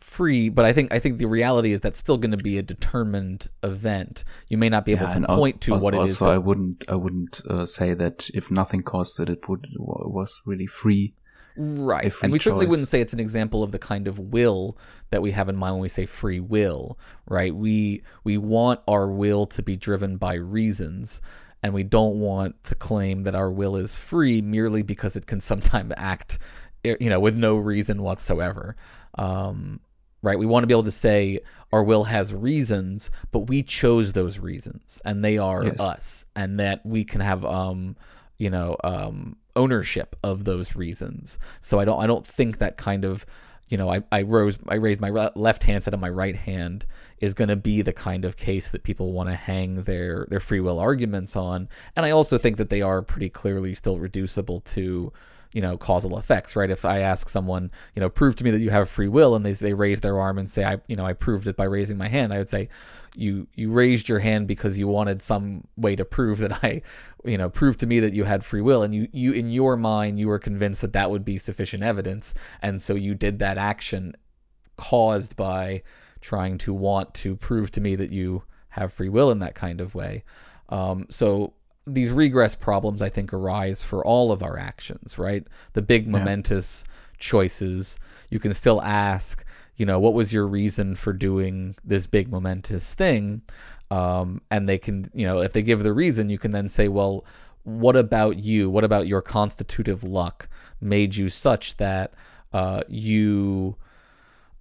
free, 0.00 0.48
but 0.48 0.64
I 0.64 0.72
think 0.72 0.92
I 0.92 0.98
think 0.98 1.18
the 1.18 1.26
reality 1.26 1.72
is 1.72 1.80
that's 1.80 1.98
still 1.98 2.18
going 2.18 2.30
to 2.30 2.36
be 2.36 2.58
a 2.58 2.62
determined 2.62 3.48
event. 3.62 4.24
You 4.48 4.58
may 4.58 4.68
not 4.68 4.84
be 4.84 4.92
able 4.92 5.06
yeah, 5.06 5.18
to 5.18 5.26
point 5.26 5.60
to 5.62 5.74
also, 5.74 5.84
what 5.84 5.94
it 5.94 6.02
is. 6.02 6.20
Also, 6.20 6.32
I 6.32 6.38
wouldn't 6.38 6.84
I 6.88 6.96
wouldn't 6.96 7.40
uh, 7.48 7.66
say 7.66 7.94
that 7.94 8.30
if 8.34 8.50
nothing 8.50 8.82
caused 8.82 9.20
it, 9.20 9.28
it 9.28 9.48
would 9.48 9.66
was 9.78 10.42
really 10.44 10.66
free. 10.66 11.14
Right. 11.56 12.12
And 12.22 12.32
we 12.32 12.38
certainly 12.38 12.66
wouldn't 12.66 12.88
say 12.88 13.00
it's 13.00 13.12
an 13.12 13.20
example 13.20 13.62
of 13.62 13.72
the 13.72 13.78
kind 13.78 14.08
of 14.08 14.18
will 14.18 14.78
that 15.10 15.20
we 15.20 15.32
have 15.32 15.48
in 15.48 15.56
mind 15.56 15.74
when 15.74 15.82
we 15.82 15.88
say 15.88 16.06
free 16.06 16.40
will, 16.40 16.98
right? 17.26 17.54
We 17.54 18.02
we 18.24 18.38
want 18.38 18.80
our 18.88 19.08
will 19.08 19.46
to 19.46 19.62
be 19.62 19.76
driven 19.76 20.16
by 20.16 20.34
reasons 20.34 21.20
and 21.62 21.74
we 21.74 21.82
don't 21.82 22.18
want 22.18 22.62
to 22.64 22.74
claim 22.74 23.24
that 23.24 23.34
our 23.34 23.50
will 23.50 23.76
is 23.76 23.96
free 23.96 24.40
merely 24.40 24.82
because 24.82 25.16
it 25.16 25.26
can 25.26 25.40
sometimes 25.52 25.92
act 25.96 26.38
you 26.82 27.10
know 27.10 27.20
with 27.20 27.36
no 27.36 27.56
reason 27.56 28.02
whatsoever. 28.02 28.76
Um, 29.16 29.80
right? 30.22 30.38
We 30.38 30.46
want 30.46 30.62
to 30.62 30.66
be 30.66 30.74
able 30.74 30.84
to 30.84 30.90
say 30.90 31.40
our 31.72 31.82
will 31.82 32.04
has 32.04 32.34
reasons, 32.34 33.10
but 33.30 33.40
we 33.40 33.62
chose 33.62 34.12
those 34.12 34.38
reasons 34.38 35.00
and 35.04 35.24
they 35.24 35.38
are 35.38 35.64
yes. 35.64 35.80
us 35.80 36.26
and 36.34 36.58
that 36.60 36.84
we 36.84 37.04
can 37.04 37.20
have 37.20 37.44
um 37.44 37.96
you 38.38 38.50
know 38.50 38.76
um 38.82 39.36
ownership 39.56 40.16
of 40.22 40.44
those 40.44 40.76
reasons. 40.76 41.38
So 41.60 41.78
I 41.78 41.84
don't 41.84 42.02
I 42.02 42.06
don't 42.06 42.26
think 42.26 42.58
that 42.58 42.76
kind 42.76 43.04
of 43.04 43.24
you 43.68 43.76
know 43.76 43.90
I, 43.90 44.02
I 44.10 44.22
rose 44.22 44.58
I 44.68 44.74
raised 44.74 45.00
my 45.00 45.10
left 45.10 45.62
hand 45.62 45.76
instead 45.76 45.94
of 45.94 46.00
my 46.00 46.08
right 46.08 46.36
hand 46.36 46.86
is 47.20 47.34
going 47.34 47.48
to 47.48 47.56
be 47.56 47.82
the 47.82 47.92
kind 47.92 48.24
of 48.24 48.36
case 48.36 48.70
that 48.70 48.82
people 48.82 49.12
want 49.12 49.28
to 49.28 49.34
hang 49.34 49.82
their 49.82 50.26
their 50.28 50.40
free 50.40 50.60
will 50.60 50.78
arguments 50.78 51.36
on. 51.36 51.68
And 51.94 52.04
I 52.04 52.10
also 52.10 52.38
think 52.38 52.56
that 52.56 52.70
they 52.70 52.82
are 52.82 53.02
pretty 53.02 53.28
clearly 53.28 53.74
still 53.74 53.98
reducible 53.98 54.60
to 54.60 55.12
you 55.52 55.60
know 55.60 55.76
causal 55.76 56.18
effects 56.18 56.54
right? 56.56 56.70
If 56.70 56.84
i 56.84 57.00
ask 57.00 57.28
someone 57.28 57.70
you 57.94 58.00
know 58.00 58.08
prove 58.08 58.36
to 58.36 58.44
me 58.44 58.50
that 58.50 58.60
you 58.60 58.70
have 58.70 58.88
free 58.88 59.08
will 59.08 59.34
and 59.34 59.44
they, 59.44 59.52
they 59.52 59.74
raise 59.74 60.00
their 60.00 60.18
arm 60.18 60.38
and 60.38 60.48
say 60.48 60.64
i 60.64 60.80
you 60.86 60.96
know 60.96 61.04
i 61.04 61.12
proved 61.12 61.48
it 61.48 61.56
by 61.56 61.64
raising 61.64 61.98
my 61.98 62.08
hand 62.08 62.32
i 62.32 62.38
would 62.38 62.48
say 62.48 62.68
you 63.16 63.48
you 63.54 63.70
raised 63.70 64.08
your 64.08 64.20
hand 64.20 64.46
because 64.46 64.78
you 64.78 64.86
wanted 64.86 65.20
some 65.20 65.66
way 65.76 65.96
to 65.96 66.04
prove 66.04 66.38
that 66.38 66.64
i 66.64 66.80
you 67.24 67.36
know 67.36 67.50
prove 67.50 67.76
to 67.78 67.86
me 67.86 68.00
that 68.00 68.14
you 68.14 68.24
had 68.24 68.44
free 68.44 68.60
will 68.60 68.82
and 68.82 68.94
you 68.94 69.08
you 69.12 69.32
in 69.32 69.50
your 69.50 69.76
mind 69.76 70.18
you 70.18 70.28
were 70.28 70.38
convinced 70.38 70.80
that 70.80 70.92
that 70.92 71.10
would 71.10 71.24
be 71.24 71.36
sufficient 71.36 71.82
evidence 71.82 72.32
and 72.62 72.80
so 72.80 72.94
you 72.94 73.14
did 73.14 73.38
that 73.38 73.58
action 73.58 74.14
caused 74.76 75.36
by 75.36 75.82
trying 76.20 76.58
to 76.58 76.72
want 76.72 77.14
to 77.14 77.36
prove 77.36 77.70
to 77.72 77.80
me 77.80 77.94
that 77.96 78.10
you 78.10 78.42
have 78.70 78.92
free 78.92 79.08
will 79.08 79.30
in 79.30 79.40
that 79.40 79.54
kind 79.54 79.80
of 79.80 79.94
way. 79.94 80.24
Um, 80.68 81.06
so 81.10 81.54
these 81.94 82.10
regress 82.10 82.54
problems 82.54 83.02
I 83.02 83.08
think 83.08 83.32
arise 83.32 83.82
for 83.82 84.04
all 84.04 84.32
of 84.32 84.42
our 84.42 84.58
actions, 84.58 85.18
right? 85.18 85.46
The 85.72 85.82
big 85.82 86.08
momentous 86.08 86.84
yeah. 86.86 86.94
choices, 87.18 87.98
you 88.30 88.38
can 88.38 88.54
still 88.54 88.80
ask, 88.82 89.44
you 89.76 89.86
know, 89.86 89.98
what 89.98 90.14
was 90.14 90.32
your 90.32 90.46
reason 90.46 90.94
for 90.94 91.12
doing 91.12 91.74
this 91.84 92.06
big 92.06 92.30
momentous 92.30 92.94
thing? 92.94 93.42
Um, 93.90 94.42
and 94.50 94.68
they 94.68 94.78
can, 94.78 95.10
you 95.12 95.26
know, 95.26 95.40
if 95.40 95.52
they 95.52 95.62
give 95.62 95.82
the 95.82 95.92
reason, 95.92 96.30
you 96.30 96.38
can 96.38 96.52
then 96.52 96.68
say, 96.68 96.88
well, 96.88 97.24
what 97.64 97.96
about 97.96 98.38
you? 98.38 98.70
What 98.70 98.84
about 98.84 99.06
your 99.06 99.22
constitutive 99.22 100.04
luck 100.04 100.48
made 100.80 101.16
you 101.16 101.28
such 101.28 101.76
that 101.76 102.14
uh, 102.52 102.82
you 102.88 103.76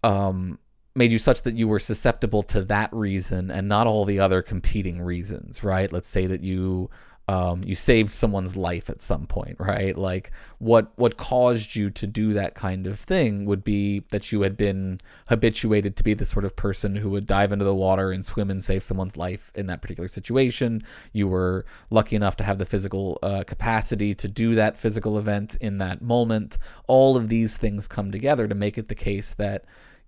um, 0.03 0.59
made 0.95 1.11
you 1.11 1.19
such 1.19 1.43
that 1.43 1.55
you 1.55 1.67
were 1.67 1.79
susceptible 1.79 2.43
to 2.43 2.61
that 2.63 2.91
reason 2.93 3.49
and 3.49 3.67
not 3.67 3.87
all 3.87 4.05
the 4.05 4.19
other 4.19 4.41
competing 4.41 5.01
reasons, 5.01 5.63
right? 5.63 5.91
Let's 5.91 6.07
say 6.07 6.27
that 6.27 6.41
you 6.41 6.89
um, 7.29 7.63
you 7.63 7.75
saved 7.75 8.09
someone's 8.09 8.55
life 8.55 8.89
at 8.89 9.01
some 9.01 9.27
point, 9.27 9.57
right? 9.59 9.95
Like 9.95 10.31
what 10.57 10.91
what 10.95 11.15
caused 11.15 11.75
you 11.75 11.91
to 11.91 12.07
do 12.07 12.33
that 12.33 12.55
kind 12.55 12.87
of 12.87 12.99
thing 12.99 13.45
would 13.45 13.63
be 13.63 13.99
that 14.09 14.31
you 14.31 14.41
had 14.41 14.57
been 14.57 14.99
habituated 15.27 15.95
to 15.97 16.03
be 16.03 16.15
the 16.15 16.25
sort 16.25 16.43
of 16.43 16.55
person 16.55 16.95
who 16.95 17.11
would 17.11 17.27
dive 17.27 17.51
into 17.51 17.65
the 17.65 17.75
water 17.75 18.11
and 18.11 18.25
swim 18.25 18.49
and 18.49 18.63
save 18.63 18.83
someone's 18.83 19.15
life 19.15 19.51
in 19.53 19.67
that 19.67 19.79
particular 19.79 20.07
situation. 20.07 20.81
You 21.13 21.27
were 21.27 21.67
lucky 21.91 22.15
enough 22.15 22.35
to 22.37 22.43
have 22.43 22.57
the 22.57 22.65
physical 22.65 23.19
uh, 23.21 23.43
capacity 23.45 24.15
to 24.15 24.27
do 24.27 24.55
that 24.55 24.79
physical 24.79 25.15
event 25.19 25.55
in 25.61 25.77
that 25.77 26.01
moment. 26.01 26.57
All 26.87 27.15
of 27.15 27.29
these 27.29 27.57
things 27.57 27.87
come 27.87 28.11
together 28.11 28.47
to 28.47 28.55
make 28.55 28.75
it 28.75 28.87
the 28.87 28.95
case 28.95 29.35
that 29.35 29.65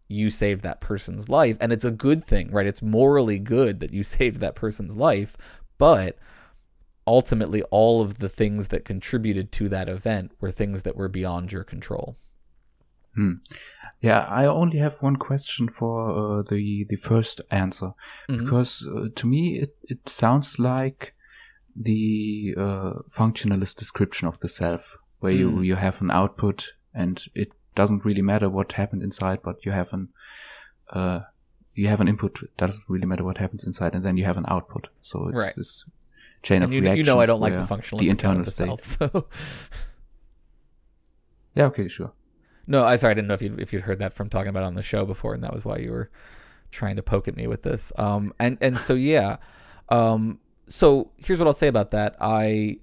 you 0.07 0.32
saved 0.32 0.63
that 0.63 0.82
person's 0.82 1.30
life, 1.30 1.55
and 1.61 1.72
it's 1.72 1.86
a 1.86 1.91
good 1.91 2.26
thing, 2.26 2.49
right? 2.49 2.65
It's 2.65 2.82
morally 2.82 3.38
good 3.38 3.80
that 3.80 3.93
you 3.93 4.01
saved 4.17 4.39
that 4.39 4.55
person's 4.55 4.95
life, 4.95 5.38
but 5.78 6.17
ultimately 7.07 7.63
all 7.63 8.01
of 8.01 8.19
the 8.19 8.29
things 8.29 8.69
that 8.69 8.85
contributed 8.85 9.51
to 9.51 9.69
that 9.69 9.89
event 9.89 10.31
were 10.39 10.51
things 10.51 10.83
that 10.83 10.95
were 10.95 11.09
beyond 11.09 11.51
your 11.51 11.63
control. 11.63 12.15
Hmm. 13.15 13.33
Yeah, 13.99 14.25
I 14.29 14.45
only 14.45 14.77
have 14.77 15.01
one 15.01 15.17
question 15.17 15.67
for 15.67 16.39
uh, 16.39 16.43
the 16.43 16.85
the 16.89 16.95
first 16.95 17.41
answer 17.51 17.93
mm-hmm. 18.29 18.43
because 18.43 18.87
uh, 18.87 19.07
to 19.13 19.27
me 19.27 19.59
it 19.59 19.75
it 19.83 20.07
sounds 20.07 20.57
like 20.59 21.13
the 21.75 22.55
uh, 22.57 22.93
functionalist 23.09 23.75
description 23.75 24.27
of 24.27 24.39
the 24.39 24.49
self, 24.49 24.97
where 25.19 25.33
mm. 25.33 25.39
you 25.39 25.61
you 25.61 25.75
have 25.75 26.01
an 26.01 26.11
output 26.11 26.73
and 26.93 27.25
it 27.35 27.51
doesn't 27.75 28.05
really 28.05 28.21
matter 28.21 28.49
what 28.49 28.73
happened 28.73 29.03
inside, 29.03 29.39
but 29.43 29.65
you 29.65 29.71
have 29.71 29.93
an 29.93 30.09
uh, 30.89 31.19
you 31.73 31.87
have 31.87 32.01
an 32.01 32.07
input. 32.07 32.41
It 32.41 32.57
doesn't 32.57 32.89
really 32.89 33.05
matter 33.05 33.23
what 33.23 33.37
happens 33.37 33.63
inside, 33.63 33.93
and 33.93 34.03
then 34.03 34.17
you 34.17 34.25
have 34.25 34.37
an 34.37 34.45
output. 34.47 34.87
So 35.01 35.27
it's 35.29 35.39
right. 35.39 35.53
this 35.55 35.85
chain 36.43 36.57
and 36.57 36.65
of 36.65 36.73
you, 36.73 36.81
reactions. 36.81 37.07
You 37.07 37.13
know 37.13 37.19
I 37.19 37.25
don't 37.25 37.39
like 37.39 37.53
the 37.53 37.59
functionalist 37.59 37.99
the 37.99 38.09
internal 38.09 38.43
state. 38.43 38.83
so. 38.83 39.27
yeah. 41.55 41.65
Okay. 41.65 41.87
Sure. 41.87 42.11
No, 42.67 42.83
I 42.83 42.95
sorry. 42.95 43.11
I 43.11 43.13
didn't 43.15 43.27
know 43.27 43.33
if 43.33 43.41
you 43.41 43.55
if 43.59 43.73
you'd 43.73 43.83
heard 43.83 43.99
that 43.99 44.13
from 44.13 44.29
talking 44.29 44.49
about 44.49 44.63
on 44.63 44.75
the 44.75 44.83
show 44.83 45.05
before, 45.05 45.33
and 45.33 45.43
that 45.43 45.53
was 45.53 45.65
why 45.65 45.77
you 45.77 45.91
were 45.91 46.09
trying 46.71 46.95
to 46.95 47.03
poke 47.03 47.27
at 47.27 47.35
me 47.35 47.47
with 47.47 47.63
this. 47.63 47.91
Um, 47.97 48.33
and 48.39 48.57
and 48.61 48.79
so 48.79 48.93
yeah, 48.93 49.37
um, 49.89 50.39
so 50.67 51.11
here's 51.17 51.39
what 51.39 51.47
I'll 51.47 51.53
say 51.53 51.67
about 51.67 51.91
that. 51.91 52.15
I 52.19 52.77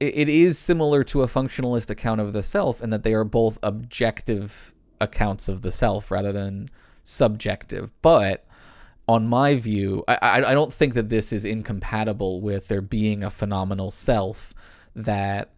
it 0.00 0.28
is 0.28 0.58
similar 0.58 1.02
to 1.04 1.22
a 1.22 1.26
functionalist 1.26 1.90
account 1.90 2.20
of 2.20 2.32
the 2.32 2.42
self 2.42 2.80
in 2.80 2.90
that 2.90 3.02
they 3.02 3.14
are 3.14 3.24
both 3.24 3.58
objective 3.62 4.72
accounts 5.00 5.48
of 5.48 5.62
the 5.62 5.72
self 5.72 6.10
rather 6.10 6.32
than 6.32 6.70
subjective. 7.02 7.90
But 8.00 8.46
on 9.08 9.26
my 9.26 9.54
view, 9.54 10.04
I, 10.06 10.42
I, 10.46 10.54
don't 10.54 10.72
think 10.72 10.92
that 10.92 11.08
this 11.08 11.32
is 11.32 11.46
incompatible 11.46 12.42
with 12.42 12.68
there 12.68 12.82
being 12.82 13.24
a 13.24 13.30
phenomenal 13.30 13.90
self 13.90 14.52
that 14.94 15.50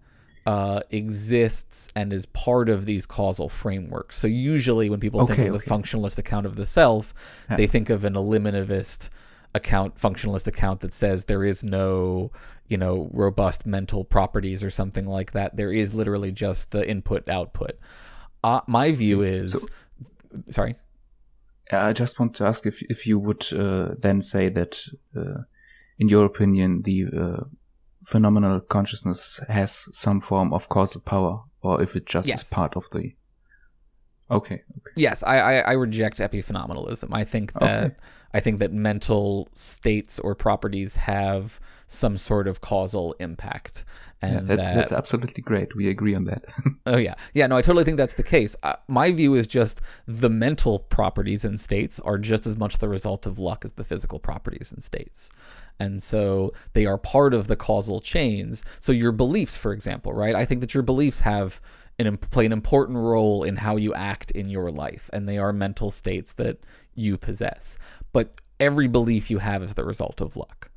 uh, 0.46 0.80
exists 0.90 1.88
and 1.96 2.12
is 2.12 2.26
part 2.26 2.68
of 2.68 2.86
these 2.86 3.06
causal 3.06 3.48
frameworks. 3.48 4.16
So 4.16 4.28
usually, 4.28 4.88
when 4.88 5.00
people 5.00 5.20
okay, 5.22 5.34
think 5.34 5.48
of 5.48 5.54
okay. 5.56 5.64
the 5.64 5.70
functionalist 5.70 6.16
account 6.16 6.46
of 6.46 6.54
the 6.54 6.64
self, 6.64 7.12
yeah. 7.50 7.56
they 7.56 7.66
think 7.66 7.90
of 7.90 8.04
an 8.04 8.14
eliminativist 8.14 9.08
account, 9.52 9.96
functionalist 9.96 10.46
account 10.46 10.80
that 10.80 10.94
says 10.94 11.24
there 11.24 11.44
is 11.44 11.64
no, 11.64 12.30
you 12.68 12.78
know, 12.78 13.10
robust 13.12 13.66
mental 13.66 14.04
properties 14.04 14.62
or 14.62 14.70
something 14.70 15.06
like 15.06 15.32
that. 15.32 15.56
There 15.56 15.72
is 15.72 15.92
literally 15.92 16.30
just 16.30 16.70
the 16.70 16.88
input 16.88 17.28
output. 17.28 17.78
Uh, 18.44 18.60
my 18.68 18.92
view 18.92 19.22
is, 19.22 19.52
so, 19.52 19.68
sorry. 20.50 20.76
I 21.72 21.92
just 21.92 22.18
want 22.18 22.34
to 22.36 22.44
ask 22.44 22.66
if 22.66 22.82
if 22.82 23.06
you 23.06 23.18
would 23.18 23.52
uh, 23.52 23.94
then 23.98 24.22
say 24.22 24.48
that, 24.48 24.82
uh, 25.16 25.42
in 25.98 26.08
your 26.08 26.24
opinion, 26.24 26.82
the 26.82 27.06
uh, 27.16 27.44
phenomenal 28.04 28.60
consciousness 28.60 29.40
has 29.48 29.88
some 29.92 30.20
form 30.20 30.52
of 30.52 30.68
causal 30.68 31.00
power, 31.00 31.42
or 31.62 31.82
if 31.82 31.96
it 31.96 32.06
just 32.06 32.28
yes. 32.28 32.42
is 32.42 32.48
part 32.48 32.76
of 32.76 32.88
the. 32.90 33.12
Okay. 34.30 34.54
okay. 34.54 34.62
Yes, 34.96 35.24
I, 35.24 35.38
I, 35.38 35.54
I 35.58 35.72
reject 35.72 36.18
epiphenomenalism. 36.18 37.08
I 37.12 37.24
think 37.24 37.52
that 37.54 37.84
okay. 37.84 37.94
I 38.32 38.40
think 38.40 38.60
that 38.60 38.72
mental 38.72 39.48
states 39.52 40.18
or 40.18 40.34
properties 40.34 40.96
have 40.96 41.60
some 41.86 42.16
sort 42.16 42.46
of 42.46 42.60
causal 42.60 43.14
impact. 43.18 43.84
And 44.22 44.32
yeah, 44.32 44.40
that, 44.40 44.56
that, 44.56 44.74
that's 44.74 44.92
absolutely 44.92 45.42
great. 45.42 45.74
We 45.74 45.88
agree 45.88 46.14
on 46.14 46.24
that. 46.24 46.44
oh 46.86 46.98
yeah, 46.98 47.14
yeah. 47.32 47.46
No, 47.46 47.56
I 47.56 47.62
totally 47.62 47.84
think 47.84 47.96
that's 47.96 48.14
the 48.14 48.22
case. 48.22 48.54
Uh, 48.62 48.74
my 48.86 49.10
view 49.10 49.34
is 49.34 49.46
just 49.46 49.80
the 50.06 50.28
mental 50.28 50.78
properties 50.78 51.44
and 51.44 51.58
states 51.58 51.98
are 52.00 52.18
just 52.18 52.46
as 52.46 52.56
much 52.56 52.78
the 52.78 52.88
result 52.88 53.26
of 53.26 53.38
luck 53.38 53.64
as 53.64 53.72
the 53.72 53.84
physical 53.84 54.18
properties 54.18 54.72
and 54.72 54.84
states, 54.84 55.30
and 55.78 56.02
so 56.02 56.52
they 56.74 56.84
are 56.84 56.98
part 56.98 57.32
of 57.32 57.46
the 57.46 57.56
causal 57.56 58.00
chains. 58.00 58.62
So 58.78 58.92
your 58.92 59.12
beliefs, 59.12 59.56
for 59.56 59.72
example, 59.72 60.12
right? 60.12 60.34
I 60.34 60.44
think 60.44 60.60
that 60.60 60.74
your 60.74 60.82
beliefs 60.82 61.20
have 61.20 61.60
an, 61.98 62.16
play 62.18 62.44
an 62.44 62.52
important 62.52 62.98
role 62.98 63.42
in 63.42 63.56
how 63.56 63.76
you 63.76 63.94
act 63.94 64.30
in 64.32 64.50
your 64.50 64.70
life, 64.70 65.08
and 65.14 65.26
they 65.26 65.38
are 65.38 65.52
mental 65.52 65.90
states 65.90 66.34
that 66.34 66.58
you 66.94 67.16
possess. 67.16 67.78
But 68.12 68.40
every 68.58 68.86
belief 68.86 69.30
you 69.30 69.38
have 69.38 69.62
is 69.62 69.74
the 69.74 69.84
result 69.84 70.20
of 70.20 70.36
luck 70.36 70.69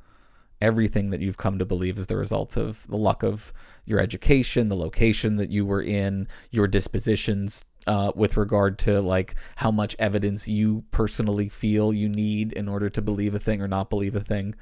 everything 0.64 1.10
that 1.10 1.20
you've 1.20 1.36
come 1.36 1.58
to 1.58 1.64
believe 1.66 1.98
is 1.98 2.06
the 2.06 2.16
result 2.16 2.56
of 2.56 2.86
the 2.88 2.96
luck 2.96 3.22
of 3.22 3.52
your 3.84 4.00
education, 4.00 4.70
the 4.70 4.74
location 4.74 5.36
that 5.36 5.50
you 5.50 5.66
were 5.66 5.82
in, 5.82 6.26
your 6.50 6.66
dispositions 6.66 7.66
uh, 7.86 8.10
with 8.14 8.38
regard 8.38 8.78
to 8.78 9.02
like 9.02 9.34
how 9.56 9.70
much 9.70 9.94
evidence 9.98 10.48
you 10.48 10.82
personally 10.90 11.50
feel 11.50 11.92
you 11.92 12.08
need 12.08 12.50
in 12.54 12.66
order 12.66 12.88
to 12.88 13.02
believe 13.02 13.34
a 13.34 13.38
thing 13.38 13.60
or 13.60 13.68
not 13.68 13.90
believe 13.90 14.16
a 14.16 14.20
thing. 14.20 14.54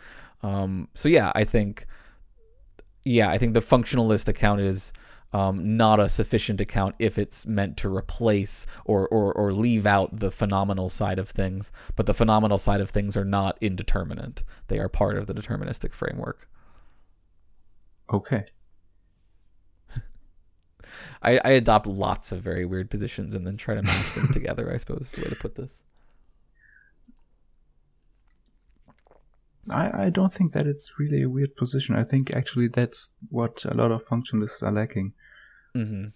Um, 0.42 0.88
so 0.92 1.08
yeah, 1.08 1.30
I 1.36 1.44
think, 1.44 1.86
yeah, 3.04 3.30
I 3.30 3.38
think 3.38 3.54
the 3.54 3.60
functionalist 3.60 4.26
account 4.26 4.60
is 4.60 4.92
um, 5.32 5.76
not 5.76 6.00
a 6.00 6.08
sufficient 6.08 6.60
account 6.60 6.94
if 6.98 7.18
it's 7.18 7.46
meant 7.46 7.76
to 7.78 7.94
replace 7.94 8.66
or, 8.84 9.08
or, 9.08 9.32
or 9.32 9.52
leave 9.52 9.86
out 9.86 10.18
the 10.18 10.30
phenomenal 10.30 10.88
side 10.88 11.18
of 11.18 11.30
things. 11.30 11.72
But 11.96 12.06
the 12.06 12.14
phenomenal 12.14 12.58
side 12.58 12.80
of 12.80 12.90
things 12.90 13.16
are 13.16 13.24
not 13.24 13.56
indeterminate, 13.60 14.44
they 14.68 14.78
are 14.78 14.88
part 14.88 15.16
of 15.16 15.26
the 15.26 15.34
deterministic 15.34 15.92
framework. 15.92 16.48
Okay. 18.12 18.44
I, 21.22 21.40
I 21.44 21.50
adopt 21.50 21.86
lots 21.86 22.32
of 22.32 22.42
very 22.42 22.64
weird 22.64 22.90
positions 22.90 23.34
and 23.34 23.46
then 23.46 23.56
try 23.56 23.74
to 23.74 23.82
mash 23.82 24.14
them 24.14 24.28
together. 24.32 24.70
I 24.72 24.76
suppose 24.76 25.06
is 25.06 25.12
the 25.12 25.22
way 25.22 25.28
to 25.28 25.36
put 25.36 25.54
this. 25.54 25.78
I, 29.70 30.06
I 30.06 30.10
don't 30.10 30.32
think 30.32 30.52
that 30.52 30.66
it's 30.66 30.98
really 30.98 31.22
a 31.22 31.30
weird 31.30 31.54
position. 31.54 31.94
I 31.94 32.04
think 32.04 32.34
actually 32.34 32.68
that's 32.68 33.12
what 33.30 33.64
a 33.64 33.74
lot 33.74 33.92
of 33.92 34.04
functionalists 34.04 34.62
are 34.62 34.72
lacking. 34.72 35.12
Hmm 35.74 36.06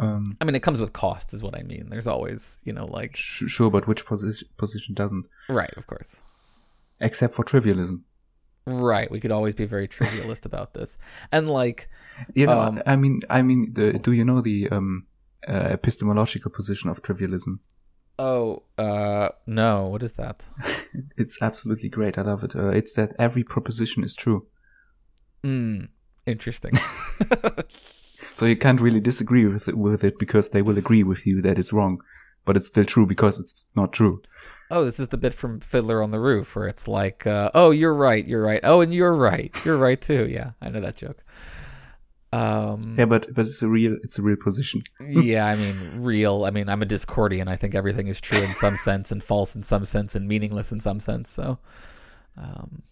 Um, 0.00 0.36
I 0.40 0.44
mean, 0.44 0.54
it 0.54 0.62
comes 0.62 0.80
with 0.80 0.92
costs, 0.92 1.34
is 1.34 1.42
what 1.42 1.54
I 1.54 1.62
mean. 1.62 1.88
There's 1.90 2.06
always, 2.06 2.58
you 2.64 2.72
know, 2.72 2.86
like 2.86 3.14
sh- 3.16 3.44
sure, 3.48 3.70
but 3.70 3.86
which 3.86 4.04
position 4.06 4.48
position 4.56 4.94
doesn't? 4.94 5.26
right, 5.48 5.74
of 5.76 5.86
course. 5.86 6.20
Except 7.00 7.34
for 7.34 7.44
trivialism. 7.44 8.02
Right. 8.64 9.10
We 9.10 9.18
could 9.20 9.32
always 9.32 9.54
be 9.56 9.64
very 9.66 9.88
trivialist 9.88 10.46
about 10.46 10.72
this. 10.74 10.96
And 11.32 11.50
like 11.50 11.88
You 12.34 12.46
know, 12.46 12.60
Um, 12.60 12.82
I 12.86 12.96
mean, 12.96 13.20
I 13.28 13.42
mean, 13.42 13.72
the, 13.74 13.92
do 13.92 14.12
you 14.12 14.24
know 14.24 14.40
the 14.40 14.68
um, 14.70 15.06
uh, 15.48 15.68
epistemological 15.78 16.50
position 16.50 16.90
of 16.90 17.02
trivialism? 17.02 17.58
oh, 18.18 18.62
uh 18.78 19.28
no, 19.46 19.88
what 19.92 20.02
is 20.02 20.12
that? 20.14 20.46
It's 21.16 21.42
absolutely 21.42 21.88
great. 21.88 22.18
I 22.18 22.22
love 22.22 22.44
it. 22.44 22.54
Uh, 22.54 22.68
it's 22.78 22.92
that 22.94 23.10
every 23.18 23.44
proposition 23.44 24.04
is 24.04 24.14
true, 24.14 24.46
Hmm. 25.44 25.84
Interesting. 26.26 26.72
so 28.34 28.46
you 28.46 28.56
can't 28.56 28.80
really 28.80 29.00
disagree 29.00 29.46
with 29.46 29.68
it, 29.68 29.76
with 29.76 30.04
it 30.04 30.18
because 30.18 30.50
they 30.50 30.62
will 30.62 30.78
agree 30.78 31.02
with 31.02 31.26
you 31.26 31.42
that 31.42 31.58
it's 31.58 31.72
wrong, 31.72 32.00
but 32.44 32.56
it's 32.56 32.68
still 32.68 32.84
true 32.84 33.06
because 33.06 33.38
it's 33.40 33.66
not 33.76 33.92
true. 33.92 34.22
oh, 34.70 34.84
this 34.84 34.98
is 34.98 35.08
the 35.08 35.18
bit 35.18 35.34
from 35.34 35.60
Fiddler 35.60 36.02
on 36.02 36.10
the 36.12 36.18
Roof 36.18 36.56
where 36.56 36.66
it's 36.66 36.88
like, 36.88 37.26
uh, 37.26 37.50
oh, 37.54 37.72
you're 37.72 37.94
right, 37.94 38.26
you're 38.26 38.42
right. 38.42 38.60
Oh, 38.64 38.80
and 38.80 38.92
you're 38.94 39.14
right. 39.14 39.54
You're 39.66 39.76
right 39.76 40.00
too. 40.00 40.26
Yeah, 40.28 40.52
I 40.62 40.70
know 40.70 40.80
that 40.80 40.96
joke. 40.96 41.22
Um 42.32 42.94
Yeah, 42.98 43.04
but 43.04 43.26
but 43.34 43.44
it's 43.44 43.60
a 43.62 43.68
real 43.68 43.94
it's 44.02 44.18
a 44.18 44.22
real 44.22 44.38
position. 44.42 44.82
yeah, 45.00 45.44
I 45.46 45.56
mean, 45.56 45.76
real. 46.02 46.44
I 46.46 46.50
mean, 46.50 46.68
I'm 46.70 46.82
a 46.82 46.86
Discordian. 46.86 47.46
I 47.48 47.56
think 47.56 47.74
everything 47.74 48.06
is 48.08 48.20
true 48.22 48.40
in 48.40 48.54
some 48.54 48.76
sense 48.76 49.12
and 49.12 49.22
false 49.22 49.54
in 49.54 49.62
some 49.62 49.84
sense 49.84 50.14
and 50.14 50.26
meaningless 50.26 50.72
in 50.72 50.80
some 50.80 51.00
sense. 51.00 51.28
So, 51.30 51.58
um, 52.38 52.82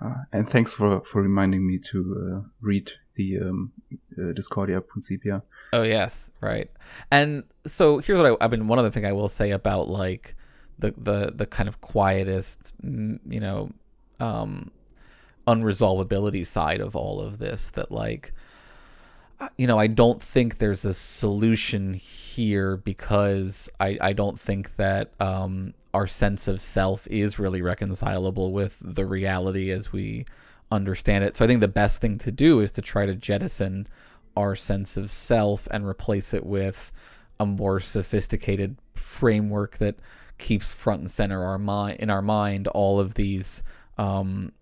Uh, 0.00 0.24
and 0.32 0.48
thanks 0.48 0.72
for 0.72 1.00
for 1.04 1.20
reminding 1.22 1.66
me 1.66 1.78
to 1.90 1.98
uh, 2.22 2.48
read 2.62 2.92
the 3.16 3.38
um, 3.40 3.72
uh, 4.18 4.32
Discordia 4.32 4.80
Principia. 4.80 5.42
oh 5.72 5.82
yes, 5.82 6.30
right. 6.40 6.70
And 7.10 7.44
so 7.66 7.98
here's 7.98 8.18
what 8.18 8.38
I, 8.40 8.44
I 8.44 8.48
mean. 8.48 8.68
One 8.68 8.78
other 8.78 8.90
thing 8.90 9.04
I 9.04 9.12
will 9.12 9.28
say 9.28 9.50
about 9.50 9.88
like 9.88 10.34
the 10.78 10.94
the 10.96 11.32
the 11.34 11.46
kind 11.46 11.68
of 11.68 11.80
quietist, 11.80 12.72
mm, 12.84 13.18
you 13.28 13.40
know, 13.40 13.70
um, 14.20 14.70
unresolvability 15.46 16.46
side 16.46 16.80
of 16.80 16.94
all 16.94 17.20
of 17.20 17.38
this. 17.38 17.70
That 17.70 17.90
like, 17.90 18.32
uh, 19.40 19.48
you 19.56 19.66
know, 19.66 19.78
I 19.78 19.86
don't 19.86 20.22
think 20.22 20.58
there's 20.58 20.84
a 20.84 20.94
solution 20.94 21.94
here 21.94 22.76
because 22.76 23.68
I 23.80 23.98
I 24.00 24.12
don't 24.12 24.38
think 24.38 24.76
that 24.76 25.12
um 25.20 25.74
our 25.94 26.06
sense 26.06 26.46
of 26.46 26.60
self 26.60 27.06
is 27.06 27.38
really 27.38 27.62
reconcilable 27.62 28.52
with 28.52 28.76
the 28.82 29.06
reality 29.06 29.70
as 29.70 29.92
we 29.92 30.26
understand 30.70 31.24
it. 31.24 31.36
So 31.36 31.44
I 31.44 31.48
think 31.48 31.60
the 31.60 31.68
best 31.68 32.00
thing 32.00 32.18
to 32.18 32.32
do 32.32 32.60
is 32.60 32.72
to 32.72 32.82
try 32.82 33.06
to 33.06 33.14
jettison 33.14 33.86
our 34.36 34.54
sense 34.54 34.96
of 34.96 35.10
self 35.10 35.66
and 35.70 35.86
replace 35.86 36.34
it 36.34 36.44
with 36.44 36.92
a 37.38 37.46
more 37.46 37.80
sophisticated 37.80 38.76
framework 38.94 39.78
that 39.78 39.96
keeps 40.38 40.74
front 40.74 41.00
and 41.00 41.10
center 41.10 41.44
our 41.44 41.58
mind 41.58 41.98
in 41.98 42.10
our 42.10 42.20
mind 42.20 42.66
all 42.68 43.00
of 43.00 43.14
these 43.14 43.62
um, 43.96 44.52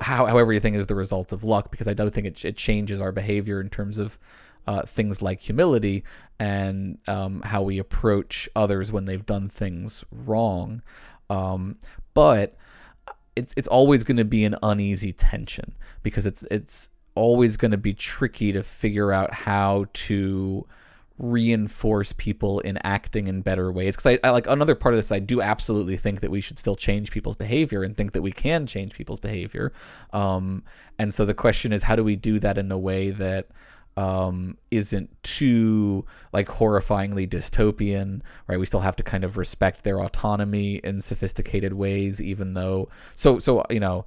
how, 0.00 0.26
how 0.26 0.38
everything 0.38 0.74
is 0.74 0.86
the 0.86 0.94
result 0.94 1.32
of 1.32 1.44
luck 1.44 1.70
because 1.70 1.86
I 1.86 1.94
don't 1.94 2.12
think 2.12 2.26
it, 2.26 2.44
it 2.44 2.56
changes 2.56 3.00
our 3.00 3.12
behavior 3.12 3.60
in 3.60 3.68
terms 3.68 3.98
of 3.98 4.18
uh, 4.66 4.82
things 4.82 5.22
like 5.22 5.40
humility 5.40 6.04
and 6.38 6.98
um, 7.06 7.42
how 7.42 7.62
we 7.62 7.78
approach 7.78 8.48
others 8.56 8.90
when 8.92 9.04
they've 9.04 9.24
done 9.24 9.48
things 9.48 10.04
wrong. 10.10 10.82
Um, 11.28 11.78
but 12.14 12.54
it's 13.36 13.54
it's 13.56 13.68
always 13.68 14.04
going 14.04 14.16
to 14.16 14.24
be 14.24 14.44
an 14.44 14.56
uneasy 14.62 15.12
tension 15.12 15.74
because 16.02 16.26
it's 16.26 16.44
it's 16.50 16.90
always 17.14 17.56
going 17.56 17.70
to 17.70 17.76
be 17.76 17.92
tricky 17.94 18.52
to 18.52 18.62
figure 18.62 19.12
out 19.12 19.32
how 19.32 19.86
to 19.92 20.66
reinforce 21.18 22.14
people 22.14 22.60
in 22.60 22.78
acting 22.78 23.26
in 23.26 23.42
better 23.42 23.70
ways. 23.70 23.94
Because 23.94 24.18
I, 24.24 24.26
I 24.26 24.30
like 24.30 24.46
another 24.46 24.74
part 24.74 24.94
of 24.94 24.98
this 24.98 25.12
i 25.12 25.18
do 25.18 25.42
absolutely 25.42 25.96
think 25.96 26.20
that 26.20 26.30
we 26.30 26.40
should 26.40 26.58
still 26.58 26.76
change 26.76 27.10
people's 27.10 27.36
behavior 27.36 27.82
and 27.82 27.94
think 27.96 28.12
that 28.12 28.22
we 28.22 28.32
can 28.32 28.66
change 28.66 28.94
people's 28.94 29.20
behavior. 29.20 29.72
Um, 30.12 30.64
and 30.98 31.12
so 31.12 31.24
the 31.24 31.34
question 31.34 31.72
is 31.72 31.84
how 31.84 31.96
do 31.96 32.04
we 32.04 32.16
do 32.16 32.38
that 32.40 32.58
in 32.58 32.70
a 32.72 32.78
way 32.78 33.10
that 33.10 33.48
um, 33.96 34.56
isn't 34.70 35.22
too 35.22 36.04
like 36.32 36.48
horrifyingly 36.48 37.28
dystopian, 37.28 38.22
right? 38.46 38.58
We 38.58 38.66
still 38.66 38.80
have 38.80 38.96
to 38.96 39.02
kind 39.02 39.24
of 39.24 39.36
respect 39.36 39.84
their 39.84 40.00
autonomy 40.00 40.76
in 40.76 41.02
sophisticated 41.02 41.72
ways, 41.72 42.20
even 42.20 42.54
though. 42.54 42.88
So, 43.14 43.38
so 43.38 43.64
you 43.70 43.80
know, 43.80 44.06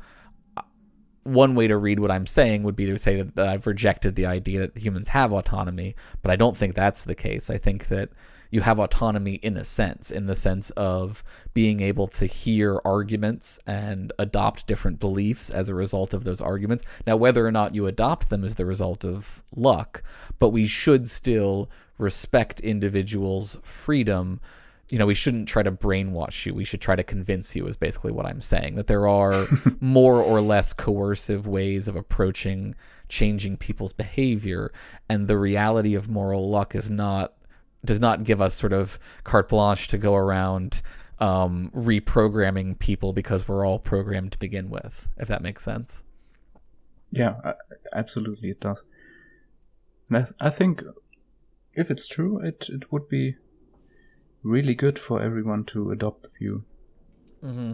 one 1.23 1.55
way 1.55 1.67
to 1.67 1.77
read 1.77 1.99
what 1.99 2.11
I'm 2.11 2.27
saying 2.27 2.63
would 2.63 2.75
be 2.75 2.85
to 2.87 2.97
say 2.97 3.17
that, 3.17 3.35
that 3.35 3.47
I've 3.47 3.67
rejected 3.67 4.15
the 4.15 4.25
idea 4.25 4.59
that 4.59 4.77
humans 4.77 5.09
have 5.09 5.31
autonomy, 5.31 5.95
but 6.21 6.31
I 6.31 6.35
don't 6.35 6.57
think 6.57 6.75
that's 6.75 7.05
the 7.05 7.15
case. 7.15 7.49
I 7.49 7.57
think 7.57 7.87
that 7.87 8.09
you 8.53 8.61
have 8.61 8.77
autonomy 8.77 9.33
in 9.41 9.57
a 9.57 9.65
sense, 9.65 10.11
in 10.11 10.27
the 10.27 10.35
sense 10.35 10.69
of 10.71 11.23
being 11.55 11.79
able 11.79 12.07
to 12.07 12.27
hear 12.27 12.79
arguments 12.85 13.59
and 13.65 14.13
adopt 14.19 14.67
different 14.67 14.99
beliefs 14.99 15.49
as 15.49 15.69
a 15.69 15.73
result 15.73 16.13
of 16.13 16.23
those 16.23 16.39
arguments. 16.39 16.83
Now, 17.07 17.15
whether 17.15 17.47
or 17.47 17.51
not 17.51 17.73
you 17.73 17.87
adopt 17.87 18.29
them 18.29 18.43
is 18.43 18.53
the 18.53 18.67
result 18.67 19.03
of 19.03 19.41
luck, 19.55 20.03
but 20.37 20.49
we 20.49 20.67
should 20.67 21.07
still 21.07 21.67
respect 21.97 22.59
individuals' 22.59 23.57
freedom. 23.63 24.39
You 24.87 24.99
know, 24.99 25.07
we 25.07 25.15
shouldn't 25.15 25.47
try 25.47 25.63
to 25.63 25.71
brainwash 25.71 26.45
you. 26.45 26.53
We 26.53 26.63
should 26.63 26.81
try 26.81 26.95
to 26.95 27.03
convince 27.03 27.55
you, 27.55 27.65
is 27.65 27.75
basically 27.75 28.11
what 28.11 28.27
I'm 28.27 28.41
saying. 28.41 28.75
That 28.75 28.85
there 28.85 29.07
are 29.07 29.47
more 29.79 30.21
or 30.21 30.41
less 30.41 30.73
coercive 30.73 31.47
ways 31.47 31.87
of 31.87 31.95
approaching 31.95 32.75
changing 33.09 33.57
people's 33.57 33.93
behavior. 33.93 34.71
And 35.09 35.27
the 35.27 35.39
reality 35.39 35.95
of 35.95 36.07
moral 36.07 36.51
luck 36.51 36.75
is 36.75 36.87
not 36.87 37.33
does 37.85 37.99
not 37.99 38.23
give 38.23 38.41
us 38.41 38.53
sort 38.53 38.73
of 38.73 38.99
carte 39.23 39.49
blanche 39.49 39.87
to 39.89 39.97
go 39.97 40.15
around 40.15 40.81
um, 41.19 41.71
reprogramming 41.75 42.77
people 42.79 43.13
because 43.13 43.47
we're 43.47 43.65
all 43.65 43.79
programmed 43.79 44.31
to 44.31 44.39
begin 44.39 44.69
with, 44.69 45.09
if 45.17 45.27
that 45.27 45.41
makes 45.41 45.63
sense. 45.63 46.03
Yeah, 47.11 47.53
absolutely, 47.93 48.49
it 48.49 48.59
does. 48.59 48.83
And 50.09 50.17
I, 50.17 50.21
th- 50.21 50.35
I 50.41 50.49
think 50.49 50.83
if 51.73 51.91
it's 51.91 52.07
true, 52.07 52.39
it 52.39 52.67
it 52.69 52.91
would 52.91 53.07
be 53.07 53.35
really 54.41 54.75
good 54.75 54.99
for 54.99 55.21
everyone 55.21 55.63
to 55.65 55.91
adopt 55.91 56.23
the 56.23 56.29
view. 56.29 56.63
Mm-hmm. 57.43 57.73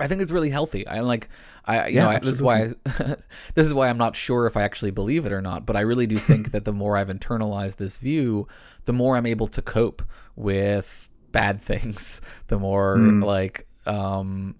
I 0.00 0.06
think 0.08 0.22
it's 0.22 0.32
really 0.32 0.50
healthy. 0.50 0.86
I 0.86 1.00
like, 1.00 1.28
I 1.64 1.88
you 1.88 1.96
Yeah, 1.96 2.04
know, 2.04 2.10
I, 2.10 2.18
this 2.18 2.28
is 2.34 2.42
why 2.42 2.68
this 3.54 3.66
is 3.66 3.74
why 3.74 3.88
I'm 3.88 3.98
not 3.98 4.16
sure 4.16 4.46
if 4.46 4.56
I 4.56 4.62
actually 4.62 4.90
believe 4.90 5.26
it 5.26 5.32
or 5.32 5.42
not. 5.42 5.66
But 5.66 5.76
I 5.76 5.80
really 5.80 6.06
do 6.06 6.16
think 6.16 6.50
that 6.52 6.64
the 6.64 6.72
more 6.72 6.96
I've 6.96 7.08
internalized 7.08 7.76
this 7.76 7.98
view, 7.98 8.48
the 8.84 8.92
more 8.92 9.16
I'm 9.16 9.26
able 9.26 9.46
to 9.48 9.62
cope 9.62 10.02
with 10.36 11.08
bad 11.32 11.60
things. 11.70 12.20
The 12.48 12.58
more 12.58 12.96
Mm. 12.98 13.24
like, 13.24 13.66
um, 13.86 14.56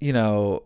you 0.00 0.12
know, 0.12 0.64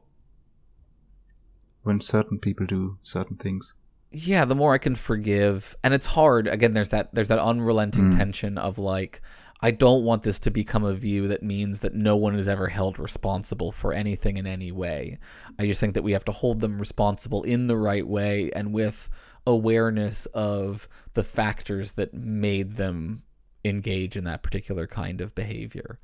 When 1.83 2.01
certain 2.01 2.39
people 2.39 2.67
do 2.67 2.99
certain 3.03 3.37
things. 3.37 3.75
yeah, 4.11 4.45
the 4.45 4.55
more 4.55 4.75
I 4.75 4.79
can 4.79 4.95
forgive, 4.95 5.77
and 5.83 5.93
it's 5.93 6.07
hard. 6.07 6.47
Again, 6.49 6.73
there's 6.73 6.91
that 6.91 7.15
there's 7.15 7.29
that 7.29 7.39
unrelenting 7.39 8.11
Mm. 8.11 8.17
tension 8.17 8.59
of 8.59 8.79
like, 8.79 9.21
I 9.61 9.71
don't 9.71 10.05
want 10.05 10.23
this 10.23 10.39
to 10.41 10.51
become 10.51 10.85
a 10.85 10.95
view 10.95 11.29
that 11.29 11.43
means 11.43 11.81
that 11.81 11.95
no 11.95 12.17
one 12.17 12.35
is 12.35 12.49
ever 12.49 12.69
held 12.69 12.99
responsible 12.99 13.73
for 13.73 13.93
anything 13.93 14.37
in 14.37 14.47
any 14.47 14.71
way. 14.73 15.19
I 15.59 15.67
just 15.67 15.81
think 15.81 15.95
that 15.95 16.03
we 16.03 16.13
have 16.13 16.25
to 16.27 16.33
hold 16.33 16.61
them 16.61 16.79
responsible 16.79 17.43
in 17.45 17.67
the 17.67 17.77
right 17.77 18.07
way 18.07 18.51
and 18.55 18.75
with 18.75 19.09
awareness 19.47 20.27
of 20.27 20.89
the 21.15 21.25
factors 21.25 21.93
that 21.93 22.13
made 22.15 22.75
them 22.75 23.23
engage 23.65 24.17
in 24.17 24.25
that 24.25 24.43
particular 24.43 24.87
kind 24.87 25.21
of 25.21 25.35
behavior. 25.35 25.99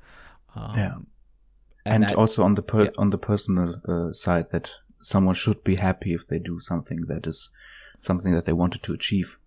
Um, 0.55 0.75
Yeah. 0.77 0.95
and, 1.85 2.03
that- 2.03 2.15
also 2.15 2.43
on 2.43 2.55
the 2.55 2.63
per- 2.63 2.85
yeah. 2.85 2.89
on 2.97 3.09
the 3.11 3.17
personal 3.17 3.81
uh, 3.87 4.13
side 4.13 4.49
that 4.51 4.71
someone 5.01 5.35
should 5.35 5.63
be 5.63 5.75
happy 5.75 6.13
if 6.13 6.27
they 6.27 6.39
do 6.39 6.59
something 6.59 7.01
that 7.07 7.27
is 7.27 7.49
something 7.99 8.31
that 8.33 8.45
they 8.45 8.53
wanted 8.53 8.81
to 8.83 8.93
achieve. 8.93 9.37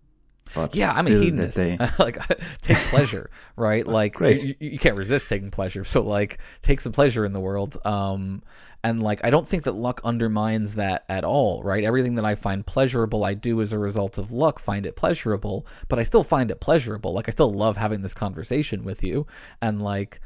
But 0.53 0.75
Yeah, 0.75 0.91
I'm 0.93 1.07
a 1.07 1.09
hedonist. 1.09 1.57
They, 1.57 1.77
like 1.99 2.17
take 2.61 2.77
pleasure, 2.77 3.29
right? 3.55 3.85
Like 3.95 4.19
You, 4.43 4.55
you 4.59 4.77
can't 4.77 4.95
resist 4.95 5.29
taking 5.29 5.51
pleasure. 5.51 5.83
So 5.83 6.01
like 6.01 6.39
take 6.61 6.81
some 6.81 6.91
pleasure 6.91 7.25
in 7.25 7.33
the 7.33 7.39
world. 7.39 7.77
Um 7.85 8.43
and 8.83 9.01
like 9.01 9.21
I 9.23 9.29
don't 9.29 9.47
think 9.47 9.63
that 9.63 9.73
luck 9.73 10.01
undermines 10.03 10.75
that 10.75 11.05
at 11.09 11.23
all, 11.23 11.63
right? 11.63 11.83
Everything 11.83 12.15
that 12.15 12.25
I 12.25 12.35
find 12.35 12.65
pleasurable 12.65 13.23
I 13.23 13.33
do 13.33 13.61
as 13.61 13.73
a 13.73 13.79
result 13.79 14.17
of 14.17 14.31
luck 14.31 14.59
find 14.59 14.85
it 14.85 14.95
pleasurable, 14.95 15.65
but 15.87 15.97
I 15.97 16.03
still 16.03 16.23
find 16.23 16.51
it 16.51 16.59
pleasurable. 16.59 17.13
Like 17.13 17.27
I 17.27 17.31
still 17.31 17.51
love 17.51 17.77
having 17.77 18.01
this 18.01 18.13
conversation 18.13 18.83
with 18.83 19.03
you 19.03 19.25
and 19.61 19.81
like 19.81 20.19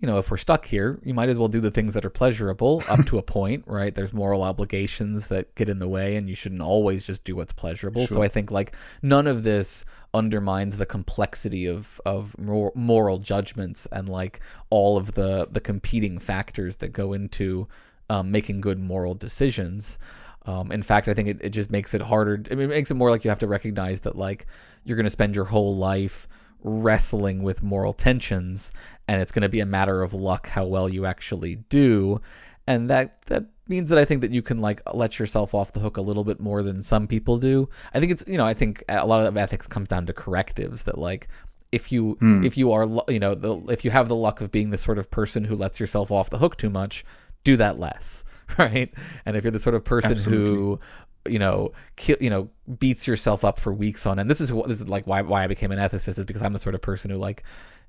you 0.00 0.06
know, 0.06 0.18
if 0.18 0.30
we're 0.30 0.36
stuck 0.36 0.66
here, 0.66 1.00
you 1.02 1.12
might 1.12 1.28
as 1.28 1.40
well 1.40 1.48
do 1.48 1.60
the 1.60 1.72
things 1.72 1.94
that 1.94 2.04
are 2.04 2.10
pleasurable 2.10 2.84
up 2.88 3.04
to 3.06 3.18
a 3.18 3.22
point, 3.38 3.64
right? 3.66 3.92
There's 3.92 4.12
moral 4.12 4.42
obligations 4.42 5.26
that 5.28 5.54
get 5.56 5.68
in 5.68 5.80
the 5.80 5.88
way, 5.88 6.14
and 6.14 6.28
you 6.28 6.36
shouldn't 6.36 6.60
always 6.60 7.04
just 7.04 7.24
do 7.24 7.34
what's 7.34 7.52
pleasurable. 7.52 8.06
So 8.06 8.22
I 8.22 8.28
think 8.28 8.52
like 8.52 8.76
none 9.02 9.26
of 9.26 9.42
this 9.42 9.84
undermines 10.14 10.78
the 10.78 10.86
complexity 10.86 11.66
of 11.66 12.00
of 12.06 12.38
mor- 12.38 12.72
moral 12.76 13.18
judgments 13.18 13.86
and 13.90 14.08
like 14.08 14.40
all 14.70 14.96
of 14.96 15.12
the 15.12 15.48
the 15.50 15.60
competing 15.60 16.18
factors 16.18 16.76
that 16.76 16.92
go 16.92 17.12
into 17.12 17.66
um, 18.08 18.30
making 18.30 18.60
good 18.60 18.78
moral 18.78 19.14
decisions. 19.14 19.98
Um, 20.46 20.70
in 20.70 20.82
fact, 20.82 21.08
I 21.08 21.14
think 21.14 21.28
it, 21.28 21.38
it 21.42 21.50
just 21.50 21.70
makes 21.70 21.92
it 21.92 22.02
harder. 22.02 22.42
I 22.50 22.54
mean, 22.54 22.70
it 22.70 22.74
makes 22.74 22.90
it 22.90 22.94
more 22.94 23.10
like 23.10 23.24
you 23.24 23.30
have 23.30 23.40
to 23.40 23.48
recognize 23.48 24.00
that 24.00 24.16
like 24.16 24.46
you're 24.84 24.96
going 24.96 25.04
to 25.04 25.10
spend 25.10 25.34
your 25.34 25.46
whole 25.46 25.76
life 25.76 26.28
wrestling 26.62 27.42
with 27.42 27.62
moral 27.62 27.92
tensions, 27.92 28.72
and 29.06 29.20
it's 29.20 29.32
going 29.32 29.42
to 29.42 29.48
be 29.48 29.60
a 29.60 29.66
matter 29.66 30.02
of 30.02 30.12
luck 30.14 30.48
how 30.48 30.64
well 30.64 30.88
you 30.88 31.06
actually 31.06 31.56
do, 31.68 32.20
and 32.66 32.88
that 32.90 33.22
that 33.22 33.44
means 33.68 33.90
that 33.90 33.98
I 33.98 34.04
think 34.04 34.22
that 34.22 34.30
you 34.30 34.42
can 34.42 34.58
like 34.58 34.80
let 34.94 35.18
yourself 35.18 35.54
off 35.54 35.72
the 35.72 35.80
hook 35.80 35.96
a 35.96 36.00
little 36.02 36.24
bit 36.24 36.40
more 36.40 36.62
than 36.62 36.82
some 36.82 37.06
people 37.06 37.38
do. 37.38 37.68
I 37.92 38.00
think 38.00 38.12
it's 38.12 38.24
you 38.26 38.38
know 38.38 38.46
I 38.46 38.54
think 38.54 38.82
a 38.88 39.06
lot 39.06 39.24
of 39.26 39.36
ethics 39.36 39.66
comes 39.66 39.88
down 39.88 40.06
to 40.06 40.12
correctives 40.12 40.84
that 40.84 40.98
like 40.98 41.28
if 41.70 41.92
you 41.92 42.16
Hmm. 42.20 42.44
if 42.44 42.56
you 42.56 42.72
are 42.72 42.88
you 43.08 43.18
know 43.18 43.34
the 43.34 43.56
if 43.70 43.84
you 43.84 43.90
have 43.90 44.08
the 44.08 44.16
luck 44.16 44.40
of 44.40 44.50
being 44.50 44.70
the 44.70 44.78
sort 44.78 44.98
of 44.98 45.10
person 45.10 45.44
who 45.44 45.54
lets 45.54 45.78
yourself 45.78 46.10
off 46.10 46.30
the 46.30 46.38
hook 46.38 46.56
too 46.56 46.70
much, 46.70 47.04
do 47.44 47.56
that 47.56 47.78
less, 47.78 48.24
right? 48.58 48.92
And 49.26 49.36
if 49.36 49.44
you're 49.44 49.50
the 49.50 49.58
sort 49.58 49.74
of 49.74 49.84
person 49.84 50.16
who 50.30 50.80
you 51.30 51.38
know 51.38 51.72
ki- 51.96 52.16
you 52.20 52.30
know 52.30 52.48
beats 52.78 53.06
yourself 53.06 53.44
up 53.44 53.58
for 53.60 53.72
weeks 53.72 54.06
on 54.06 54.18
and 54.18 54.28
this 54.30 54.40
is 54.40 54.52
what 54.52 54.68
this 54.68 54.80
is 54.80 54.88
like 54.88 55.06
why 55.06 55.22
why 55.22 55.44
I 55.44 55.46
became 55.46 55.70
an 55.72 55.78
ethicist 55.78 56.18
is 56.18 56.24
because 56.24 56.42
I'm 56.42 56.52
the 56.52 56.58
sort 56.58 56.74
of 56.74 56.80
person 56.82 57.10
who 57.10 57.16
like 57.18 57.42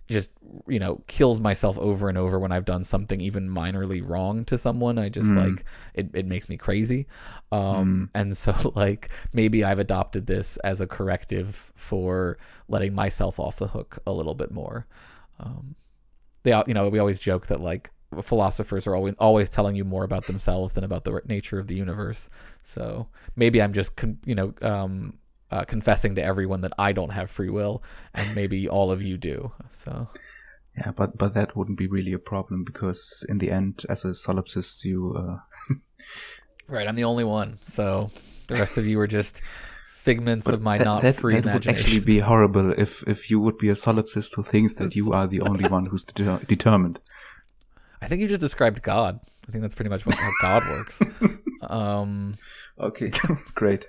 just 0.09 0.31
you 0.67 0.79
know 0.79 1.03
kills 1.05 1.39
myself 1.39 1.77
over 1.77 2.09
and 2.09 2.17
over 2.17 2.39
when 2.39 2.51
I've 2.51 2.65
done 2.65 2.83
something 2.83 3.21
even 3.21 3.47
minorly 3.47 4.01
wrong 4.03 4.43
to 4.45 4.57
someone. 4.57 4.97
I 4.97 5.09
just 5.09 5.31
Mm. 5.31 5.37
like 5.51 5.65
it, 5.93 6.09
it 6.15 6.25
makes 6.25 6.49
me 6.49 6.57
crazy. 6.57 7.05
Um, 7.51 8.09
and 8.15 8.35
so 8.35 8.71
like 8.75 9.09
maybe 9.33 9.63
I've 9.63 9.77
adopted 9.77 10.25
this 10.25 10.57
as 10.57 10.81
a 10.81 10.87
corrective 10.87 11.71
for 11.75 12.39
letting 12.67 12.95
myself 12.95 13.39
off 13.39 13.57
the 13.57 13.67
hook 13.67 13.99
a 14.07 14.11
little 14.11 14.33
bit 14.33 14.49
more. 14.51 14.87
Um, 15.39 15.75
they 16.43 16.59
you 16.65 16.73
know 16.73 16.89
we 16.89 16.97
always 16.99 17.19
joke 17.19 17.45
that 17.47 17.61
like 17.61 17.91
philosophers 18.21 18.87
are 18.87 18.95
always 18.95 19.15
always 19.19 19.49
telling 19.49 19.75
you 19.75 19.85
more 19.85 20.03
about 20.03 20.25
themselves 20.25 20.73
than 20.73 20.83
about 20.83 21.03
the 21.03 21.21
nature 21.25 21.59
of 21.59 21.67
the 21.67 21.75
universe. 21.75 22.29
So 22.63 23.07
maybe 23.35 23.61
I'm 23.61 23.73
just 23.73 23.95
con- 23.95 24.19
you 24.25 24.35
know 24.35 24.53
um, 24.61 25.19
uh, 25.51 25.63
confessing 25.63 26.15
to 26.15 26.23
everyone 26.23 26.61
that 26.61 26.73
I 26.77 26.91
don't 26.91 27.11
have 27.11 27.29
free 27.29 27.49
will, 27.49 27.83
and 28.13 28.35
maybe 28.35 28.67
all 28.67 28.91
of 28.91 29.01
you 29.01 29.17
do. 29.17 29.51
So 29.71 30.07
Yeah, 30.77 30.91
but 30.91 31.17
but 31.17 31.33
that 31.33 31.55
wouldn't 31.55 31.77
be 31.77 31.87
really 31.87 32.13
a 32.13 32.19
problem 32.19 32.63
because 32.63 33.25
in 33.29 33.37
the 33.37 33.51
end, 33.51 33.85
as 33.89 34.05
a 34.05 34.09
solipsist, 34.09 34.85
you 34.85 35.15
uh, 35.15 35.75
right, 36.67 36.87
I'm 36.87 36.95
the 36.95 37.03
only 37.03 37.23
one. 37.23 37.57
So 37.61 38.09
the 38.47 38.55
rest 38.55 38.77
of 38.77 38.85
you 38.85 38.99
are 38.99 39.07
just 39.07 39.41
figments 39.87 40.47
of 40.47 40.61
my 40.61 40.77
that, 40.77 40.85
not 40.85 41.01
that, 41.01 41.15
free 41.15 41.39
that 41.39 41.53
would 41.53 41.67
actually 41.67 41.99
be 41.99 42.19
horrible 42.19 42.71
if 42.71 43.03
if 43.07 43.29
you 43.29 43.39
would 43.39 43.57
be 43.57 43.69
a 43.69 43.75
solipsist 43.75 44.35
who 44.35 44.43
thinks 44.43 44.73
that 44.75 44.95
you 44.95 45.11
are 45.11 45.27
the 45.27 45.41
only 45.41 45.67
one 45.77 45.85
who's 45.85 46.03
deter- 46.03 46.39
determined. 46.47 46.99
I 48.01 48.07
think 48.07 48.21
you 48.21 48.27
just 48.27 48.41
described 48.41 48.81
God. 48.81 49.19
I 49.47 49.51
think 49.51 49.61
that's 49.61 49.75
pretty 49.75 49.89
much 49.89 50.05
what, 50.05 50.15
how 50.15 50.31
God 50.41 50.67
works. 50.69 51.01
Um, 51.61 52.35
Okay, 52.79 53.11
great. 53.53 53.85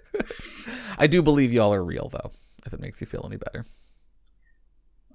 I 0.99 1.07
do 1.07 1.23
believe 1.23 1.53
y'all 1.53 1.73
are 1.73 1.85
real, 1.85 2.09
though. 2.09 2.33
If 2.67 2.73
it 2.75 2.81
makes 2.81 3.01
you 3.01 3.07
feel 3.07 3.23
any 3.25 3.37
better. 3.37 3.65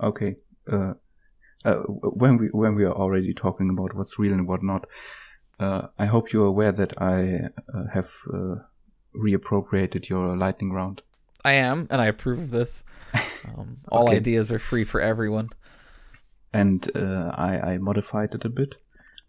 Okay. 0.02 0.38
Uh, 0.72 0.94
uh, 1.66 1.76
when 2.24 2.38
we 2.38 2.48
when 2.48 2.76
we 2.76 2.86
are 2.86 2.94
already 2.94 3.34
talking 3.34 3.70
about 3.70 3.94
what's 3.94 4.18
real 4.18 4.32
and 4.32 4.48
what 4.48 4.64
not, 4.64 4.86
uh, 5.60 5.88
I 6.00 6.06
hope 6.06 6.32
you're 6.32 6.46
aware 6.46 6.72
that 6.72 6.94
I 7.02 7.50
uh, 7.74 7.88
have 7.94 8.10
uh, 8.34 8.56
reappropriated 9.14 10.08
your 10.08 10.38
lightning 10.38 10.72
round. 10.72 11.02
I 11.44 11.54
am, 11.54 11.88
and 11.90 12.02
I 12.02 12.06
approve 12.06 12.40
of 12.40 12.52
this. 12.52 12.84
Um, 13.58 13.78
all 13.90 14.08
Okay. 14.08 14.16
ideas 14.18 14.52
are 14.52 14.58
free 14.60 14.84
for 14.86 15.00
everyone. 15.02 15.50
and 16.54 16.90
uh, 16.96 17.32
I, 17.36 17.74
I 17.74 17.78
modified 17.78 18.34
it 18.34 18.44
a 18.46 18.50
bit. 18.50 18.76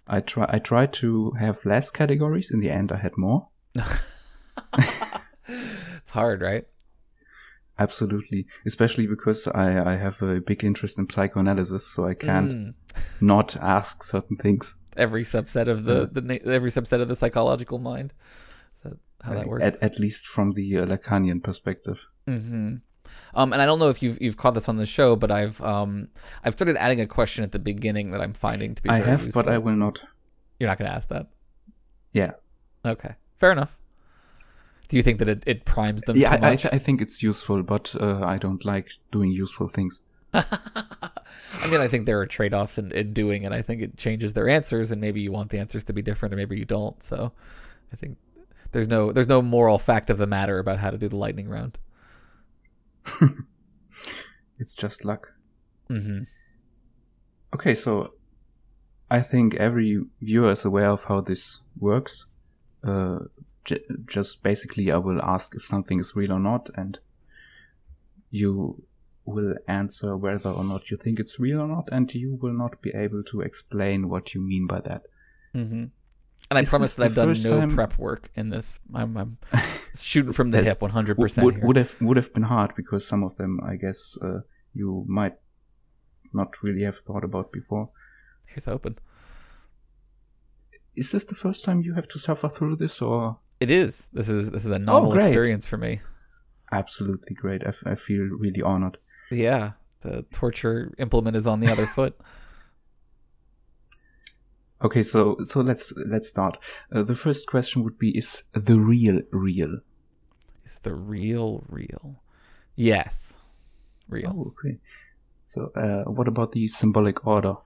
I 0.09 0.21
try 0.21 0.47
I 0.49 0.59
tried 0.59 0.93
to 0.95 1.33
have 1.33 1.65
less 1.67 1.91
categories. 1.91 2.51
In 2.51 2.61
the 2.61 2.71
end, 2.71 2.93
I 2.93 2.97
had 2.97 3.17
more. 3.17 3.49
It's 5.49 6.11
hard, 6.11 6.41
right? 6.43 6.67
Absolutely, 7.79 8.47
especially 8.65 9.07
because 9.07 9.47
I, 9.49 9.93
I 9.93 9.97
have 9.97 10.23
a 10.23 10.41
big 10.41 10.65
interest 10.65 10.99
in 10.99 11.11
psychoanalysis, 11.11 11.87
so 11.87 12.07
I 12.07 12.15
can't 12.15 12.51
Mm. 12.51 12.75
not 13.21 13.57
ask 13.57 14.03
certain 14.03 14.37
things. 14.37 14.77
Every 14.97 15.25
subset 15.25 15.69
of 15.69 15.85
the, 15.85 16.07
the 16.07 16.41
every 16.47 16.71
subset 16.71 17.03
of 17.03 17.09
the 17.09 17.17
psychological 17.17 17.79
mind. 17.79 18.15
Is 18.77 18.83
that 18.85 18.97
how 19.23 19.35
that 19.35 19.47
works? 19.47 19.65
At, 19.65 19.83
at 19.83 19.99
least 19.99 20.27
from 20.27 20.53
the 20.53 20.79
uh, 20.79 20.87
Lacanian 20.87 21.43
perspective. 21.43 21.99
hmm 22.27 22.77
Um, 23.35 23.53
and 23.53 23.61
I 23.61 23.67
don't 23.67 23.79
know 23.79 23.91
if 23.91 24.03
you've 24.03 24.21
you've 24.21 24.37
caught 24.37 24.55
this 24.55 24.69
on 24.69 24.77
the 24.77 24.87
show, 24.87 25.17
but 25.17 25.31
I've 25.31 25.61
um 25.61 26.09
I've 26.45 26.55
started 26.55 26.77
adding 26.77 27.01
a 27.01 27.07
question 27.07 27.45
at 27.45 27.53
the 27.53 27.59
beginning 27.59 28.11
that 28.13 28.21
I'm 28.21 28.33
finding 28.33 28.75
to 28.75 28.83
be. 28.83 28.89
I 28.89 28.99
have, 28.99 29.25
useful. 29.25 29.43
but 29.43 29.53
I 29.53 29.59
will 29.59 29.77
not. 29.77 30.01
You're 30.59 30.69
not 30.69 30.79
going 30.79 30.91
to 30.91 30.97
ask 30.97 31.09
that. 31.09 31.27
Yeah, 32.13 32.33
Okay, 32.87 33.15
fair 33.37 33.53
enough. 33.53 33.77
Do 34.89 34.97
you 34.97 35.03
think 35.03 35.19
that 35.19 35.29
it, 35.29 35.43
it 35.47 35.65
primes 35.65 36.03
them 36.03 36.17
yeah. 36.17 36.39
I, 36.41 36.53
I 36.53 36.79
think 36.79 37.03
it's 37.03 37.21
useful, 37.23 37.65
but 37.65 37.95
uh, 38.01 38.25
I 38.25 38.39
don't 38.39 38.65
like 38.65 38.93
doing 39.11 39.33
useful 39.33 39.67
things. 39.67 40.03
I 40.33 40.45
mean, 41.69 41.81
I 41.81 41.89
think 41.89 42.07
there 42.07 42.21
are 42.21 42.27
trade 42.27 42.55
offs 42.55 42.79
in, 42.79 42.93
in 42.93 43.13
doing 43.13 43.43
it. 43.43 43.51
I 43.51 43.63
think 43.63 43.83
it 43.83 43.97
changes 43.97 44.35
their 44.35 44.49
answers, 44.49 44.93
and 44.93 45.01
maybe 45.01 45.21
you 45.21 45.33
want 45.33 45.51
the 45.51 45.59
answers 45.59 45.83
to 45.85 45.93
be 45.93 46.03
different, 46.03 46.33
or 46.33 46.37
maybe 46.37 46.57
you 46.57 46.65
don't. 46.65 47.03
So, 47.03 47.33
I 47.93 47.97
think 47.97 48.19
there's 48.71 48.87
no 48.87 49.11
there's 49.11 49.29
no 49.29 49.43
moral 49.43 49.79
fact 49.79 50.09
of 50.09 50.19
the 50.19 50.27
matter 50.27 50.61
about 50.61 50.79
how 50.79 50.91
to 50.91 50.99
do 50.99 51.09
the 51.09 51.17
lightning 51.17 51.49
round. 51.49 51.79
It's 54.59 54.75
just 54.75 55.05
luck. 55.05 55.35
Mm-hmm. 55.91 56.23
Okay, 57.55 57.75
so 57.75 58.15
I 59.11 59.21
think 59.21 59.55
every 59.55 60.05
viewer 60.21 60.53
is 60.53 60.65
aware 60.65 60.91
of 60.91 61.05
how 61.05 61.21
this 61.21 61.61
works. 61.79 62.27
Uh, 62.83 63.19
j- 63.65 63.85
just 64.07 64.43
basically, 64.43 64.91
I 64.91 64.97
will 64.97 65.21
ask 65.23 65.55
if 65.55 65.63
something 65.63 66.01
is 66.01 66.17
real 66.17 66.33
or 66.33 66.41
not, 66.41 66.71
and 66.75 66.99
you 68.31 68.83
will 69.25 69.55
answer 69.69 70.17
whether 70.17 70.51
or 70.51 70.65
not 70.65 70.91
you 70.91 70.97
think 70.97 71.21
it's 71.21 71.39
real 71.39 71.61
or 71.61 71.69
not, 71.69 71.89
and 71.93 72.13
you 72.15 72.39
will 72.41 72.53
not 72.53 72.81
be 72.81 72.91
able 72.95 73.23
to 73.25 73.41
explain 73.41 74.09
what 74.09 74.35
you 74.35 74.41
mean 74.41 74.67
by 74.67 74.81
that. 74.81 75.03
hmm 75.53 75.85
And 76.51 76.59
I 76.59 76.63
Is 76.63 76.69
promise 76.71 76.95
that 76.97 77.05
I've 77.07 77.15
done 77.17 77.33
no 77.43 77.59
time- 77.61 77.71
prep 77.71 77.99
work 77.99 78.31
in 78.37 78.51
this. 78.51 78.79
I'm, 78.95 79.17
I'm 79.17 79.39
shooting 79.99 80.33
from 80.33 80.51
the 80.51 80.63
hip, 80.63 80.81
100. 80.81 81.19
percent 81.19 81.45
would 81.45 81.63
would 81.63 81.77
have 81.77 81.97
would 82.01 82.17
have 82.17 82.33
been 82.33 82.45
hard 82.45 82.73
because 82.77 83.07
some 83.07 83.25
of 83.25 83.37
them, 83.37 83.59
I 83.67 83.75
guess, 83.77 84.17
uh, 84.23 84.41
you 84.73 85.05
might 85.09 85.35
not 86.33 86.63
really 86.63 86.83
have 86.85 86.99
thought 87.07 87.25
about 87.25 87.51
before. 87.51 87.91
Here's 88.47 88.69
open. 88.69 88.99
Is 90.95 91.13
this 91.13 91.25
the 91.25 91.35
first 91.35 91.65
time 91.65 91.83
you 91.83 91.95
have 91.95 92.09
to 92.09 92.19
suffer 92.19 92.49
through 92.49 92.77
this, 92.77 93.03
or 93.03 93.39
It 93.61 93.71
is. 93.71 94.09
This 94.13 94.29
is 94.29 94.51
this 94.51 94.65
is 94.65 94.71
a 94.71 94.79
novel 94.79 95.13
Oh, 95.13 95.19
experience 95.19 95.67
for 95.67 95.77
me. 95.79 96.01
absolutely 96.73 97.35
great? 97.35 97.63
I, 97.65 97.69
f- 97.69 97.83
I 97.87 97.95
feel 97.97 98.23
really 98.39 98.63
honored. 98.63 98.99
Yeah, 99.31 99.73
the 100.03 100.23
torture 100.33 100.95
implement 100.99 101.37
is 101.37 101.47
on 101.47 101.61
the 101.61 101.71
other 101.71 101.87
foot. 101.97 102.19
Okay, 104.87 105.03
so 105.03 105.37
so 105.43 105.63
let's 105.63 105.93
let's 105.97 106.29
start. 106.29 106.59
Uh, 106.95 107.03
the 107.03 107.17
first 107.17 107.49
question 107.49 107.83
would 107.83 107.99
be: 107.99 108.17
Is 108.17 108.45
the 108.53 108.79
real 108.79 109.21
real? 109.33 109.81
Is 110.65 110.79
the 110.79 110.95
real 110.95 111.65
real? 111.69 112.23
Yes, 112.77 113.37
real. 114.09 114.33
Oh, 114.33 114.55
okay. 114.55 114.79
So, 115.45 115.73
uh, 115.75 116.09
what 116.09 116.29
about 116.29 116.53
the 116.53 116.69
symbolic 116.69 117.27
order? 117.27 117.57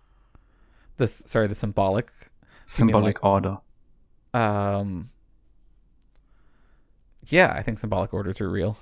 This 0.97 1.23
sorry, 1.27 1.47
the 1.47 1.55
symbolic. 1.55 2.11
Symbolic 2.65 3.23
order. 3.23 3.59
Um. 4.33 5.11
Yeah, 7.27 7.53
I 7.53 7.61
think 7.63 7.79
symbolic 7.79 8.15
orders 8.15 8.41
are 8.41 8.51
real. 8.51 8.79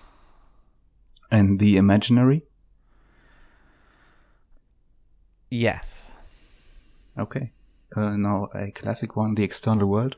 And 1.28 1.58
the 1.58 1.76
imaginary? 1.76 2.44
Yes. 5.50 6.12
Okay. 7.18 7.50
Uh, 7.96 8.16
now 8.16 8.48
a 8.54 8.70
classic 8.70 9.16
one: 9.16 9.34
the 9.34 9.42
external 9.44 9.86
world, 9.88 10.16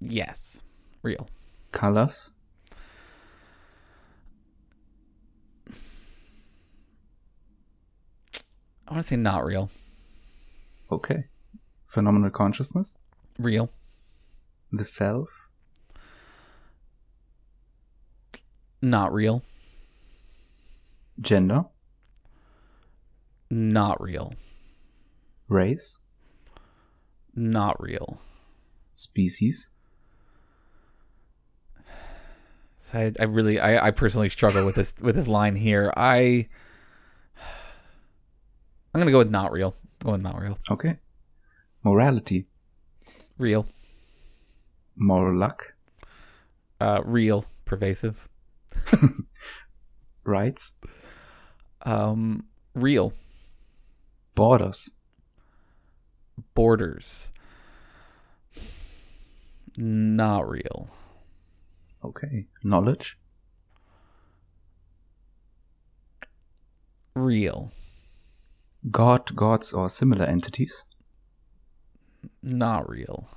Yes. 0.00 0.62
Real. 1.02 1.28
colors, 1.72 2.32
I 8.88 8.94
want 8.94 9.04
to 9.04 9.08
say 9.08 9.16
not 9.16 9.44
real. 9.44 9.70
okay. 10.90 11.24
Phenomenal 11.86 12.30
consciousness, 12.30 12.96
Real. 13.38 13.68
the 14.72 14.84
self, 14.84 15.48
Not 18.80 19.12
real. 19.12 19.42
gender, 21.20 21.66
Not 23.50 24.00
real. 24.00 24.32
race, 25.48 25.98
Not 27.34 27.80
real. 27.82 28.20
Species. 28.94 29.70
So 32.76 32.98
I, 32.98 33.12
I 33.18 33.24
really, 33.24 33.58
I, 33.58 33.86
I 33.86 33.90
personally 33.90 34.28
struggle 34.28 34.66
with 34.66 34.74
this 34.74 34.94
with 35.00 35.14
this 35.14 35.28
line 35.28 35.56
here. 35.56 35.92
I, 35.96 36.48
I'm 38.92 39.00
gonna 39.00 39.10
go 39.10 39.18
with 39.18 39.30
not 39.30 39.52
real. 39.52 39.74
Going 40.02 40.14
with 40.14 40.22
not 40.22 40.40
real. 40.40 40.58
Okay. 40.70 40.98
Morality. 41.84 42.46
Real. 43.38 43.66
Moral 44.96 45.38
luck. 45.38 45.74
Uh, 46.80 47.00
real. 47.04 47.44
Pervasive. 47.64 48.28
Rights. 50.24 50.74
Um, 51.82 52.44
real. 52.74 53.12
Borders. 54.34 54.90
Borders. 56.54 57.32
Not 59.76 60.48
real. 60.48 60.88
Okay. 62.04 62.46
Knowledge. 62.62 63.16
Real. 67.14 67.70
God, 68.90 69.36
gods, 69.36 69.72
or 69.72 69.88
similar 69.88 70.24
entities. 70.24 70.84
Not 72.42 72.88
real. 72.88 73.28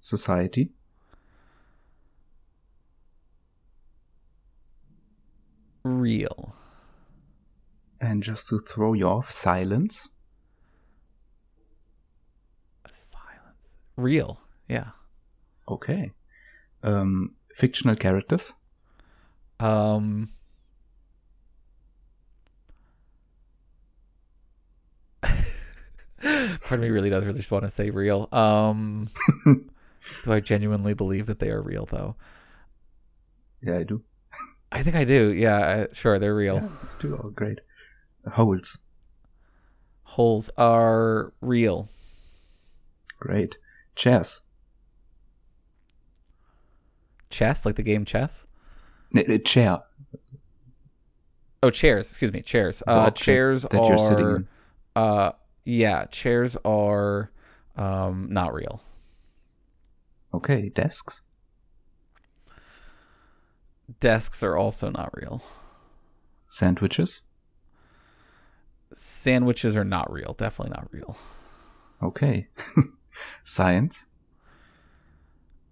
Society. 0.00 0.70
Real. 5.84 6.54
And 8.00 8.22
just 8.22 8.48
to 8.48 8.58
throw 8.58 8.92
you 8.92 9.06
off, 9.06 9.30
silence. 9.30 10.10
Silence. 12.90 13.56
Real. 13.96 14.38
Yeah. 14.68 14.90
Okay. 15.68 16.12
Um, 16.82 17.34
fictional 17.54 17.94
characters. 17.96 18.54
Um. 19.58 20.28
Part 26.22 26.72
of 26.72 26.80
me 26.80 26.88
really 26.88 27.10
does 27.10 27.24
really 27.24 27.38
just 27.38 27.52
want 27.52 27.64
to 27.64 27.70
say 27.70 27.90
real. 27.90 28.28
Um, 28.32 29.08
do 30.24 30.32
I 30.32 30.40
genuinely 30.40 30.94
believe 30.94 31.26
that 31.26 31.38
they 31.38 31.50
are 31.50 31.62
real 31.62 31.84
though? 31.86 32.16
Yeah, 33.62 33.78
I 33.78 33.82
do. 33.82 34.02
I 34.72 34.82
think 34.82 34.96
I 34.96 35.04
do. 35.04 35.32
Yeah, 35.32 35.86
I- 35.90 35.94
sure, 35.94 36.18
they're 36.18 36.34
real. 36.34 36.56
Yeah, 36.56 36.68
do. 37.00 37.20
Oh, 37.22 37.30
great. 37.30 37.60
Holes. 38.32 38.78
Holes 40.02 40.50
are 40.56 41.32
real. 41.40 41.88
Great. 43.18 43.56
Chairs. 43.96 44.42
Chess, 47.30 47.66
like 47.66 47.74
the 47.74 47.82
game 47.82 48.04
chess. 48.04 48.46
N- 49.14 49.42
chair. 49.42 49.80
Oh, 51.62 51.70
chairs. 51.70 52.10
Excuse 52.10 52.32
me, 52.32 52.42
chairs. 52.42 52.82
Uh, 52.86 53.10
chairs 53.10 53.62
that 53.62 53.84
you're 53.84 53.98
sitting 53.98 54.26
in. 54.26 54.48
Uh, 54.94 55.32
yeah, 55.64 56.04
chairs 56.06 56.56
are 56.64 57.30
um 57.76 58.28
not 58.30 58.54
real. 58.54 58.80
Okay. 60.32 60.68
Desks. 60.68 61.22
Desks 64.00 64.42
are 64.42 64.56
also 64.56 64.90
not 64.90 65.10
real. 65.14 65.42
Sandwiches. 66.46 67.22
Sandwiches 68.92 69.76
are 69.76 69.84
not 69.84 70.10
real. 70.12 70.34
Definitely 70.38 70.74
not 70.76 70.88
real. 70.92 71.16
Okay. 72.02 72.48
Science. 73.44 74.08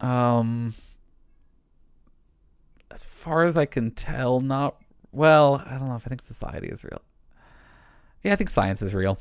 Um, 0.01 0.75
as 2.91 3.03
far 3.03 3.45
as 3.45 3.57
I 3.57 3.65
can 3.65 3.91
tell, 3.91 4.41
not 4.41 4.77
well. 5.13 5.63
I 5.67 5.79
don't 5.79 5.89
know 5.89 5.97
if 5.97 6.07
I 6.07 6.09
think 6.09 6.23
society 6.23 6.69
is 6.69 6.85
real. 6.85 7.01
Yeah, 8.23 8.33
I 8.33 8.37
think 8.37 8.51
science 8.51 8.83
is 8.83 8.95
real. 8.95 9.19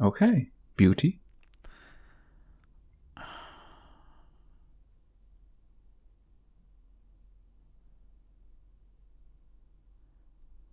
Okay. 0.00 0.50
Beauty. 0.76 1.20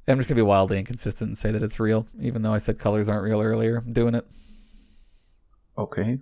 I'm 0.07 0.17
just 0.17 0.27
gonna 0.27 0.35
be 0.35 0.41
wildly 0.41 0.77
inconsistent 0.77 1.29
and 1.29 1.37
say 1.37 1.51
that 1.51 1.63
it's 1.63 1.79
real, 1.79 2.05
even 2.19 2.41
though 2.41 2.53
I 2.53 2.57
said 2.57 2.77
colors 2.77 3.07
aren't 3.07 3.23
real 3.23 3.41
earlier. 3.41 3.77
I'm 3.77 3.93
doing 3.93 4.15
it. 4.15 4.25
Okay. 5.81 6.19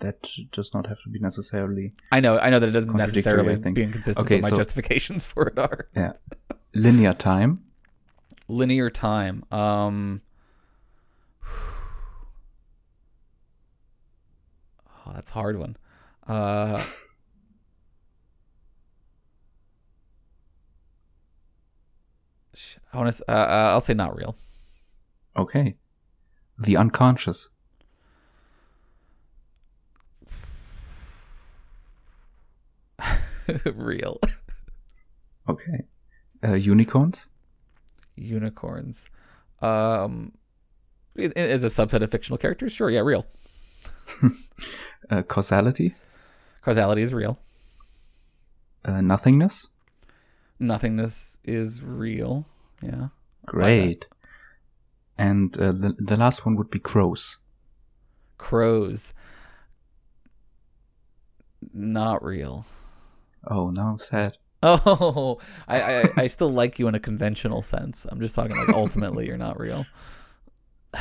That 0.00 0.28
does 0.52 0.74
not 0.74 0.86
have 0.86 1.00
to 1.04 1.08
be 1.08 1.18
necessarily. 1.18 1.94
I 2.12 2.20
know, 2.20 2.38
I 2.38 2.50
know 2.50 2.58
that 2.60 2.68
it 2.68 2.72
doesn't 2.72 2.94
necessarily 2.96 3.56
be 3.56 3.82
inconsistent, 3.84 4.26
Okay, 4.26 4.40
my 4.40 4.50
so- 4.50 4.56
justifications 4.56 5.24
for 5.30 5.48
it 5.48 5.58
are 5.58 5.88
Yeah. 5.96 6.12
Linear 6.74 7.14
time. 7.14 7.60
linear 8.48 8.90
time. 8.90 9.44
Um, 9.50 10.22
oh, 15.06 15.12
that's 15.14 15.30
a 15.30 15.34
hard 15.34 15.56
one. 15.58 15.76
Uh, 16.26 16.82
I 22.92 22.96
want 22.96 23.14
to. 23.14 23.24
Uh, 23.28 23.32
uh, 23.32 23.70
I'll 23.72 23.80
say 23.80 23.94
not 23.94 24.16
real. 24.16 24.36
Okay. 25.36 25.76
The 26.58 26.76
unconscious. 26.76 27.50
real. 33.74 34.20
Okay. 35.48 35.84
Uh, 36.44 36.54
unicorns. 36.54 37.30
Unicorns. 38.16 39.08
Um, 39.60 40.32
is 41.16 41.64
a 41.64 41.68
subset 41.68 42.02
of 42.02 42.10
fictional 42.10 42.38
characters. 42.38 42.72
Sure, 42.72 42.90
yeah, 42.90 43.00
real. 43.00 43.26
Uh, 45.10 45.22
causality. 45.22 45.94
Causality 46.60 47.00
is 47.00 47.14
real. 47.14 47.38
Uh, 48.84 49.00
nothingness. 49.00 49.70
Nothingness 50.58 51.38
is 51.44 51.82
real. 51.82 52.44
Yeah. 52.82 53.08
Great. 53.46 54.06
And 55.16 55.56
uh, 55.58 55.72
the 55.72 55.96
the 55.98 56.16
last 56.18 56.44
one 56.44 56.56
would 56.56 56.68
be 56.68 56.78
crows. 56.78 57.38
Crows. 58.36 59.14
Not 61.72 62.22
real. 62.22 62.66
Oh, 63.46 63.70
now 63.70 63.88
I'm 63.88 63.98
sad. 63.98 64.36
Oh, 64.60 65.38
I, 65.68 65.80
I 65.80 66.12
I 66.16 66.26
still 66.26 66.50
like 66.50 66.80
you 66.80 66.88
in 66.88 66.96
a 66.96 66.98
conventional 66.98 67.62
sense. 67.62 68.08
I'm 68.10 68.18
just 68.18 68.34
talking 68.34 68.56
like 68.56 68.70
ultimately 68.70 69.24
you're 69.28 69.36
not 69.36 69.56
real. 69.56 69.86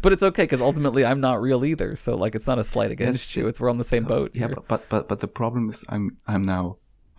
but 0.00 0.12
it's 0.14 0.22
okay 0.22 0.44
because 0.44 0.62
ultimately 0.62 1.04
I'm 1.04 1.20
not 1.20 1.42
real 1.42 1.62
either. 1.62 1.94
So 1.96 2.16
like 2.16 2.34
it's 2.34 2.46
not 2.46 2.58
a 2.58 2.64
slight 2.64 2.90
against 2.90 3.36
you. 3.36 3.48
It's 3.48 3.60
we're 3.60 3.68
on 3.68 3.76
the 3.76 3.84
same 3.84 4.04
boat. 4.04 4.30
Yeah, 4.32 4.46
but 4.46 4.66
but 4.66 4.88
but, 4.88 5.08
but 5.08 5.20
the 5.20 5.28
problem 5.28 5.68
is 5.68 5.84
I'm 5.90 6.16
I'm 6.26 6.44
now 6.44 6.78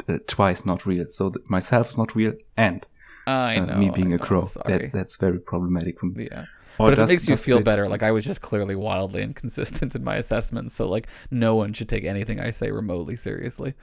uh, 0.09 0.17
twice 0.27 0.65
not 0.65 0.85
real. 0.85 1.05
So 1.09 1.29
th- 1.29 1.47
myself 1.49 1.89
is 1.89 1.97
not 1.97 2.15
real, 2.15 2.33
and 2.57 2.85
I 3.27 3.57
uh, 3.57 3.65
know 3.65 3.75
me 3.77 3.89
being 3.89 4.13
I 4.13 4.15
a 4.15 4.17
know, 4.17 4.25
crow. 4.25 4.45
That 4.65 4.91
that's 4.93 5.17
very 5.17 5.39
problematic 5.39 5.97
yeah. 6.15 6.45
But 6.77 6.93
if 6.93 6.99
it 6.99 7.07
makes 7.07 7.27
you 7.29 7.37
feel 7.37 7.61
better, 7.61 7.87
like 7.87 8.03
I 8.03 8.11
was 8.11 8.25
just 8.25 8.41
clearly 8.41 8.75
wildly 8.75 9.21
inconsistent 9.29 9.95
in 9.95 10.03
my 10.03 10.15
assessments, 10.15 10.75
so 10.75 10.87
like 10.87 11.07
no 11.29 11.55
one 11.55 11.73
should 11.73 11.89
take 11.89 12.03
anything 12.03 12.39
I 12.39 12.51
say 12.51 12.71
remotely 12.71 13.15
seriously. 13.15 13.73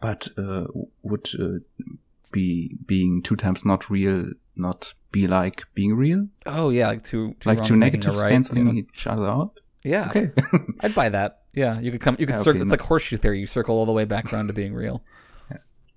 But 0.00 0.28
uh, 0.36 0.66
would 1.02 1.28
uh, 1.40 1.58
be 2.30 2.76
being 2.86 3.22
two 3.22 3.36
times 3.36 3.64
not 3.64 3.88
real 3.88 4.32
not 4.56 4.94
be 5.12 5.26
like 5.26 5.62
being 5.74 5.94
real? 5.94 6.28
Oh 6.46 6.70
yeah, 6.70 6.88
like 6.88 7.02
two, 7.02 7.34
two 7.40 7.48
like 7.48 7.62
two 7.62 7.76
negatives 7.76 8.20
right, 8.22 8.30
canceling 8.30 8.76
each 8.76 9.06
other 9.06 9.26
out? 9.26 9.58
Yeah, 9.82 10.08
Okay. 10.08 10.30
I'd 10.80 10.94
buy 10.94 11.08
that. 11.10 11.42
Yeah, 11.52 11.78
you 11.80 11.90
could 11.92 12.00
come. 12.00 12.16
You 12.18 12.26
could 12.26 12.36
Yeah, 12.36 12.42
circle. 12.42 12.50
okay, 12.60 12.62
It's 12.62 12.70
no- 12.70 12.74
like 12.74 12.80
horseshoe 12.82 13.16
theory. 13.16 13.38
You 13.40 13.46
circle 13.46 13.76
all 13.76 13.86
the 13.86 13.92
way 13.92 14.04
back 14.04 14.32
around 14.32 14.48
to 14.48 14.52
being 14.52 14.74
real. 14.74 15.02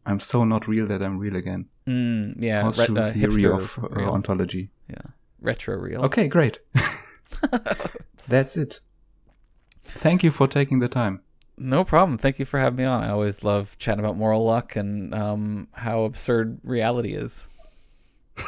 I'm 0.05 0.21
so 0.21 0.45
not 0.45 0.69
real 0.69 0.87
that 0.87 1.03
I'm 1.03 1.17
real 1.19 1.35
again. 1.35 1.65
Mm, 1.85 2.35
yeah, 2.37 2.61
Horseshoe 2.61 2.95
uh, 2.97 3.11
theory 3.11 3.43
of 3.45 3.77
uh, 3.83 4.09
ontology. 4.09 4.69
yeah, 4.89 5.01
retro 5.41 5.75
real. 5.77 6.05
Okay, 6.05 6.27
great. 6.27 6.59
That's 8.27 8.57
it. 8.57 8.79
Thank 9.83 10.23
you 10.23 10.31
for 10.31 10.47
taking 10.47 10.79
the 10.79 10.87
time. 10.87 11.21
No 11.57 11.83
problem. 11.83 12.17
Thank 12.17 12.39
you 12.39 12.45
for 12.45 12.59
having 12.59 12.77
me 12.77 12.83
on. 12.83 13.03
I 13.03 13.09
always 13.09 13.43
love 13.43 13.77
chatting 13.79 14.03
about 14.03 14.15
moral 14.17 14.45
luck 14.45 14.75
and 14.75 15.13
um, 15.13 15.67
how 15.73 16.03
absurd 16.03 16.59
reality 16.63 17.13
is. 17.13 17.47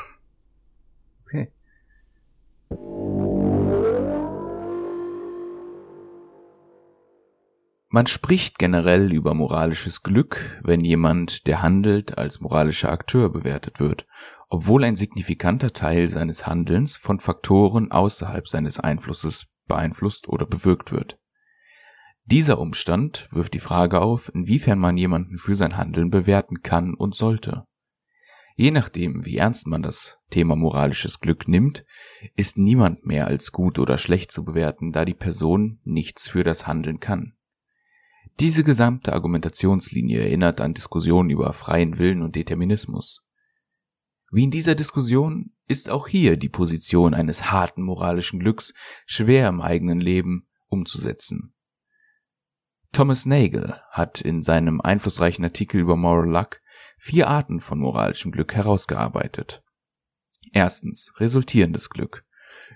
Okay. 1.31 1.47
Man 7.91 8.05
spricht 8.05 8.59
generell 8.59 9.11
über 9.11 9.33
moralisches 9.33 10.03
Glück, 10.03 10.61
wenn 10.63 10.81
jemand, 10.81 11.47
der 11.47 11.63
handelt, 11.63 12.19
als 12.19 12.39
moralischer 12.39 12.91
Akteur 12.91 13.31
bewertet 13.31 13.79
wird, 13.79 14.05
obwohl 14.47 14.83
ein 14.83 14.95
signifikanter 14.95 15.73
Teil 15.73 16.07
seines 16.07 16.45
Handelns 16.45 16.97
von 16.97 17.19
Faktoren 17.19 17.89
außerhalb 17.91 18.47
seines 18.47 18.79
Einflusses 18.79 19.47
beeinflusst 19.67 20.29
oder 20.29 20.45
bewirkt 20.45 20.91
wird. 20.91 21.17
Dieser 22.25 22.59
Umstand 22.59 23.27
wirft 23.31 23.55
die 23.55 23.59
Frage 23.59 24.01
auf, 24.01 24.29
inwiefern 24.35 24.77
man 24.77 24.95
jemanden 24.95 25.39
für 25.39 25.55
sein 25.55 25.75
Handeln 25.75 26.11
bewerten 26.11 26.61
kann 26.61 26.93
und 26.93 27.15
sollte. 27.15 27.65
Je 28.55 28.69
nachdem, 28.69 29.25
wie 29.25 29.37
ernst 29.37 29.65
man 29.65 29.81
das 29.81 30.19
Thema 30.29 30.55
moralisches 30.55 31.21
Glück 31.21 31.47
nimmt, 31.47 31.85
ist 32.35 32.59
niemand 32.59 33.03
mehr 33.03 33.25
als 33.25 33.51
gut 33.51 33.79
oder 33.79 33.97
schlecht 33.97 34.31
zu 34.31 34.43
bewerten, 34.43 34.91
da 34.91 35.05
die 35.05 35.15
Person 35.15 35.79
nichts 35.85 36.27
für 36.27 36.43
das 36.43 36.67
Handeln 36.67 36.99
kann. 36.99 37.33
Diese 38.39 38.63
gesamte 38.63 39.11
Argumentationslinie 39.11 40.21
erinnert 40.21 40.61
an 40.61 40.73
Diskussionen 40.73 41.29
über 41.29 41.51
freien 41.51 41.97
Willen 41.97 42.21
und 42.21 42.37
Determinismus. 42.37 43.25
Wie 44.31 44.45
in 44.45 44.51
dieser 44.51 44.75
Diskussion 44.75 45.51
ist 45.67 45.89
auch 45.89 46.07
hier 46.07 46.37
die 46.37 46.47
Position 46.47 47.13
eines 47.13 47.51
harten 47.51 47.81
moralischen 47.81 48.39
Glücks 48.39 48.73
schwer 49.05 49.49
im 49.49 49.59
eigenen 49.59 49.99
Leben 49.99 50.47
umzusetzen. 50.67 51.53
Thomas 52.93 53.25
Nagel 53.25 53.81
hat 53.91 54.21
in 54.21 54.41
seinem 54.41 54.79
einflussreichen 54.79 55.43
Artikel 55.43 55.81
über 55.81 55.97
Moral 55.97 56.29
Luck 56.29 56.61
vier 56.97 57.27
Arten 57.27 57.59
von 57.59 57.77
moralischem 57.77 58.31
Glück 58.31 58.55
herausgearbeitet. 58.55 59.63
Erstens 60.53 61.11
resultierendes 61.17 61.89
Glück. 61.89 62.23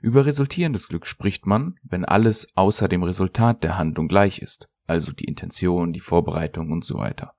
Über 0.02 0.26
resultierendes 0.26 0.90
Glück 0.90 1.08
spricht 1.08 1.46
man, 1.46 1.76
wenn 1.84 2.04
alles 2.04 2.48
außer 2.56 2.90
dem 2.90 3.04
Resultat 3.04 3.64
der 3.64 3.78
Handlung 3.78 4.10
gleich 4.10 4.40
ist 4.40 4.68
also 4.86 5.12
die 5.12 5.26
Intention, 5.26 5.94
die 5.94 6.00
Vorbereitung 6.00 6.72
und 6.72 6.84
so 6.84 6.98
weiter. 6.98 7.36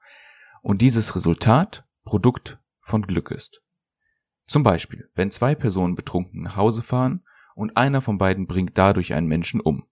Und 0.62 0.82
dieses 0.82 1.14
Resultat 1.14 1.84
Produkt 2.04 2.58
von 2.80 3.02
Glück 3.02 3.30
ist. 3.30 3.62
Zum 4.46 4.62
Beispiel, 4.62 5.10
wenn 5.14 5.30
zwei 5.30 5.54
Personen 5.54 5.94
betrunken 5.94 6.40
nach 6.40 6.56
Hause 6.56 6.82
fahren 6.82 7.24
und 7.54 7.76
einer 7.76 8.00
von 8.00 8.18
beiden 8.18 8.46
bringt 8.46 8.76
dadurch 8.76 9.14
einen 9.14 9.26
Menschen 9.26 9.60
um. 9.60 9.86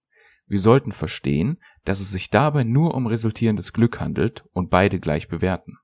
Wir 0.45 0.59
sollten 0.59 0.91
verstehen, 0.91 1.59
dass 1.85 1.99
es 1.99 2.11
sich 2.11 2.29
dabei 2.29 2.63
nur 2.63 2.93
um 2.93 3.07
resultierendes 3.07 3.73
Glück 3.73 3.99
handelt 3.99 4.45
und 4.53 4.69
beide 4.69 4.99
gleich 4.99 5.27
bewerten. 5.27 5.77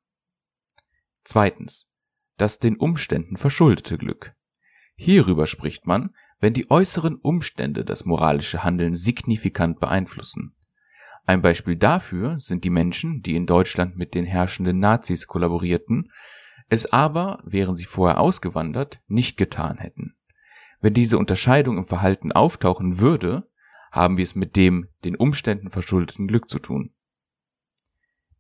Zweitens, 1.23 1.89
das 2.37 2.59
den 2.59 2.77
Umständen 2.77 3.37
verschuldete 3.37 3.97
Glück. 3.97 4.35
Hierüber 4.95 5.47
spricht 5.47 5.87
man, 5.87 6.13
wenn 6.39 6.53
die 6.53 6.69
äußeren 6.69 7.15
Umstände 7.15 7.83
das 7.83 8.05
moralische 8.05 8.63
Handeln 8.63 8.95
signifikant 8.95 9.79
beeinflussen. 9.79 10.55
Ein 11.25 11.41
Beispiel 11.41 11.75
dafür 11.75 12.39
sind 12.39 12.63
die 12.63 12.69
Menschen, 12.69 13.21
die 13.21 13.35
in 13.35 13.45
Deutschland 13.45 13.97
mit 13.97 14.13
den 14.15 14.25
herrschenden 14.25 14.79
Nazis 14.79 15.27
kollaborierten, 15.27 16.11
es 16.69 16.85
aber, 16.91 17.41
wären 17.43 17.75
sie 17.75 17.85
vorher 17.85 18.19
ausgewandert, 18.19 19.01
nicht 19.07 19.37
getan 19.37 19.77
hätten. 19.77 20.15
Wenn 20.81 20.93
diese 20.93 21.17
Unterscheidung 21.17 21.77
im 21.77 21.85
Verhalten 21.85 22.31
auftauchen 22.31 22.99
würde, 22.99 23.49
haben 23.91 24.17
wir 24.17 24.23
es 24.23 24.35
mit 24.35 24.55
dem 24.55 24.87
den 25.03 25.15
Umständen 25.15 25.69
verschuldeten 25.69 26.27
Glück 26.27 26.49
zu 26.49 26.59
tun. 26.59 26.93